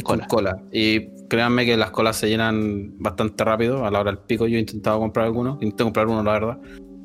[0.00, 0.26] Con cola.
[0.26, 0.62] cola.
[0.72, 3.84] Y créanme que las colas se llenan bastante rápido.
[3.84, 5.58] A la hora del pico yo he intentado comprar alguno.
[5.60, 6.58] Intenté comprar uno, la verdad.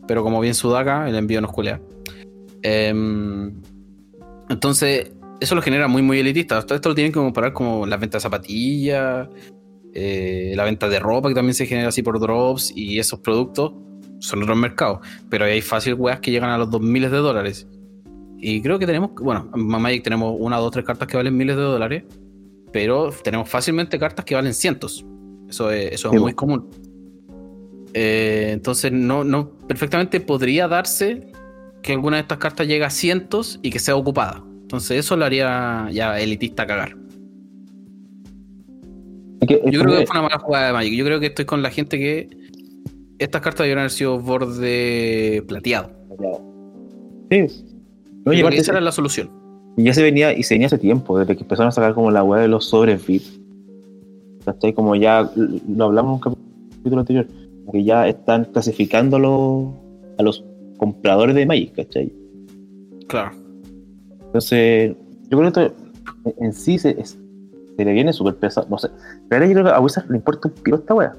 [0.07, 1.81] Pero como bien sudaca, el envío nos culea.
[2.61, 3.53] Em,
[4.49, 6.61] entonces, eso lo genera muy, muy elitista.
[6.61, 9.27] Todo esto lo tienen que comparar como las ventas de zapatillas,
[9.93, 13.73] eh, la venta de ropa que también se genera así por drops y esos productos
[14.19, 14.99] son otros mercados.
[15.29, 17.67] Pero hay fácil weas que llegan a los 2 miles de dólares.
[18.39, 21.55] Y creo que tenemos, bueno, en Magic tenemos una, dos, tres cartas que valen miles
[21.55, 22.03] de dólares,
[22.71, 25.05] pero tenemos fácilmente cartas que valen cientos.
[25.49, 26.69] Eso es, eso es Sí, muy común.
[27.93, 31.31] Eh, entonces, no, no, perfectamente podría darse
[31.81, 34.43] que alguna de estas cartas llegue a cientos y que sea ocupada.
[34.61, 36.97] Entonces, eso lo haría ya elitista cagar.
[39.47, 40.93] Yo creo que fue una mala jugada de Magic.
[40.93, 42.29] Yo creo que estoy con la gente que
[43.17, 45.91] estas cartas debieron haber sido borde plateado.
[47.31, 47.65] Sí.
[48.25, 49.31] No, y esa era la solución.
[49.77, 52.09] Y ya se venía, y se venía hace tiempo, desde que empezaron a sacar como
[52.09, 53.21] la weá de los sobres VIP.
[54.43, 54.73] ¿Cachai?
[54.73, 56.37] Como ya lo hablamos en un
[56.73, 57.27] capítulo anterior,
[57.59, 59.17] como que ya están clasificando
[60.17, 60.43] a los,
[60.77, 62.11] compradores de Magic, ¿cachai?
[63.07, 63.31] Claro.
[64.25, 64.95] Entonces,
[65.29, 65.75] yo creo que esto
[66.39, 66.95] en, sí se,
[67.77, 68.67] le viene súper pesado.
[68.69, 68.89] No sé.
[69.29, 71.15] Pero yo creo que a Wizard le importa un piro esta weá.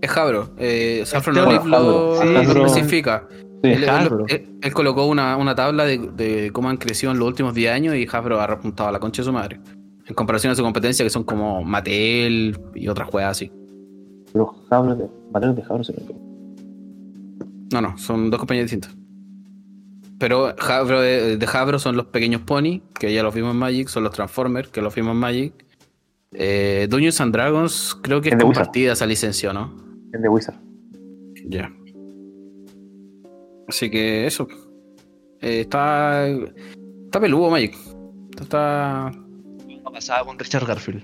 [0.00, 0.50] Es Jabro.
[0.58, 2.66] Eh, Saffron Este, Olive lo, lo Sí, Jabro.
[2.66, 3.28] especifica.
[3.62, 3.68] Sí.
[3.70, 4.24] Él, él- Hasbro.
[4.28, 7.72] él- él colocó una, una tabla de, de cómo han crecido en los últimos 10
[7.72, 9.60] años y Hasbro ha repuntado a la concha de su madre.
[10.06, 13.52] En comparación a su competencia, que son como Mattel y otras juegas así.
[14.32, 16.14] Pero Jabro, de, Mateo de se me
[17.72, 18.96] No, no, son dos compañías distintas.
[20.18, 23.88] Pero Hasbro de, de Hasbro son los pequeños Pony, que ya los vimos en Magic,
[23.88, 25.52] son los Transformers, que los vimos en Magic.
[26.32, 29.74] Eh, Dungeons and Dragons, creo que es compartida esa licencia, ¿no?
[30.12, 30.56] Es de Wizard.
[31.46, 31.72] Ya.
[33.68, 34.46] Así que eso.
[35.40, 36.26] Eh, está.
[36.28, 37.76] Está peludo, Magic.
[38.40, 39.10] Está.
[39.84, 41.02] Lo pasaba con Richard Garfield.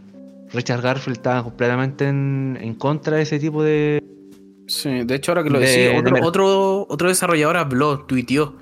[0.53, 4.03] Richard Garfield estaba completamente en, en contra de ese tipo de.
[4.67, 8.57] Sí, de hecho, ahora que lo De- decís, de otro, otro, otro desarrollador habló, tuiteó,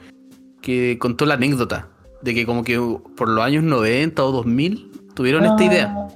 [0.63, 1.89] que contó la anécdota
[2.23, 2.79] de que, como que
[3.17, 6.09] por los años 90 o 2000 tuvieron esta Ah, idea.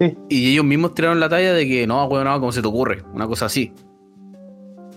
[0.00, 0.16] Sí.
[0.30, 3.02] Y ellos mismos tiraron la talla de que no, weón, no, ¿cómo se te ocurre?
[3.12, 3.72] Una cosa así.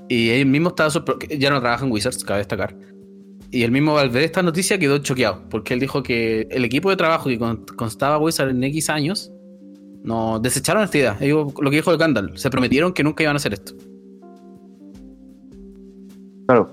[0.10, 2.76] Y ellos mismos estaban sorpre- Ya no trabajan en Wizards, cabe destacar.
[3.52, 6.90] Y el mismo al ver esta noticia quedó choqueado, porque él dijo que el equipo
[6.90, 9.32] de trabajo que con- constaba Wizards en X años,
[10.04, 11.18] no desecharon esta idea.
[11.20, 13.74] Ellos, lo que dijo el Gandalf, se prometieron que nunca iban a hacer esto.
[16.48, 16.70] Claro.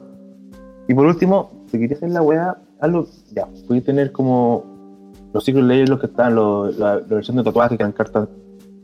[0.88, 5.64] Y por último, si querías hacer la weá, algo, ya, podías tener como los Secret
[5.64, 8.28] Layers, los que estaban, los- la, la versión de tatuaje que eran cartas,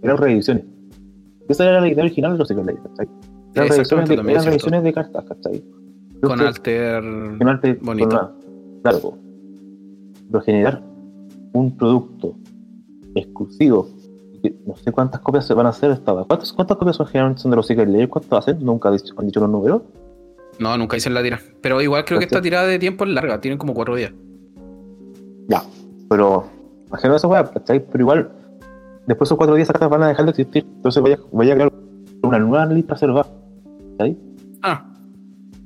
[0.02, 0.64] eran reediciones.
[1.48, 3.08] Esa era la idea original de los Secret Layers, ¿cachai?
[3.54, 5.64] Reediciones Exactamente, de, cartas, ¿cachai?
[6.22, 7.02] Con Alter.
[7.02, 8.34] con con bonito.
[8.82, 9.18] claro, po.
[10.30, 10.82] pero generar
[11.52, 12.34] un producto
[13.14, 13.88] exclusivo,
[14.42, 16.12] que no sé cuántas copias se van a hacer esta.
[16.24, 18.10] ¿Cuántas, cuántas copias son generalmente son de los Secret Layers?
[18.10, 18.64] ¿Cuántas hacen?
[18.64, 19.82] Nunca han dicho, han dicho los números.
[20.58, 21.40] No, nunca hice la tira.
[21.60, 24.12] Pero igual creo que esta tirada de tiempo es larga, tienen como cuatro días.
[25.48, 25.62] Ya,
[26.08, 26.46] pero
[26.88, 27.80] imagino esa weá, ¿cachai?
[27.80, 28.30] Pero igual,
[29.06, 30.66] después de esos cuatro días esas cartas van a dejar de existir.
[30.76, 31.72] Entonces vaya, vaya a crear
[32.22, 33.28] una nueva lista reservada.
[34.62, 34.84] Ah,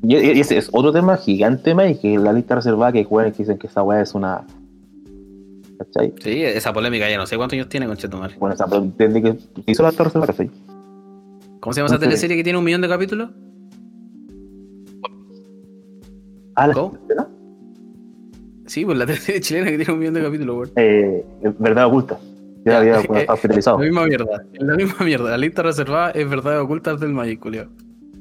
[0.02, 3.32] Y, y ese es otro tema gigante más, y que la lista reservada que juegan
[3.32, 4.44] que dicen que esa weá es una.
[5.78, 6.14] ¿Cachai?
[6.22, 8.36] sí, esa polémica ya no sé cuántos años tiene, conchetumare.
[8.38, 9.36] Bueno, esa desde que
[9.66, 10.50] hizo la lista reservada, ¿cachai?
[11.60, 13.30] ¿Cómo se llama esa teleserie que tiene un millón de capítulos?
[16.54, 16.74] Ah, la.
[18.66, 20.70] Sí, pues la teleserie chilena que tiene un millón de capítulos, weón.
[20.76, 21.24] Eh,
[21.58, 22.18] verdad oculta.
[22.64, 23.78] Ya Ya, había eh, bueno, estado finalizado.
[23.78, 25.30] La misma mierda, la misma mierda.
[25.30, 27.66] La lista reservada es verdad oculta del Magic, culiao.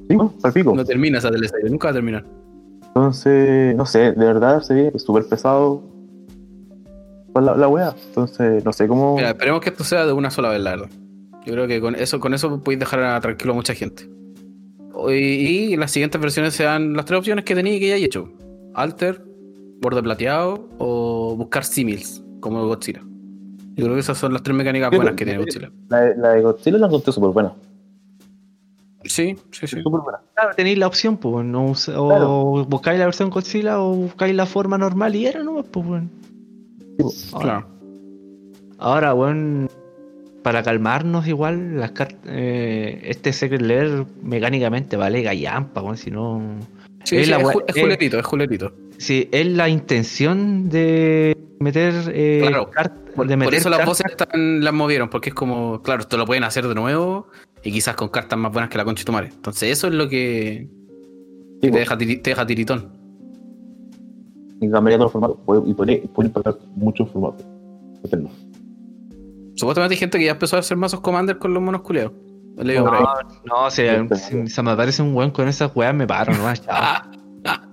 [0.08, 0.34] Sí, ¿no?
[0.42, 0.74] Al pico.
[0.74, 2.24] No termina esa teleserie, nunca va a terminar.
[2.88, 5.82] Entonces, no sé, de verdad se ve súper pesado
[7.32, 7.94] con la, la wea.
[8.08, 9.16] Entonces, no sé cómo.
[9.16, 10.90] Mira, esperemos que esto sea de una sola vez, la verdad.
[11.46, 14.08] Yo creo que con eso, con eso podéis dejar a- tranquilo a mucha gente.
[15.08, 18.04] Y, y las siguientes versiones sean las tres opciones que tenía y que ya he
[18.04, 18.30] hecho.
[18.74, 19.24] Alter,
[19.80, 23.02] borde plateado o buscar simils, como Godzilla.
[23.76, 25.70] Yo creo que esas son las tres mecánicas Sí, buenas que tiene Godzilla.
[25.88, 27.52] La, de- la de Godzilla la encontré súper buena.
[29.04, 29.82] Sí, sí, sí.
[29.82, 30.20] Súper buena.
[30.34, 31.74] Claro, tenéis la opción, pues, no, o
[32.08, 32.64] Claro.
[32.68, 36.02] buscáis la versión Godzilla o buscáis la forma normal y era nomás, pues.
[36.98, 37.40] Sí, po.
[37.40, 37.66] Claro.
[38.78, 39.68] Ahora, weón,
[40.42, 46.40] para calmarnos igual, las cartas, eh, este Secret Lair mecánicamente vale gallampa, weón, si no...
[47.04, 48.72] Sí, Es sí, la es, es eh, juletito, es juletito.
[48.98, 51.94] Sí, es la intención de meter...
[52.14, 55.34] eh, Claro, cart- Por, de por meter eso las voces están, las movieron, porque es
[55.34, 57.28] como, claro, esto lo pueden hacer de nuevo
[57.64, 59.28] y quizás con cartas más buenas que la Conchitumare.
[59.28, 60.68] Entonces, eso es lo que,
[61.60, 62.92] que Sí, te, deja, tiri- te deja tiritón.
[64.60, 65.68] Y cambiaría todos los formatos.
[65.68, 67.44] Y podría, puede impactar muchos formatos.
[69.56, 72.12] Supuestamente hay gente que ya empezó a hacer mazos Commander con los monos culeados.
[72.84, 72.90] No,
[73.44, 73.82] no, si,
[74.16, 76.62] si se me aparece un weón con esas weas, me paro nomás.
[76.62, 76.76] chao.
[77.44, 77.68] Ah,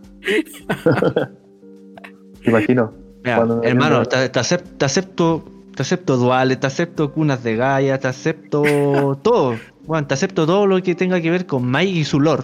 [2.43, 2.93] ¿Te imagino?
[3.23, 5.43] Mira, hermano, te, te acep- te acepto,
[5.75, 8.63] te acepto duales, te acepto cunas de Gaia, te acepto
[9.21, 9.55] todo.
[9.85, 12.43] Bueno, te acepto todo lo que tenga que ver con Mike y su lore.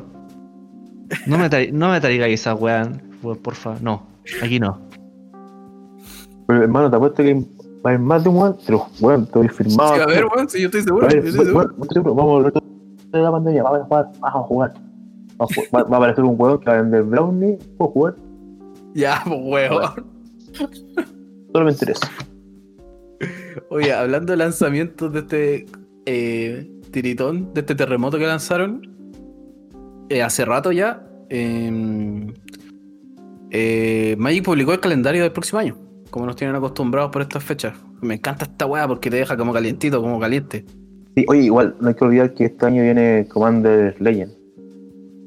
[1.27, 3.75] No me, no me traigáis esa weá, por- porfa.
[3.81, 4.03] No,
[4.41, 4.79] aquí no.
[6.47, 7.41] Pero hermano, te apuesto que va
[7.85, 9.95] a haber más de un weón, pero weón, te voy firmado.
[9.95, 11.07] sí, a ver, weón, si yo estoy seguro.
[11.07, 11.75] Ver, yo estoy seguro.
[11.91, 12.53] seguro, vamos a volver
[13.11, 14.73] de la pandemia, vamos a jugar, vamos a jugar.
[15.37, 15.77] Vamos a.
[15.77, 18.15] Va, va a aparecer un weón que va a vender brownie, puedo jugar,
[18.93, 19.39] Ya, pues,
[19.71, 20.14] weón.
[21.51, 22.07] Solamente eso.
[23.69, 25.65] Oye, hablando de lanzamientos de este
[26.05, 28.81] eh, tiritón, de este terremoto que lanzaron,
[30.09, 32.27] eh, hace rato ya, eh,
[33.51, 35.77] eh, Magic publicó el calendario del próximo año,
[36.09, 37.73] como nos tienen acostumbrados por estas fechas.
[38.01, 40.65] Me encanta esta weá porque te deja como calientito, como caliente.
[41.15, 44.33] Sí, oye, igual, no hay que olvidar que este año viene Commander Legend.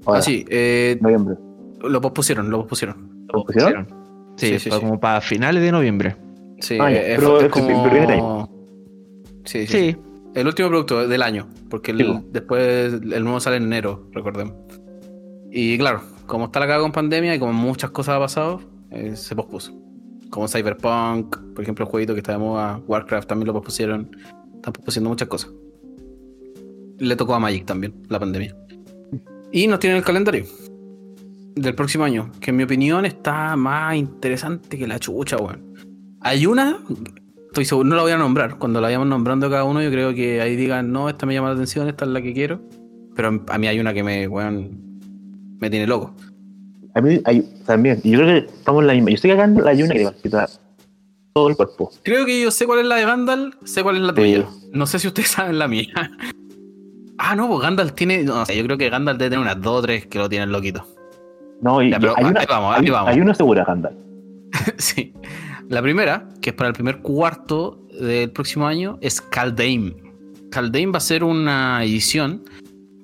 [0.04, 1.36] Ahora, Ah, sí, eh, Noviembre.
[1.80, 3.26] lo pospusieron, lo pospusieron.
[3.32, 3.86] ¿Lo pusieron?
[3.86, 3.94] Sí,
[4.38, 4.70] Sí, sí, sí.
[4.70, 6.16] como para finales de noviembre.
[6.60, 8.48] Sí, Ah, ya, eh, pero es como...
[9.44, 9.96] Sí, sí, Sí,
[10.34, 14.54] El último producto del año, porque el- después el nuevo sale en enero, recordemos.
[15.50, 18.60] Y claro, como está la caga con pandemia y como muchas cosas ha pasado,
[18.90, 19.72] eh, se pospuso.
[20.30, 24.10] Como Cyberpunk, por ejemplo, el jueguito que está de moda, Warcraft también lo pospusieron.
[24.56, 25.50] Están pospusiendo muchas cosas.
[26.98, 28.54] Le tocó a Magic también, la pandemia.
[29.52, 30.44] Y nos tienen el calendario
[31.60, 35.74] del próximo año, que en mi opinión está más interesante que la chucha, weón.
[36.20, 36.78] Hay una
[37.48, 38.58] estoy seguro, no la voy a nombrar.
[38.58, 41.48] Cuando la vayamos nombrando cada uno, yo creo que ahí digan, no, esta me llama
[41.48, 42.60] la atención, esta es la que quiero.
[43.16, 44.70] Pero a mí hay una que me, weón,
[45.60, 46.14] me tiene loco.
[46.94, 49.10] A mí hay, también, yo creo que estamos en la misma.
[49.10, 50.48] Yo estoy cagando la Yuna que quita
[51.32, 51.90] todo el cuerpo.
[52.02, 54.14] Creo que yo sé cuál es la de Gandalf, sé cuál es la Sí.
[54.16, 54.46] tuya.
[54.72, 55.86] No sé si ustedes saben la mía.
[57.18, 58.22] Ah, no, pues Gandalf tiene.
[58.24, 60.52] No sé, yo creo que Gandalf debe tener unas dos o tres que lo tienen
[60.52, 60.86] loquito.
[61.60, 63.12] No, y Ya, pero hay, ahí una, vamos, ahí hay, vamos.
[63.12, 63.96] hay una segura, Gandalf.
[64.78, 65.12] sí.
[65.68, 69.94] La primera, que es para el primer cuarto del próximo año, es Caldeim.
[70.50, 72.42] Caldeim va a ser una edición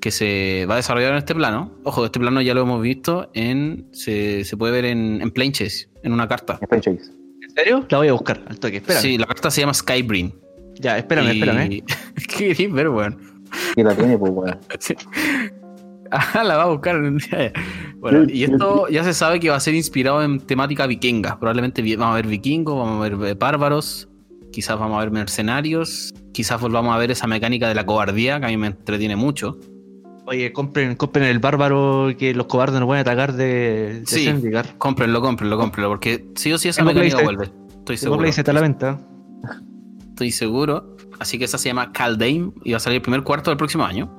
[0.01, 1.73] que se va a desarrollar en este plano.
[1.85, 3.89] Ojo, este plano ya lo hemos visto en.
[3.93, 6.59] Se, se puede ver en, en Plain Chase, en una carta.
[6.61, 7.11] En franchise.
[7.43, 7.87] ¿En serio?
[7.91, 8.77] La voy a buscar al toque.
[8.79, 9.03] Espérame.
[9.03, 10.35] Sí, la carta se llama Skybrin.
[10.81, 11.83] Ya, espérame, Y- espérame.
[12.57, 13.19] ¿Qué ver, weón?
[13.75, 14.59] Que la tiene, pues, weón.
[14.79, 14.95] Sí.
[16.17, 17.53] Ah, la va a buscar en un día.
[17.99, 21.39] Bueno, y esto ya se sabe que va a ser inspirado en temática vikinga.
[21.41, 24.09] Probablemente vamos a ver vikingos, vamos a ver eh, bárbaros,
[24.53, 28.47] quizás vamos a ver mercenarios, quizás volvamos a ver esa mecánica de la cobardía que
[28.47, 29.59] a mí me entretiene mucho.
[30.27, 34.25] Oye, compren, compren el bárbaro que los cobardes no pueden atacar de, de Sí.
[34.25, 34.79] Zendikar.
[34.79, 37.51] Cómprenlo, cómprenlo, cómprenlo, porque sí o sí esa mecánica vuelve.
[37.79, 38.23] Estoy seguro.
[38.25, 39.01] a la venta.
[40.11, 40.97] Estoy seguro.
[41.19, 43.85] Así que esa se llama Caldeim y va a salir el primer cuarto del próximo
[43.85, 44.11] año.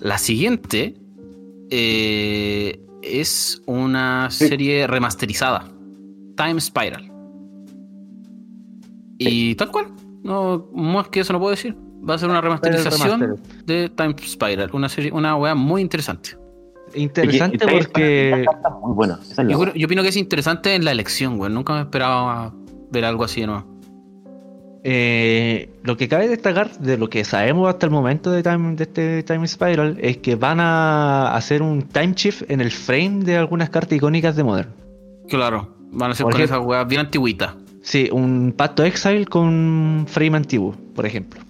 [0.00, 0.94] La siguiente
[1.74, 4.46] eh, es una Sí.
[4.48, 5.64] serie remasterizada.
[6.36, 7.10] Time Spiral.
[9.18, 9.86] Y tal cual.
[10.22, 11.76] No, más que eso no puedo decir.
[12.08, 13.64] Va a ser una remasterización remaster.
[13.64, 14.70] de Time Spiral.
[14.72, 16.36] Una serie, una weá muy interesante.
[16.94, 19.18] Interesante Y- y- porque Esta carta es muy la
[19.48, 21.54] Yo, yo opino que es interesante en la elección, weón.
[21.54, 22.52] Nunca me esperaba
[22.90, 23.71] ver algo así de nuevo.
[24.84, 28.82] Eh, lo que cabe destacar de lo que sabemos hasta el momento de, time, de
[28.84, 33.36] este Time Spiral es que van a hacer un time shift en el frame de
[33.36, 34.70] algunas cartas icónicas de Modern.
[35.28, 35.74] Claro.
[35.92, 37.54] Van a ser Por con ejemplo- esas weas bien antigüitas.
[37.82, 41.40] Sí, un pacto exile con frame antiguo, por ejemplo.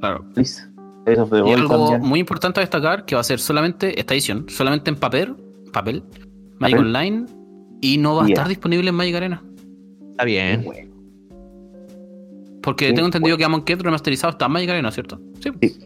[0.00, 0.24] Claro.
[0.34, 0.62] Please.
[1.06, 2.08] Eso fue Y algo también.
[2.08, 5.34] muy importante a destacar que va a ser solamente esta edición, solamente en papel,
[5.72, 6.02] papel,
[6.58, 6.78] Magic Papel.
[6.78, 7.26] Online
[7.80, 8.34] y no va a Yeah.
[8.34, 9.42] estar disponible en Magic Arena.
[10.10, 10.66] Está bien.
[12.62, 15.20] Porque Sí, tengo entendido que Amon Ket remasterizado está en Magic Arena, ¿cierto?
[15.40, 15.50] Sí.
[15.62, 15.78] Sí.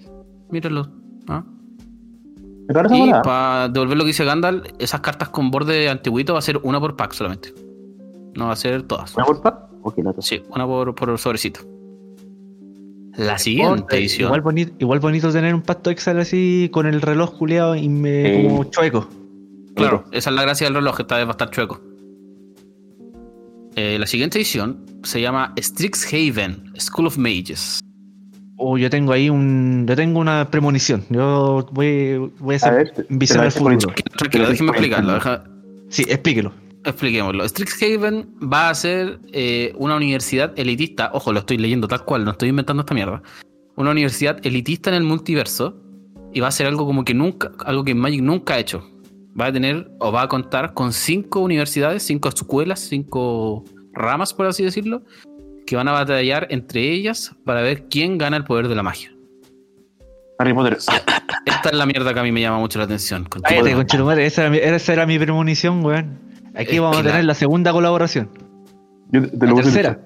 [0.50, 0.88] Mírenlo.
[1.28, 1.44] Ah.
[2.68, 6.38] Me parece Y para devolver lo que dice Gandalf, esas cartas con borde antiguito va
[6.38, 7.52] a ser una por pack solamente.
[8.34, 9.14] No va a ser todas.
[9.16, 9.68] ¿Una por pack?
[9.82, 10.22] Ok, la otra.
[10.22, 11.60] Sí, una por, por sobrecito.
[13.16, 14.28] La siguiente edición.
[14.28, 18.40] Igual bonito, igual bonito tener un pacto exile así con el reloj culeado y me,
[18.42, 18.48] Sí.
[18.48, 19.08] como chueco.
[19.74, 21.80] Claro, esa es la gracia del reloj, esta vez va a estar chueco.
[23.76, 27.80] Eh, la siguiente edición se llama Strixhaven, School of Mages.
[28.56, 29.86] Oh, yo tengo ahí un.
[29.88, 31.04] Yo tengo una premonición.
[31.10, 33.94] Yo voy, voy a hacer visión futuro.
[34.16, 35.14] Tranquilo, déjeme explicarlo.
[35.14, 35.44] deja-
[35.88, 36.52] Sí, explíquelo.
[36.84, 37.48] expliquémoslo.
[37.48, 41.10] Strixhaven va a ser eh, una universidad elitista.
[41.12, 43.22] Ojo, lo estoy leyendo tal cual, no estoy inventando esta mierda.
[43.76, 45.78] Una universidad elitista en el multiverso.
[46.34, 48.88] Y va a ser algo como que nunca, algo que Magic nunca ha hecho.
[49.38, 54.46] Va a tener, o va a contar con cinco universidades, cinco escuelas, cinco ramas, por
[54.46, 55.02] así decirlo,
[55.66, 59.10] que van a batallar entre ellas para ver quién gana el poder de la magia.
[60.38, 60.74] Harry Potter.
[60.74, 63.24] Esta es la mierda que a mí me llama mucho la atención.
[63.24, 66.18] con Cállate, conchetumare, esa, era mi- esa era mi premonición, weón.
[66.54, 68.28] Aquí Es vamos a la- tener la segunda colaboración.
[69.12, 70.00] Yo te- te La tercera.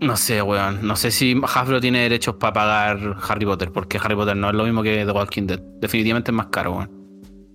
[0.00, 0.78] No sé, weón.
[0.86, 4.54] No sé si Hasbro tiene derechos para pagar Harry Potter, porque Harry Potter no es
[4.54, 5.60] lo mismo que The Walking Dead.
[5.80, 6.90] Definitivamente es más caro, weón.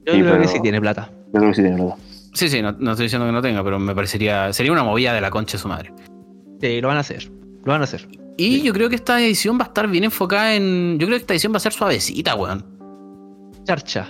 [0.06, 1.12] Yo Sí, creo que sí tiene plata.
[1.34, 1.96] Yo creo que sí tiene verdad.
[2.34, 4.52] Sí, sí, no, no estoy diciendo que no tenga, pero me parecería.
[4.54, 5.94] Sería una movida de la concha de su madre.
[6.62, 7.30] Sí, lo van a hacer.
[7.64, 8.08] Lo van a hacer.
[8.38, 10.98] Y yo creo que esta edición va a estar bien enfocada en.
[10.98, 12.66] Yo creo que esta edición va a ser suavecita, weón.
[13.66, 14.10] Charcha.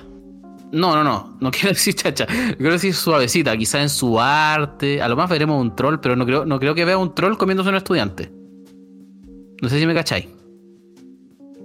[0.72, 1.38] No, no, no.
[1.42, 2.26] No quiero decir chacha.
[2.26, 3.58] Quiero decir suavecita.
[3.58, 5.02] Quizás en su arte.
[5.02, 7.36] A lo más veremos un troll, pero no creo, no creo que vea un troll
[7.38, 8.32] comiéndose a un estudiante.
[9.62, 10.28] No sé si me cacháis.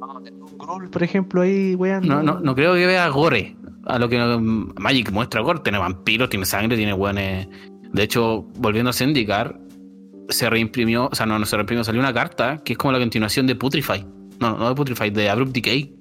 [0.01, 2.07] Un Gruul, por ejemplo, ahí, weón.
[2.07, 3.57] No, no, no creo que vea gore.
[3.87, 5.61] A lo que mm, Magic muestra gore.
[5.61, 7.49] Tiene vampiros, tiene sangre, tiene weones.
[7.93, 9.61] De hecho, volviendo a Zendikar,
[10.29, 12.99] se reimprimió, o sea, no, no se reimprimió, salió una carta que es como la
[12.99, 14.05] continuación de Putrefy.
[14.41, 15.95] No, no de Putrefy, de Abrupt Decay.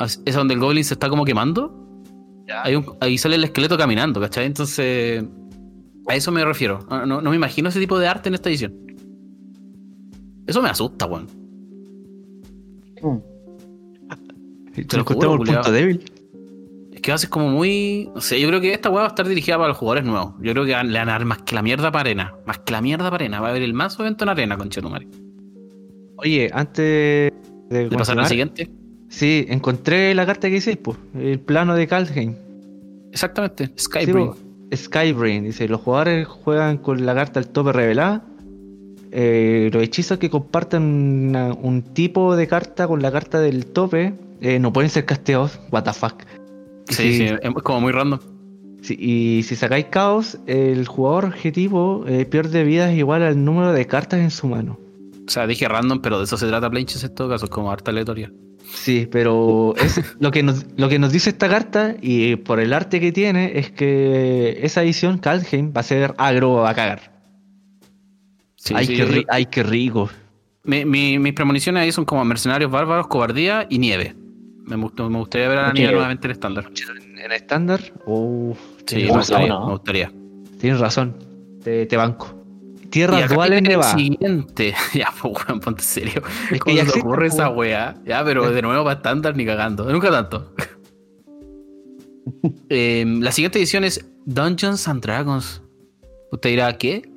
[0.00, 1.74] Es es donde el Goblin se está como quemando.
[2.64, 4.46] Hay un- ahí sale el esqueleto caminando, ¿cachai?
[4.46, 5.24] Entonces,
[6.08, 6.80] a eso me refiero.
[6.90, 8.74] No, no- me imagino ese tipo de arte en esta edición.
[10.46, 11.26] Eso me asusta, weón.
[13.02, 13.18] Mm.
[14.86, 16.12] Te lo lo juro, el punto débil.
[16.98, 18.10] Es que va a ser como muy.
[18.12, 20.34] No sé, yo creo que esta weá va a estar dirigida para los jugadores nuevos.
[20.40, 22.34] Yo creo que van- le van a dar más que la mierda para arena.
[22.44, 23.40] Más que la mierda para arena.
[23.40, 25.06] Va a haber el más evento en arena, con Chetumare.
[26.16, 27.32] Oye, antes de,
[27.88, 28.68] ¿De pasar al siguiente?
[29.08, 30.98] Sí, encontré la carta que hiciste, pues.
[31.14, 32.34] El plano de Kaldheim.
[33.12, 33.66] Exactamente.
[33.68, 34.26] Sí, Skybrain.
[34.26, 34.36] po.
[34.74, 35.44] Skybrain.
[35.44, 38.24] Dice, los jugadores juegan con la carta al tope revelada.
[39.12, 44.14] Eh, los hechizos que compartan una- un tipo de carta con la carta del tope
[44.40, 45.60] eh, no pueden ser casteados.
[45.70, 46.14] What the fuck.
[46.88, 47.34] Sí, sí, Sí.
[47.40, 48.18] es como muy random.
[48.80, 53.86] Sí, y si sacáis caos, el jugador objetivo eh, pierde vidas igual al número de
[53.86, 54.78] cartas en su mano.
[55.26, 57.46] O sea, dije random, pero de eso se trata Planches en todo caso.
[57.46, 58.32] Es como harta aleatoria.
[58.72, 62.72] Sí, pero es lo que nos lo que nos dice esta carta y por el
[62.72, 67.20] arte que tiene es que esa edición Kaldheim va a ser agro a cagar.
[68.56, 70.08] Sí, ay, sí, qué yo- ri- ay, qué rico.
[70.64, 74.14] mi- mi- mis premoniciones ahí son como mercenarios bárbaros, cobardía y nieve.
[74.68, 76.70] Me, gust- me gustaría ver a la nieve nuevamente en estándar.
[77.24, 77.80] En, estándar,
[78.86, 79.66] Sí, me gustaría, no.
[79.66, 80.12] me gustaría.
[80.60, 81.16] tienes razón.
[81.62, 82.34] Te, te banco.
[82.90, 84.74] Tierras duales viene el siguiente.
[84.94, 86.22] ya, pues, weón, ponte serio.
[86.44, 87.96] Es que ¿Cómo ya se ocurre esa weá?
[88.06, 89.90] Ya, pero de nuevo para estándar ni cagando.
[89.92, 90.54] Nunca tanto.
[92.68, 95.62] Eh, la siguiente edición es Dungeons and Dragons.
[96.30, 97.10] Usted dirá, ¿qué?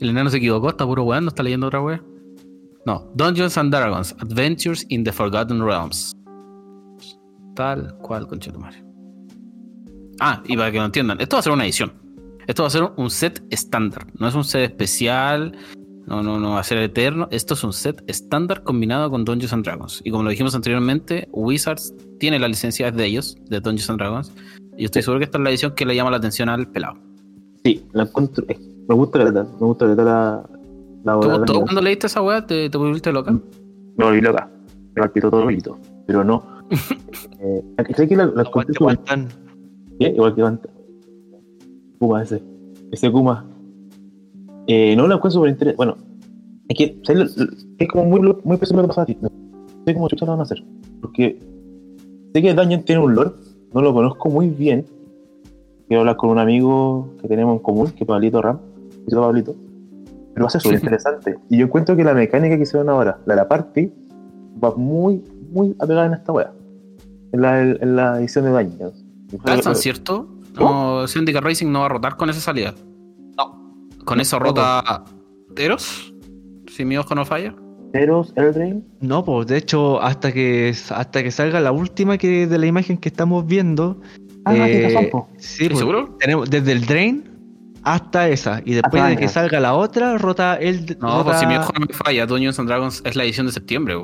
[0.00, 2.02] El enano se equivocó, está puro weón, no está leyendo otra weá.
[2.84, 6.12] No, Dungeons and Dragons, Adventures in the Forgotten Realms.
[7.58, 8.84] Tal cual, conchetumare.
[10.20, 11.92] Ah, y para que lo entiendan, esto va a ser una edición.
[12.46, 14.06] Esto va a ser un set estándar.
[14.18, 15.56] No es un set especial.
[16.06, 17.26] No, no, no va a ser eterno.
[17.32, 20.00] Esto es un set estándar combinado con Dungeons and Dragons.
[20.04, 24.32] Y como lo dijimos anteriormente, Wizards tiene la licencia de ellos, de Dungeons and Dragons.
[24.76, 26.96] Y estoy seguro que esta es la edición que le llama la atención al pelado.
[27.64, 28.46] Sí, la encuentro.
[28.88, 30.48] Me gusta la me gusta la la,
[31.04, 33.32] la, ¿Tú, la- tú la- cuando leíste esa weá te, te volviste loca?
[33.32, 34.48] Me volví loca.
[34.94, 35.58] Me palpitó todo el.
[36.06, 36.57] Pero no.
[37.40, 39.28] Eh, ¿Sabes que encontré Aguante, súper- aguantan.
[39.98, 40.14] bien?
[40.14, 40.68] Igual que Banta.
[41.98, 42.42] Kuma ese.
[42.92, 43.44] Ese Kuma.
[44.66, 45.76] Eh, no la encuentro súper interesante.
[45.76, 45.96] Bueno,
[46.68, 49.06] es que ¿sabes lo- lo- es como muy, lo- muy pesado lo que pasa a
[49.06, 49.16] ti.
[49.20, 49.28] No
[49.86, 50.62] sé cómo chucha lo van a hacer.
[51.00, 51.38] Porque
[52.34, 53.30] sé que Dungeon tiene un lore.
[53.72, 54.84] No lo conozco muy bien.
[55.88, 58.58] Quiero hablar con un amigo que tenemos en común, que es Pablito Ram.
[59.04, 59.54] Besito, Pablito.
[60.34, 61.38] Pero va a ser súper interesante.
[61.48, 63.90] Y yo encuentro que la mecánica que hicieron ahora, la de la party,
[64.62, 66.52] va muy, muy apegada en esta wea.
[67.32, 69.04] En la, en la edición de Dungeons.
[69.44, 70.28] ¿Calzan, cierto?
[70.58, 72.74] No, Syndicate Racing no va a rotar con esa salida.
[73.36, 73.78] No.
[74.04, 75.04] ¿Con eso rota
[75.56, 76.12] Eros?
[76.70, 77.54] Si mi ojo no falla.
[77.92, 78.82] Eros, Eldraine.
[79.00, 82.98] No, pues de hecho, hasta que hasta que salga la última que de la imagen
[82.98, 84.00] que estamos viendo.
[84.44, 84.88] Ah, eh,
[85.38, 86.16] sí, ¿Estás pues, seguro?
[86.18, 87.24] tenemos desde el Drain
[87.82, 88.60] hasta esa.
[88.64, 90.96] Y después Hasta de que salga la otra, rota el.
[91.00, 93.46] No, rota- pues si mi ojo no me falla, Dungeons and Dragons es la edición
[93.46, 93.94] de septiembre.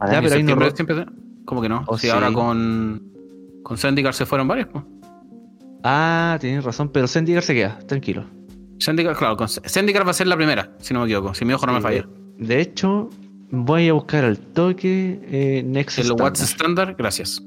[0.00, 1.06] Ah, Ya, pero ahí no septiembre ro- siempre-
[1.46, 1.84] ¿Cómo que no?
[1.86, 2.12] Oh, si sí.
[2.12, 3.02] ahora con,
[3.62, 4.84] con Zendikar se fueron varios, pues.
[5.82, 8.24] Ah, tienes razón, pero Zendikar se queda, tranquilo.
[8.82, 11.32] Zendikar, claro, con- Zendikar va a ser la primera, si no me equivoco.
[11.34, 12.06] Si mi ojo no me falla.
[12.38, 13.08] De hecho,
[13.50, 16.12] voy a buscar al toque eh, Next El.
[16.12, 17.42] What's Standard, gracias.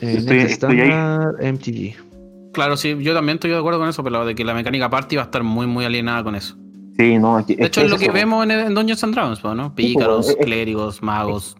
[0.00, 1.52] Eh, estoy, Next estoy ahí.
[1.52, 2.52] MTG.
[2.52, 5.16] Claro, sí, yo también estoy de acuerdo con eso, pero de que la mecánica party
[5.16, 6.56] va a estar muy, muy alienada con eso.
[6.98, 7.54] Sí, no, aquí.
[7.54, 9.68] De hecho, es lo que eso, vemos en, en Dungeons and Dragons, ¿no?
[9.68, 11.56] Sí, Pícaros, es- es- clérigos, magos.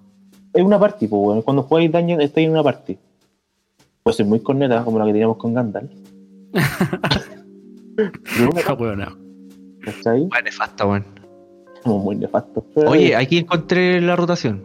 [0.59, 1.45] Es una party, pues.
[1.45, 2.99] Cuando jugáis Dungeon, estáis en una party.
[4.03, 5.91] Puede ser muy corneta, como la que teníamos con Gandalf.
[7.97, 9.17] Pero una Ah, weón, no.
[9.85, 10.27] ¿cachai?
[10.27, 11.05] Bueno, nefasta, weón.
[11.83, 12.65] Como muy nefasto.
[12.75, 14.63] Pero, Oye, aquí encontré la rotación.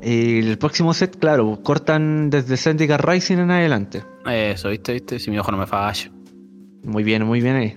[0.00, 4.02] El próximo set, claro, cortan desde Zendikar Rising en adelante.
[4.30, 4.92] Eso, ¿viste?
[4.94, 5.18] ¿Viste?
[5.18, 6.10] Si mi ojo no me falla.
[6.84, 7.76] Muy bien, muy bien ahí.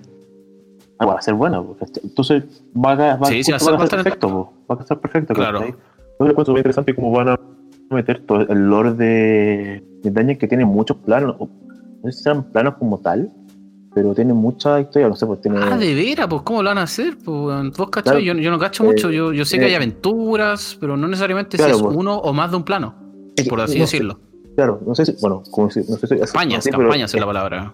[0.99, 1.91] ah, va a ser bueno, pues.
[2.03, 2.43] Entonces
[2.75, 4.69] va a, va, Sí, sí, va a ser perfecto, pues.
[4.69, 5.59] Va a estar perfecto, Claro.
[5.59, 5.75] ¿cachai?
[6.20, 7.39] Yo lo encuentro muy interesante cómo van a
[7.89, 11.36] meter todo el lore de, de que tiene muchos planos.
[11.39, 11.47] No
[12.05, 13.32] sé si serán planos como tal,
[13.93, 15.59] pero tiene mucha historia, no sé, pues tiene.
[15.61, 17.18] Ah, de veras, pues ¿cómo lo van a hacer?
[17.24, 18.20] Pues, vos Claro.
[18.20, 21.07] yo, yo no cacho Eh, mucho, yo, yo sé que eh, hay aventuras, pero no
[21.07, 21.95] necesariamente claro, si es pues.
[21.97, 22.93] uno o más de un plano,
[23.49, 24.20] por así no sé, decirlo.
[24.55, 27.74] Claro, no sé si, bueno, como si, no sé si Campañas, es la palabra.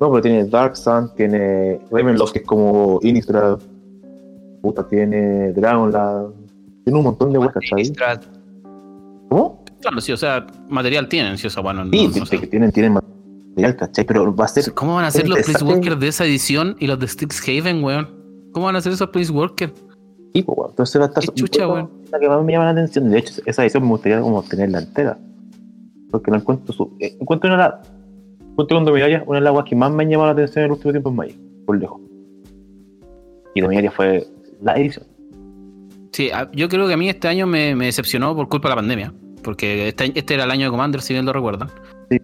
[0.00, 3.58] No, pero tiene Dark Sun, tiene Ravenloft, que es como Innistrad,
[4.60, 6.41] puta, tiene Dragonlance,
[6.84, 7.92] tiene un montón de weas, ¿cachai?
[9.28, 9.64] ¿Cómo?
[9.80, 12.92] Claro, sí, o sea, material tienen, si eso, bueno, no, Sí, no que tienen, tienen
[12.94, 14.04] material, ¿cachai?
[14.04, 14.72] Pero va a ser.
[14.74, 15.64] ¿Cómo van a ser los interesante.
[15.64, 18.08] Planeswalkers de esa edición y los de Strixhaven, weón?
[18.52, 19.72] ¿Cómo van a ser esos Planeswalkers?
[20.32, 20.70] tipo, weón.
[20.70, 21.22] Entonces va a estar.
[21.24, 21.90] Qué chucha, weón.
[22.10, 24.78] La que más me llama la atención, de hecho, esa edición me gustaría como tenerla
[24.80, 25.18] entera.
[26.10, 26.72] Porque la encuentro.
[26.74, 27.56] Su, eh, encuentro una.
[27.62, 27.92] de las-
[28.54, 30.72] Junto con Dominaria, una de las que más me han llamado la atención en el
[30.72, 32.00] último tiempo en Magic, por lejos.
[33.54, 34.26] Y Dominaria fue
[34.60, 35.06] la edición.
[36.12, 38.76] Sí, yo creo que a mí este año me, me decepcionó por culpa de la
[38.76, 39.14] pandemia.
[39.42, 41.70] Porque este, este era el año de Commander, si bien lo recuerdan.
[42.10, 42.18] Sí.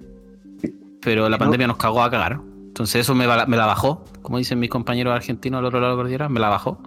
[1.01, 1.39] Pero la No.
[1.39, 2.41] pandemia nos cagó a cagar.
[2.69, 6.01] Entonces eso me, la bajó, como dicen mis compañeros argentinos al otro lado de la
[6.03, 6.81] cordillera, me la bajó.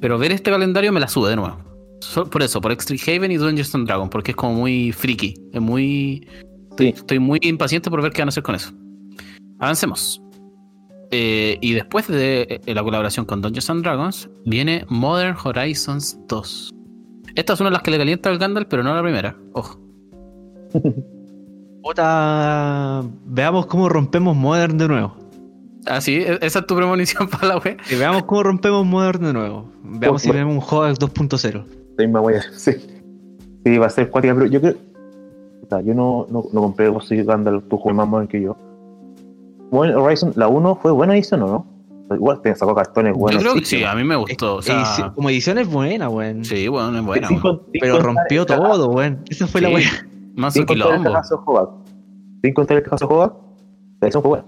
[0.00, 1.58] Pero ver este calendario me la sube de nuevo.
[2.30, 5.34] Por eso, por Haven y Dungeons and Dragons, porque es como muy friki.
[5.52, 6.26] Es muy.
[6.78, 8.72] Estoy muy impaciente por ver qué van a hacer con eso.
[9.58, 10.22] Avancemos.
[11.12, 16.70] Eh, y después de eh, la colaboración con Dungeons and Dragons, viene Modern Horizons 2.
[17.34, 19.36] Esta es una de las que le calienta al Gandalf, pero no la primera.
[19.52, 19.78] Ojo.
[21.82, 25.16] Puta, veamos cómo rompemos Modern de nuevo.
[25.86, 27.78] Ah, sí, e- esa es tu premonición para la web.
[27.90, 29.72] Y veamos cómo rompemos Modern de nuevo.
[29.82, 31.64] Veamos si tenemos un Hogax 2.0.
[31.96, 32.72] La misma wea, sí.
[33.64, 34.76] Sí, va a ser cuática, pero yo creo.
[35.84, 38.56] yo no, no, no compré vos soy Gandalf, tú juegas más moderno que yo.
[39.70, 41.66] Bueno, Horizon, la 1 fue buena edición, ¿o no?
[42.14, 43.42] Igual te sacó cartones Yo buenos.
[43.42, 44.56] creo que sí, a mí me gustó.
[44.56, 46.44] O sea, Edici- como edición es buena, weón.
[46.44, 47.28] sí, bueno, es buena.
[47.40, 49.20] Con- Pero rompió todo, weón.
[49.28, 50.06] Esa fue la Sí, weá.
[50.34, 51.10] Más Sin un quilombo.
[52.42, 53.32] Sin contar el de Hogak,
[54.00, 54.44] la edición fue buena.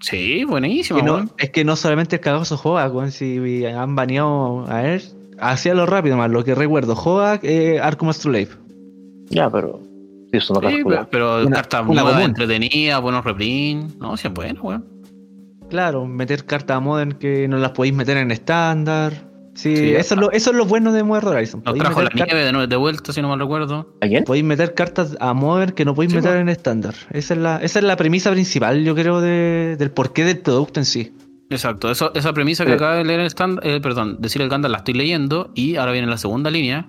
[0.00, 3.10] Sí, buenísima, Que no- es que no solamente el cagazo Hogax, weón.
[3.10, 5.02] Si han baneado a él,
[5.40, 6.30] hacía lo rápido más.
[6.30, 8.48] Lo que recuerdo, Hogax, eh, Arkham Astrolabe.
[9.28, 9.80] Ya, pero.
[10.30, 12.28] Sí, eso no Sí, pero, pero Una- cartas una nuevas, común.
[12.30, 13.96] entretenidas, buenos reprint.
[13.98, 14.84] No, sí es bueno, weón.
[15.70, 19.26] Claro, meter cartas modern que no las podéis meter en estándar.
[19.54, 21.60] Sí, Sí, eso, es lo, eso es lo bueno de Modern Horizon.
[21.64, 23.92] Nos Podéis trajo la nieve de, vuelta, si no mal recuerdo.
[24.00, 24.22] ¿A quién?
[24.24, 26.94] podéis meter cartas a Modern que no podéis Sí, meter en estándar.
[27.10, 30.78] Esa es la, esa es la premisa principal, yo creo, de- del porqué del producto
[30.78, 31.12] en sí.
[31.50, 32.76] Exacto, eso, esa premisa que Sí.
[32.76, 35.90] acaba de leer el stand, eh, perdón, decir el Gandalf la estoy leyendo y ahora
[35.92, 36.86] viene la segunda línea,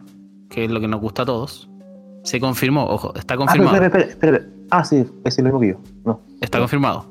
[0.49, 1.69] que es lo que nos gusta a todos.
[2.23, 3.81] Se confirmó, ojo, está confirmado.
[3.81, 4.41] Ah, espera,
[4.71, 5.81] ah sí, es el mismo que yo.
[6.05, 6.21] No.
[6.41, 7.05] Está confirmado.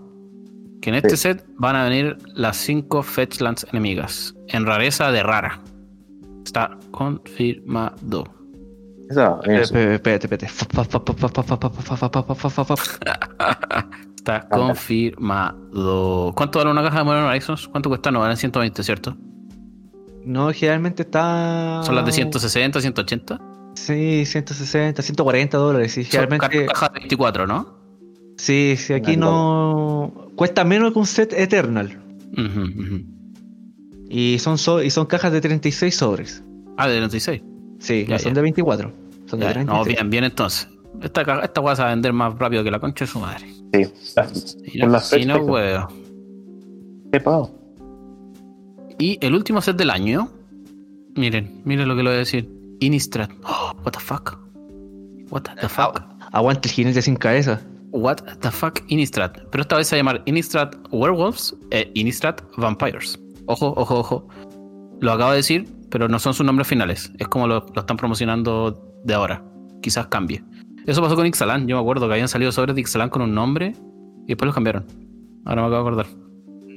[0.80, 4.34] Que en este set van a venir las 5 Fetchlands enemigas.
[4.48, 5.60] En rareza de rara.
[6.44, 8.24] Está confirmado.
[9.10, 10.46] Eso, Espérate, espérate.
[14.16, 16.32] Está confirmado.
[16.36, 17.66] ¿Cuánto vale una caja de Modern Horizons?
[17.68, 18.10] ¿Cuánto cuesta?
[18.10, 19.16] No, valen 120, ¿cierto?
[20.24, 21.80] No, generalmente está.
[21.82, 23.40] ¿Son las de 160, 180?
[23.86, 25.92] Sí, 160, 140 dólares.
[25.92, 26.66] Sí, Son generalmente.
[26.66, 27.78] ca- cajas de 24, ¿no?
[28.36, 30.28] Sí, sí, aquí no.
[30.36, 31.98] Cuesta menos que un set Eternal.
[32.32, 33.02] Ujú, ujú.
[34.10, 36.42] Y son, so- y son cajas de 36 sobres.
[36.76, 37.42] Ah, de 36.
[37.78, 38.34] Sí, Ya, no son ya.
[38.36, 38.92] de 24.
[39.26, 39.66] Son de Ya, 36.
[39.66, 40.68] no, bien, bien entonces.
[41.02, 43.46] Esta, ca- esta a vender más rápido que la concha de su madre.
[43.72, 43.84] Sí.
[44.70, 45.86] Si Con no, si no, weón.
[47.12, 47.54] He pagado.
[48.98, 50.30] Y el último set del año.
[51.14, 52.48] Miren, miren lo que le voy a decir.
[52.80, 53.30] Innistrad.
[53.44, 54.38] Oh, what the fuck.
[55.30, 56.02] What the fuck.
[56.32, 57.60] Aguante el jinete sin cabeza.
[57.90, 59.32] What the fuck Innistrad.
[59.50, 63.18] Pero esta vez se va a llamar Innistrad Werewolves e Innistrad Vampires.
[63.46, 64.28] Ojo, ojo, ojo.
[65.00, 67.12] Lo acabo de decir, pero no son sus nombres finales.
[67.18, 69.42] Es como lo, lo están promocionando de ahora.
[69.82, 70.42] Quizás cambie.
[70.86, 71.66] Eso pasó con Ixalan.
[71.66, 73.74] Yo me acuerdo que habían salido sobres de Ixalan con un nombre
[74.24, 74.86] y después los cambiaron.
[75.44, 76.27] Ahora me acabo de acordar.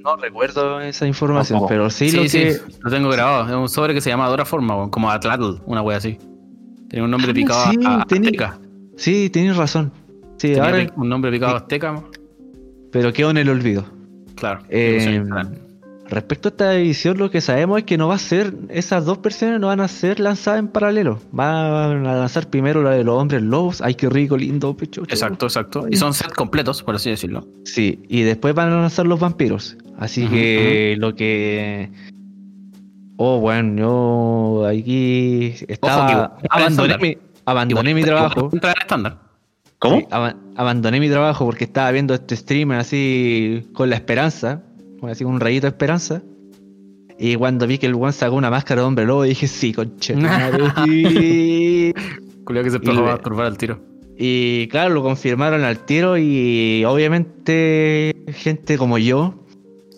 [0.03, 2.57] No recuerdo esa información, pero sí, Sí, lo sí, que.
[2.81, 3.47] lo tengo grabado.
[3.49, 6.17] Es un sobre que se llama Dora Forma, weón, como Atlatl, una wea así.
[6.89, 8.59] Tenía un nombre Ah, picado sí, a, azteca.
[8.97, 9.91] Sí, tienes razón.
[10.37, 12.03] Sí, Tenía ahora, pi- un nombre picado a azteca,
[12.91, 13.85] pero quedó en el olvido.
[14.35, 14.61] claro.
[14.69, 15.23] Eh.
[16.11, 19.21] Respecto a esta edición, lo que sabemos es que no va a ser, esas dos
[19.21, 21.19] versiones no van a ser lanzadas en paralelo.
[21.31, 23.81] Van a lanzar primero la de los hombres lobos.
[23.81, 25.03] Ay, qué rico, lindo, pecho.
[25.03, 25.87] Exacto, exacto.
[25.89, 27.47] Y son set completos, por así decirlo.
[27.63, 29.77] Sí, y después van a lanzar los vampiros.
[29.97, 31.91] Así que lo que.
[33.17, 36.37] Oh, bueno, yo aquí estaba.
[36.49, 38.49] abandoné mi, abandoné mi trabajo.
[38.79, 39.19] estándar.
[39.79, 39.97] ¿Cómo?
[39.97, 44.61] Sí, abandoné mi trabajo porque estaba viendo este streamer así con la esperanza,
[45.09, 46.21] así un rayito de esperanza.
[47.17, 50.15] Y cuando vi que el one sacó una máscara de hombre lobo, dije, sí, conche.
[50.85, 51.93] sí".
[52.45, 53.79] Culiao que se Y empezó a turbar al tiro.
[54.17, 59.45] Y claro, lo confirmaron al tiro y obviamente gente como yo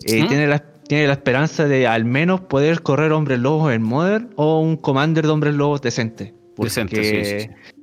[0.04, 0.28] eh, ¿Mm?
[0.28, 4.60] tiene, la, tiene la esperanza de al menos poder correr hombres lobos en Modern o
[4.60, 6.34] un commander de hombres lobos decente.
[6.56, 7.73] Porque Decente, sí, sí, sí.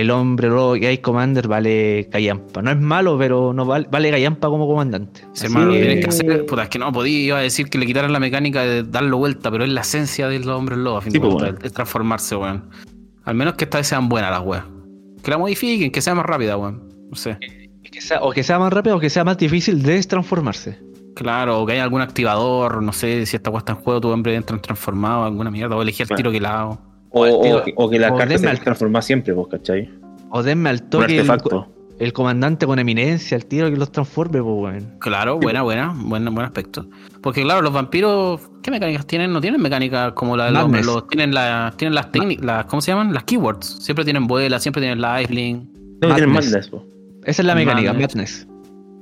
[0.00, 2.60] El hombre lobo que hay commander vale callampa.
[2.62, 5.22] No es malo, pero no vale, vale callampa como comandante.
[5.32, 6.46] Sí, hermano, lo que- tienen que hacer.
[6.46, 9.18] Puta, es que no podía, iba a decir que le quitaran la mecánica de darlo
[9.18, 11.52] vuelta, pero es la esencia de los hombres lobos, a fin Sí, de pues, cuentas,
[11.54, 11.66] bueno.
[11.66, 12.70] es transformarse, weón.
[13.24, 14.64] Al menos que esta vez sean buenas las weas.
[15.22, 16.88] Que la modifiquen, que sea más rápida, weón.
[17.10, 17.38] No sé.
[17.92, 20.80] que sea- o que sea más rápido o que sea más difícil de transformarse.
[21.14, 24.08] Claro, o que haya algún activador, no sé, si esta wea está en juego, tu
[24.08, 26.16] hombre entra transformado, alguna mierda, o elegir el Bueno.
[26.16, 26.80] tiro que la hago.
[27.14, 29.88] O, que- o que la o carta se transforma siempre, vos, ¿cachai?
[30.30, 31.24] O denme al toque
[32.00, 34.96] el, comandante con eminencia, el tiro que los transforme, pues, weón.
[34.98, 36.86] Claro, buena, buena, buen, buen aspecto.
[37.22, 39.32] Porque claro, los vampiros, ¿qué mecánicas tienen?
[39.32, 42.82] No tienen mecánicas como la de los los- tienen, la, tienen las técnicas, las, ¿cómo
[42.82, 43.14] se llaman?
[43.14, 43.64] Las keywords.
[43.84, 45.68] Siempre tienen vuela, siempre tienen lifelink.
[46.02, 46.68] No, tienen Madness.
[46.68, 46.84] Po.
[47.24, 48.48] Esa es la mecánica, Madness.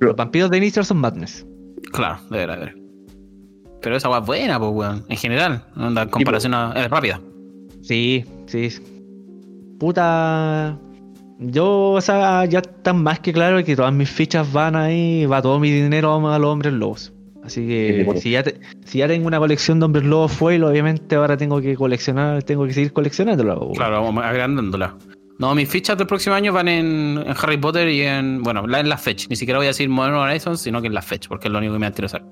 [0.01, 1.47] Los vampiros de Innistrad son Madness.
[1.93, 2.77] Claro, de ver, de ver.
[3.81, 5.05] Pero esa es buena, pues, weón.
[5.09, 6.73] En general, en comparación a.
[6.77, 7.21] Es rápida.
[7.83, 8.69] Sí, sí.
[9.79, 10.79] Puta.
[11.39, 15.43] Yo, o sea, ya está más que claro que todas mis fichas van ahí, va
[15.43, 17.13] todo mi dinero a los hombres lobos.
[17.43, 18.21] Así Sí, que bueno.
[18.21, 21.61] si ya, te- si ya tengo una colección de hombres lobos foil, obviamente ahora tengo
[21.61, 23.57] que coleccionar, tengo que seguir coleccionándola.
[23.57, 23.73] po.
[23.73, 24.95] Claro, vamos agrandándola.
[25.41, 28.45] No, mis fichas del próximo año van en, en Harry Potter y en.
[28.45, 29.29] Bueno, en la Fetch.
[29.29, 31.59] Ni siquiera voy a decir Modern Horizons, sino que en la Fetch, porque es lo
[31.59, 32.25] único que me va a interesar.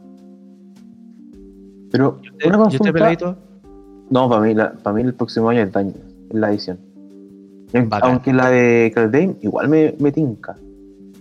[1.90, 2.93] Pero, ¿Y una usted, ¿y usted, consulta.
[2.93, 3.39] peladito?
[4.11, 5.93] No, para mí, la, para mí el próximo año es Daño,
[6.31, 6.78] es la edición.
[7.73, 8.11] Aunque- Bacán.
[8.11, 10.57] Aunque la de Caldane igual me, me tinca.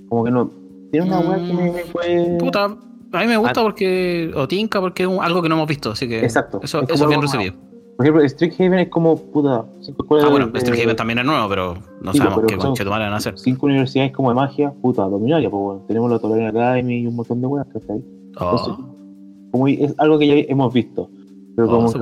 [0.08, 0.50] Como que no.
[0.92, 2.38] Tiene una weá que me, me puede.
[2.40, 4.32] Puta, a mí me gusta porque.
[4.36, 6.20] O tinca porque es un- algo que no hemos visto, así que.
[6.22, 6.60] Exacto.
[6.64, 7.54] Eso, Es eso bien recibido.
[7.96, 11.20] Por ejemplo, Street Haven es como, puta, cinco escuelas Ah, bueno, de- Street Haven también
[11.20, 13.38] es nuevo, pero no Sí, sabemos qué conchetumare van a hacer.
[13.38, 15.82] Cinco universidades como de magia, puta, dominaria, pues bueno.
[15.86, 17.68] Tenemos la Tolera Academy y un montón de weas.
[17.76, 18.06] Entonces,
[18.40, 18.78] Oh,
[19.52, 21.10] como es algo que ya hemos visto.
[21.58, 22.00] Pero oh, como se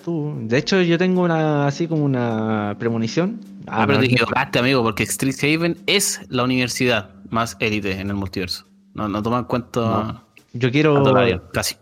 [0.00, 0.34] tú.
[0.42, 3.40] De hecho, yo tengo una así como una premonición.
[3.66, 8.08] Ah, pero no, te equivocaste, amigo, porque Street Haven es la universidad más élite en
[8.08, 8.66] el multiverso.
[8.94, 10.32] No, no toma en cuenta No.
[10.54, 11.50] Yo a quiero.
[11.52, 11.76] Casi.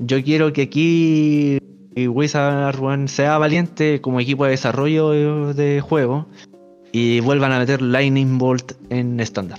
[0.00, 1.58] Yo quiero que aquí
[2.06, 6.26] Wizard One sea valiente como equipo de desarrollo de, juego
[6.92, 9.58] y vuelvan a meter Lightning Bolt en estándar.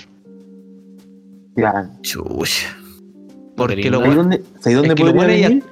[1.55, 2.65] Ya, Chuch.
[3.59, 5.03] Porque lo ¿Sabes bueno- dónde, ¿sabes dónde Es que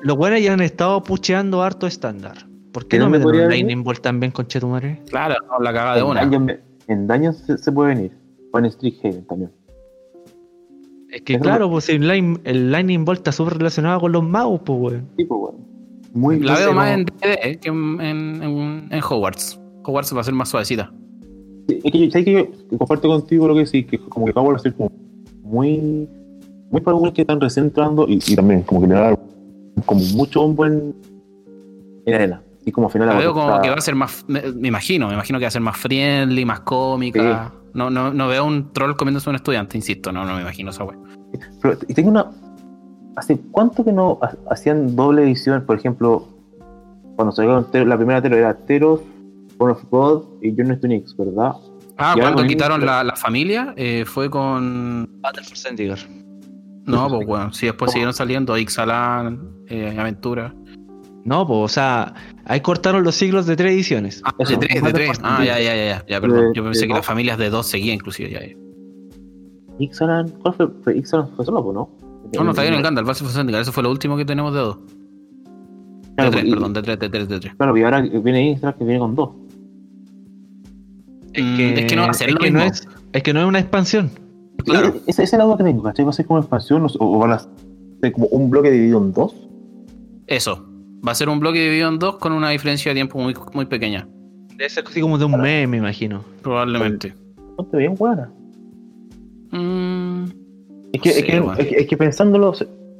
[0.03, 2.45] los buenos ya, han estado pucheando harto estándar.
[2.71, 5.01] ¿Por qué ¿De no meten un Lightning Bolt también con Chetumare?
[5.09, 6.07] Claro, no, la cagada de En
[6.41, 6.59] una.
[6.87, 8.11] En Dungeon se, se puede venir.
[8.53, 9.51] O en Street Haven también.
[11.09, 14.23] Es que Eso claro, pues el, Lightning- el Lightning Bolt está súper relacionado con los
[14.23, 15.07] magos, pues weón.
[15.17, 15.57] Sí, pues bueno.
[16.13, 19.59] Muy La veo más en DD que en, en, en- en Hogwarts.
[19.83, 20.91] Hogwarts va a ser más suavecita.
[21.67, 22.33] Es que yo, ¿sabes que
[22.71, 24.91] yo comparto contigo lo que sí, que como que acabo de ser como
[25.43, 26.07] muy.
[26.69, 29.17] Muy para algunos que están recién entrando y, y también como que le da
[29.85, 30.93] como mucho bombo en,
[32.05, 32.41] en arena.
[32.65, 34.25] Y como al final La veo como que va a ser más.
[34.27, 37.53] Me, me imagino, me imagino que va a ser más friendly, más cómica.
[37.73, 40.11] No, no, no veo un troll comiéndose a un estudiante, insisto.
[40.11, 40.97] No, no me imagino esa wea.
[41.61, 42.25] Pero y tengo una.
[43.15, 45.65] ¿Hace cuánto que no ha- hacían doble edición?
[45.65, 46.27] Por ejemplo,
[47.15, 48.99] cuando salió la primera Tero era Teros,
[49.57, 51.53] Born of God y Journey to Nix, ¿verdad?
[51.97, 55.07] Ah, cuando quitaron la, la familia, eh, fue con.
[55.21, 55.99] Battle for Zendikar.
[56.87, 60.53] No, pues bueno, sí, después siguieron saliendo Ixalan, eh, Aventura.
[61.25, 62.13] No, pues, o sea,
[62.45, 64.21] ahí cortaron los siglos de tres ediciones.
[64.23, 65.19] Ah, Eso, de tres, de tres.
[65.21, 66.53] Ah, ya, ya, ya, ya, ya, perdón.
[66.53, 68.55] De- Yo pensé de que las familias de dos seguían, inclusive, ya, ya.
[69.79, 70.67] Ixalan, ¿cuál fue?
[70.83, 71.89] fue Ixalan fue solo, ¿no?
[72.33, 74.77] No, no, está bien en Gandalf, Zendikar, eso fue lo último que tenemos de dos.
[74.77, 77.55] De Claro, tres, y- perdón, de tres, de tres, de tres.
[77.55, 79.29] Claro, y ahora viene Isra que viene con dos.
[81.37, 82.73] Mm, es que no va a ser es lo que no mismo.
[82.73, 84.09] es, es que no es una expansión.
[84.65, 84.95] Claro.
[85.07, 86.03] Esa, es la duda que tengo, ¿cachai?
[86.05, 89.13] ¿Va a ser como expansión o, o van a ser como un bloque dividido en
[89.13, 89.35] dos?
[90.27, 90.65] Eso.
[91.07, 93.65] Va a ser un bloque dividido en dos con una diferencia de tiempo muy, muy
[93.65, 94.07] pequeña.
[94.57, 96.23] Debe ser así como de un mes, me imagino.
[96.41, 97.13] Probablemente.
[97.55, 98.31] Ponte bien buena.
[99.51, 100.25] Mm,
[100.93, 101.59] Es que, es, que, bueno.
[101.59, 102.53] es, que, es que pensándolo,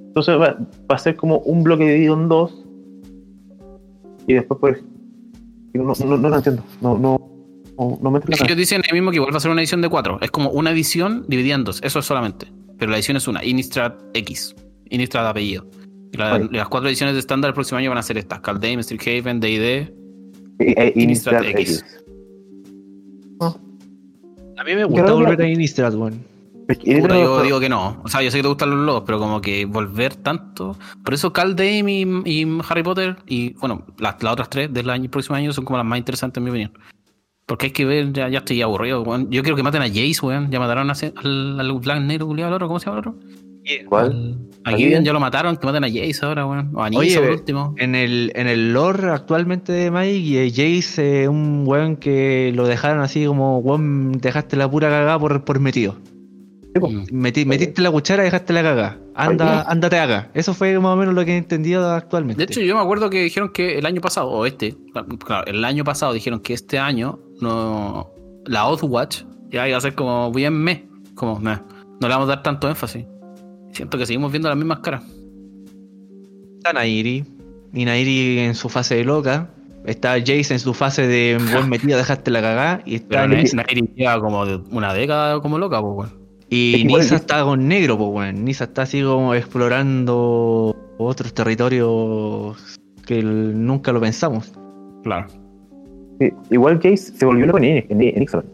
[0.07, 0.57] entonces va,
[0.89, 2.63] va a ser como un bloque dividido en dos.
[4.27, 4.83] Y después, pues.
[5.73, 6.63] No, no, no, no lo entiendo.
[6.81, 7.16] No, no,
[7.77, 9.51] no, no me la Es que ellos dicen ahí mismo que igual va a ser
[9.51, 10.19] una edición de cuatro.
[10.21, 11.79] Es como una edición dividida en dos.
[11.83, 12.47] Eso es solamente.
[12.77, 13.43] Pero la edición es una.
[13.43, 14.55] Innistrad X.
[14.89, 15.67] Innistrad de apellido.
[16.11, 16.47] Y la- Oye.
[16.51, 18.39] las cuatro ediciones de estándar el próximo año van a ser estas.
[18.41, 19.77] Caldame, Streethaven, D&D.
[19.77, 19.93] Eh,
[20.59, 21.79] eh, Innistrad X.
[21.79, 22.03] X.
[24.59, 26.23] A mí me gusta volver a Innistrad, weón.
[26.67, 28.01] Puta, yo digo que no.
[28.03, 30.75] O sea, yo sé que te gustan los logos, pero como que volver tanto.
[31.03, 35.09] Por eso Caldame y, y Harry Potter y, bueno, las, las otras tres del año,
[35.09, 36.71] próximo año son como las más interesantes en mi opinión.
[37.47, 39.31] Porque hay que ver, ya, ya estoy aburrido, weón.
[39.31, 40.51] Yo quiero que maten a Jace, weón.
[40.51, 42.67] Ya mataron a ese- al, al Black Negro, culiado, al otro.
[42.67, 43.15] ¿Cómo se llama el otro?
[43.87, 44.37] ¿Cuál?
[44.63, 46.71] A ¿A Gideon ya lo mataron, que maten a Jace ahora, weón.
[46.75, 47.75] O a Nisa Oye, por último.
[47.77, 52.67] En el, en el lore actualmente de Mike, eh, Jace es un weón que lo
[52.67, 55.95] dejaron así como, weón, dejaste la pura cagada por, por metido.
[56.79, 57.05] Mm.
[57.11, 58.97] Meti- metiste la cuchara y dejaste la cagada.
[59.15, 60.29] Anda, ándate acá.
[60.33, 62.37] Eso fue más o menos lo que he entendido actualmente.
[62.45, 64.75] De hecho, yo me acuerdo que dijeron que el año pasado, o este,
[65.25, 68.11] claro, el año pasado dijeron que este año no
[68.45, 71.51] la Oathwatch ya iba a ser como bien me, como no
[72.01, 73.05] le vamos a dar tanto énfasis.
[73.71, 75.03] Siento que seguimos viendo las mismas caras.
[76.57, 77.25] Está Nairi.
[77.73, 79.49] Y Nairi en su fase de loca.
[79.85, 82.81] Está Jace en su fase de buen metido, dejaste la cagada.
[82.85, 86.26] Y está Pero Nairi lleva como de una década como loca, pues, weón.
[86.49, 88.45] Y Es que igual Nisa es- está con negro, pues weón.
[88.45, 94.53] Nisa está así como explorando otros territorios que el- nunca lo pensamos.
[95.03, 95.27] Claro.
[96.19, 98.45] Sí, Igual Jace se volvió loco en, en, en Ixalan.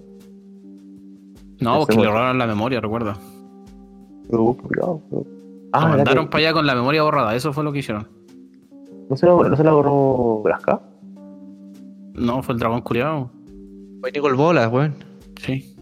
[1.61, 3.17] No, porque le robaron la memoria, recuerda.
[4.29, 5.27] Pero, cuidado, pero- lo
[5.71, 8.07] Ah, era mandaron que- para allá con la memoria borrada, eso fue lo que hicieron.
[9.09, 10.81] ¿no se la, no se la borró Braska?
[12.15, 13.29] No, fue el dragón culiado.
[14.01, 14.93] Fue Nicole Bolas, weón.
[15.41, 15.72] Sí.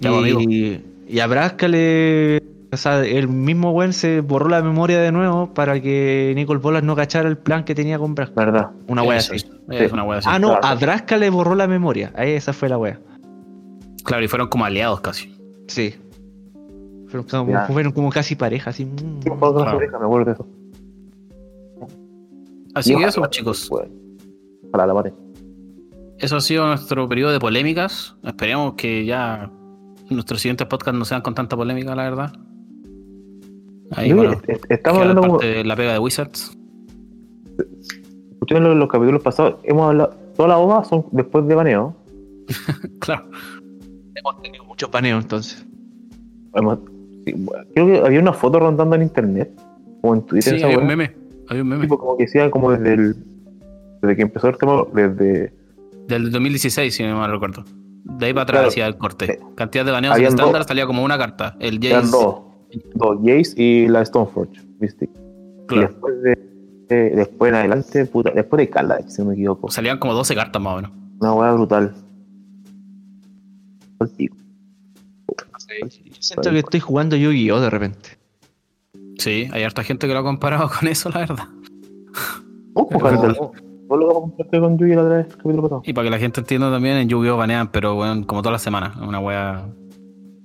[0.00, 0.40] Ya, pues, amigo.
[0.40, 2.42] Y, y a Braska le.
[2.70, 6.82] O sea, el mismo weón se borró la memoria de nuevo para que Nicole Bolas
[6.82, 8.34] no cachara el plan que tenía con Braska.
[8.44, 8.70] ¿Verdad?
[8.88, 9.36] Una wea así.
[9.36, 10.28] es, es una wea así.
[10.30, 10.66] Ah, no, claro.
[10.66, 12.12] a Braska le borró la memoria.
[12.14, 13.00] Ahí esa fue la wea.
[14.04, 15.34] Claro, y fueron como aliados casi.
[15.66, 15.94] Sí.
[17.06, 17.66] Fueron como, Ya.
[17.66, 18.84] fueron como casi pareja, así.
[18.84, 19.78] Sí, me acuerdo de Claro.
[20.00, 20.46] me acuerdo de eso.
[22.74, 23.70] Así que eso, chicos.
[24.70, 25.12] Para la mate.
[26.18, 28.14] Eso ha sido nuestro periodo de polémicas.
[28.24, 29.50] Esperemos que ya
[30.10, 32.32] nuestros siguientes podcasts no sean con tanta polémica, la verdad.
[33.92, 36.56] Ahí, bueno, est- Estamos hablando, como- parte de la pega de Wizards.
[38.32, 41.96] escuchando los, los capítulos pasados, hemos hablado, todas las hojas son después de baneo.
[43.00, 43.24] Claro.
[44.14, 45.64] Hemos tenido muchos paneos entonces.
[46.54, 46.78] Hemos-
[47.26, 49.50] sí, bueno, creo que había una foto rondando en internet,
[50.02, 51.14] o en Twitter, Sí, hay un meme.
[51.50, 51.82] Un meme.
[51.82, 53.16] tipo como que decía como desde el,
[54.02, 55.52] desde que empezó el tema, desde
[56.08, 57.64] Del 2016, si no mal recuerdo.
[58.08, 58.68] De ahí para atrás Claro.
[58.68, 59.26] hacía el corte.
[59.26, 59.32] Sí.
[59.54, 60.66] Cantidad de baneos Habían estándar dos.
[60.68, 61.56] salía como una carta.
[61.60, 62.10] El eran Jace.
[62.16, 62.40] dos,
[62.94, 65.10] dos Jace y la Stoneforge, Mystic.
[65.70, 66.38] Y después de,
[66.88, 69.70] de- después en adelante, puta, después de Kala, si no me equivoco.
[69.70, 70.90] Salían como 12 cartas más o menos.
[71.20, 71.94] Una weá brutal.
[74.00, 74.06] Yo
[76.20, 77.60] siento que estoy jugando Yu-Gi-Oh!
[77.60, 78.10] de repente.
[79.18, 81.44] Sí, hay harta gente que lo ha comparado con eso, la verdad.
[82.74, 83.52] Oh.
[83.88, 85.82] Vos lo compartir con Yugi la otra vez, capítulo pasado.
[85.84, 87.36] Y para que la gente entienda también, en Yu-Gi-Oh!
[87.38, 88.96] banean, pero bueno, como todas las semanas.
[88.96, 89.64] Una wea.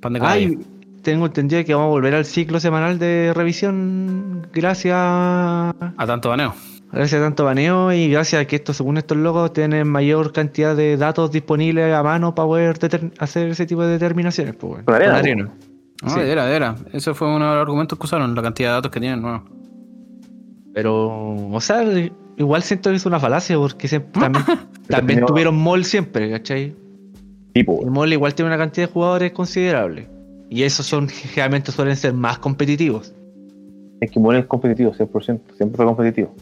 [0.01, 0.47] Pan de cada día.
[0.49, 0.59] Ay,
[1.01, 5.73] tengo entendido que vamos a volver al ciclo semanal de revisión gracias A
[6.07, 6.53] tanto baneo.
[6.91, 10.75] gracias a tanto baneo y gracias a que estos, según estos logos, tienen mayor cantidad
[10.75, 12.77] de datos disponibles a mano para poder
[13.19, 14.55] hacer ese tipo de determinaciones.
[14.55, 14.85] Pues, bueno.
[14.85, 15.23] Con arena, pues.
[15.23, 15.53] arena.
[16.01, 16.19] No, Sí.
[16.21, 16.81] de veras.
[16.93, 19.41] Ese fue uno de los argumentos que usaron, la cantidad de datos que tienen nuevos.
[20.73, 21.83] Pero, o sea,
[22.37, 23.99] igual siento que es una falacia porque se-
[24.89, 26.75] también, tuvieron mall siempre, ¿cachai?
[27.53, 30.07] Tipo, El mall igual tiene una cantidad de jugadores considerable.
[30.49, 33.13] Y esos son generalmente suelen ser más competitivos.
[34.01, 36.35] es que Mol es competitivo, 100%, siempre fue competitivo.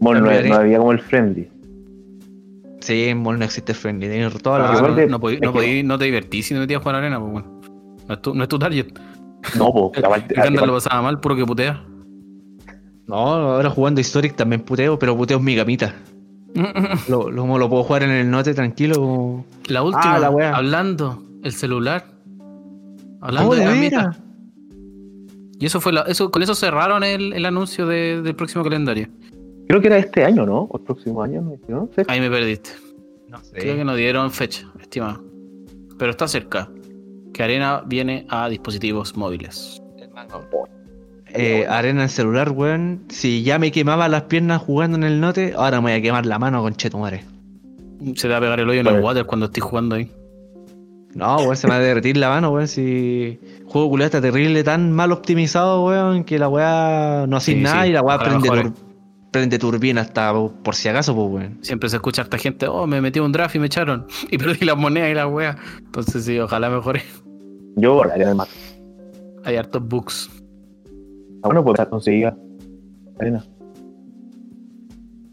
[0.00, 1.48] Mol no, había como el friendly.
[2.80, 4.90] Sí, en mall no existe friendly, tienes toda la razón.
[4.90, 6.80] no, de- no, podí- es no, que- podí- no te divertís si no te metías
[6.80, 7.60] a jugar arena, pues bueno.
[8.08, 8.86] No es tu, no es tu target.
[9.58, 11.84] No, pues, El Gandalf lo aparte- pasaba mal, puro que putea.
[13.10, 15.94] No, ahora jugando Historic también puteo, pero puteo es mi gamita.
[17.08, 19.44] Lo, lo, lo puedo jugar en el note tranquilo.
[19.68, 20.56] La última, Ah, la wea.
[20.56, 22.04] hablando, el celular.
[23.20, 24.16] Hablando Oh, de gamita.
[25.60, 29.08] Y eso fue la, eso, con eso cerraron el, el anuncio de- del próximo calendario.
[29.68, 30.62] creo que era este año, ¿no?
[30.62, 31.56] O el próximo año, ¿no?
[31.68, 31.88] ¿No?
[31.94, 32.02] Sí.
[32.08, 32.70] Ahí me perdiste.
[33.28, 33.52] No sé.
[33.58, 35.22] Creo que no dieron fecha, estimado.
[35.98, 36.68] Pero está cerca.
[37.32, 39.80] que Arena viene a dispositivos móviles.
[41.32, 43.04] Eh, arena en celular, weón.
[43.08, 46.26] Si ya me quemaba las piernas jugando en el note, ahora me voy a quemar
[46.26, 47.24] la mano con chetumare.
[48.16, 50.10] Se te va a pegar el hoyo en el water cuando estés jugando ahí.
[51.14, 52.68] No, weón, se me va a derretir la mano, weón.
[52.68, 57.52] Si el juego culiado está terrible, tan mal optimizado, weón, que la weá no hace
[57.54, 57.90] Sí, nada sí.
[57.90, 58.72] y la weá prende, tur-
[59.30, 61.58] prende turbina hasta por si acaso, pues, weón.
[61.62, 64.06] Siempre se escucha a esta gente, oh, me metí un draft y me echaron.
[64.30, 65.56] Y perdí las monedas y la wea.
[65.78, 67.02] Entonces sí, ojalá mejore.
[67.76, 68.50] Yo borraría el mato.
[69.44, 70.30] Hay hartos bugs.
[71.42, 72.36] Ah, bueno, pues conseguía
[73.18, 73.44] arena.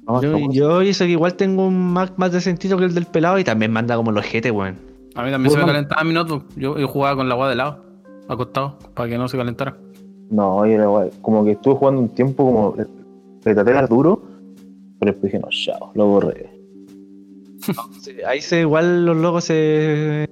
[0.07, 3.05] No, Yo, yo eso que igual tengo un Mac más de sentido que el del
[3.05, 4.75] pelado y también manda como los GT, weón.
[5.15, 6.45] A mí también se me calentaba mi notebook.
[6.55, 7.83] Yo, yo jugaba con la agua de lado,
[8.29, 9.75] acostado, para que no se calentara.
[10.29, 11.09] No, yo.
[11.21, 12.85] Como que estuve jugando un tiempo como le,
[13.53, 14.21] traté de dar duro,
[14.99, 16.49] pero después dije, no, chao, lo borré.
[17.99, 20.29] Sí, ahí se igual los logos se,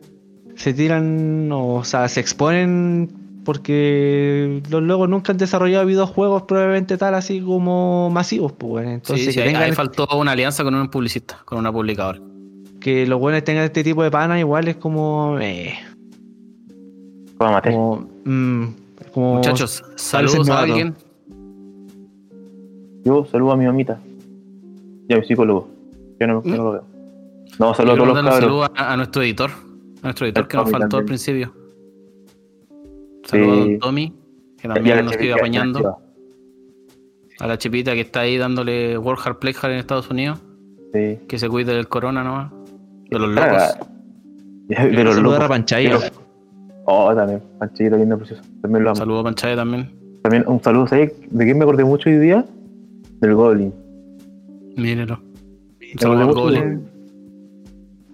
[0.55, 7.13] se tiran, o sea, se exponen porque los logos nunca han desarrollado videojuegos probablemente tal
[7.15, 8.85] así como masivos, pues.
[8.87, 11.71] Entonces sí, sí, que, ahí, tengan- ahí faltó una alianza con un publicista, con una
[11.71, 12.19] publicadora.
[12.81, 15.73] que los buenos tengan este tipo de pana igual es como eh,
[17.37, 18.63] como, mm,
[19.13, 20.95] como Muchachos, saludos a alguien.
[23.03, 23.99] Yo saludo a mi mamita
[25.07, 25.69] y a mi psicólogo.
[26.19, 26.83] Yo no, yo no lo veo.
[27.59, 28.35] No, saludo a todos los cabros.
[28.39, 29.51] saludo a, a nuestro editor.
[30.01, 31.53] A nuestro editor que nos faltó al principio.
[33.25, 33.59] Saludos a.
[33.61, 34.13] Don Tommy,
[34.57, 35.97] que a también nos sigue apañando.
[37.39, 40.39] A la chipita que está ahí dándole World Hard Play Hard en Estados Unidos.
[40.93, 41.19] Sí.
[41.27, 42.51] Que se cuide del corona nomás.
[43.09, 43.77] De los locos.
[44.67, 45.39] De los Saludos a locos.
[45.39, 45.87] Rapanchayo.
[45.89, 46.11] De los-
[46.87, 47.41] Oh, también.
[47.59, 48.43] Panchito, lindo, precioso.
[48.61, 48.95] También lo amo.
[48.95, 49.91] Saludos a Panchaya también.
[50.21, 51.13] También un saludo, ¿sabes?
[51.31, 52.45] ¿De quién me acordé mucho hoy día?
[53.21, 53.73] Del Goblin.
[54.77, 55.19] Mírenlo.
[55.93, 56.87] Un saludo al Goblin.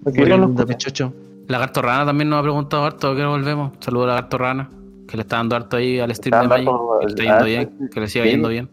[0.04, 0.66] cosas.
[0.66, 1.14] pechocho.
[1.48, 3.74] Lagarto Rana también nos ha preguntado harto, que volvemos.
[3.80, 4.70] Saludos a Lagarto Rana,
[5.12, 6.80] que le está dando harto ahí al stream Está de Magic.
[7.00, 8.32] Que le está yendo bien, que le siga sí.
[8.32, 8.70] yendo bien.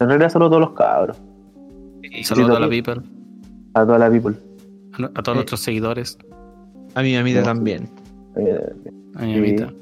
[0.00, 1.18] En realidad saludo a todos los cabros.
[2.02, 3.02] Y saludos a toda la people,
[3.74, 4.36] A toda la people.
[4.92, 5.34] a, a todos Eh.
[5.34, 6.16] nuestros seguidores,
[6.94, 7.44] A mi mamita No.
[7.46, 7.88] también.
[8.36, 8.72] Eh,
[9.16, 9.38] a mi Sí.
[9.38, 9.72] amita.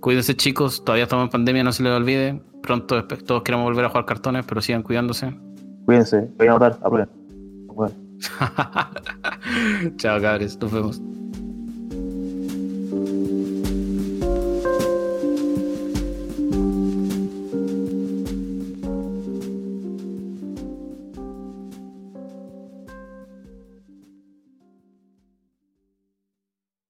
[0.00, 2.40] Cuídense chicos, todavía estamos en pandemia, no se les olvide.
[2.62, 5.34] Pronto todos queremos volver a jugar cartones, pero sigan cuidándose.
[5.84, 6.28] cuídense.
[6.38, 6.78] Voy a anotar.
[6.82, 7.08] Aprueben.
[7.68, 7.96] Aprueben.
[9.96, 11.02] Chao cabres, nos vemos.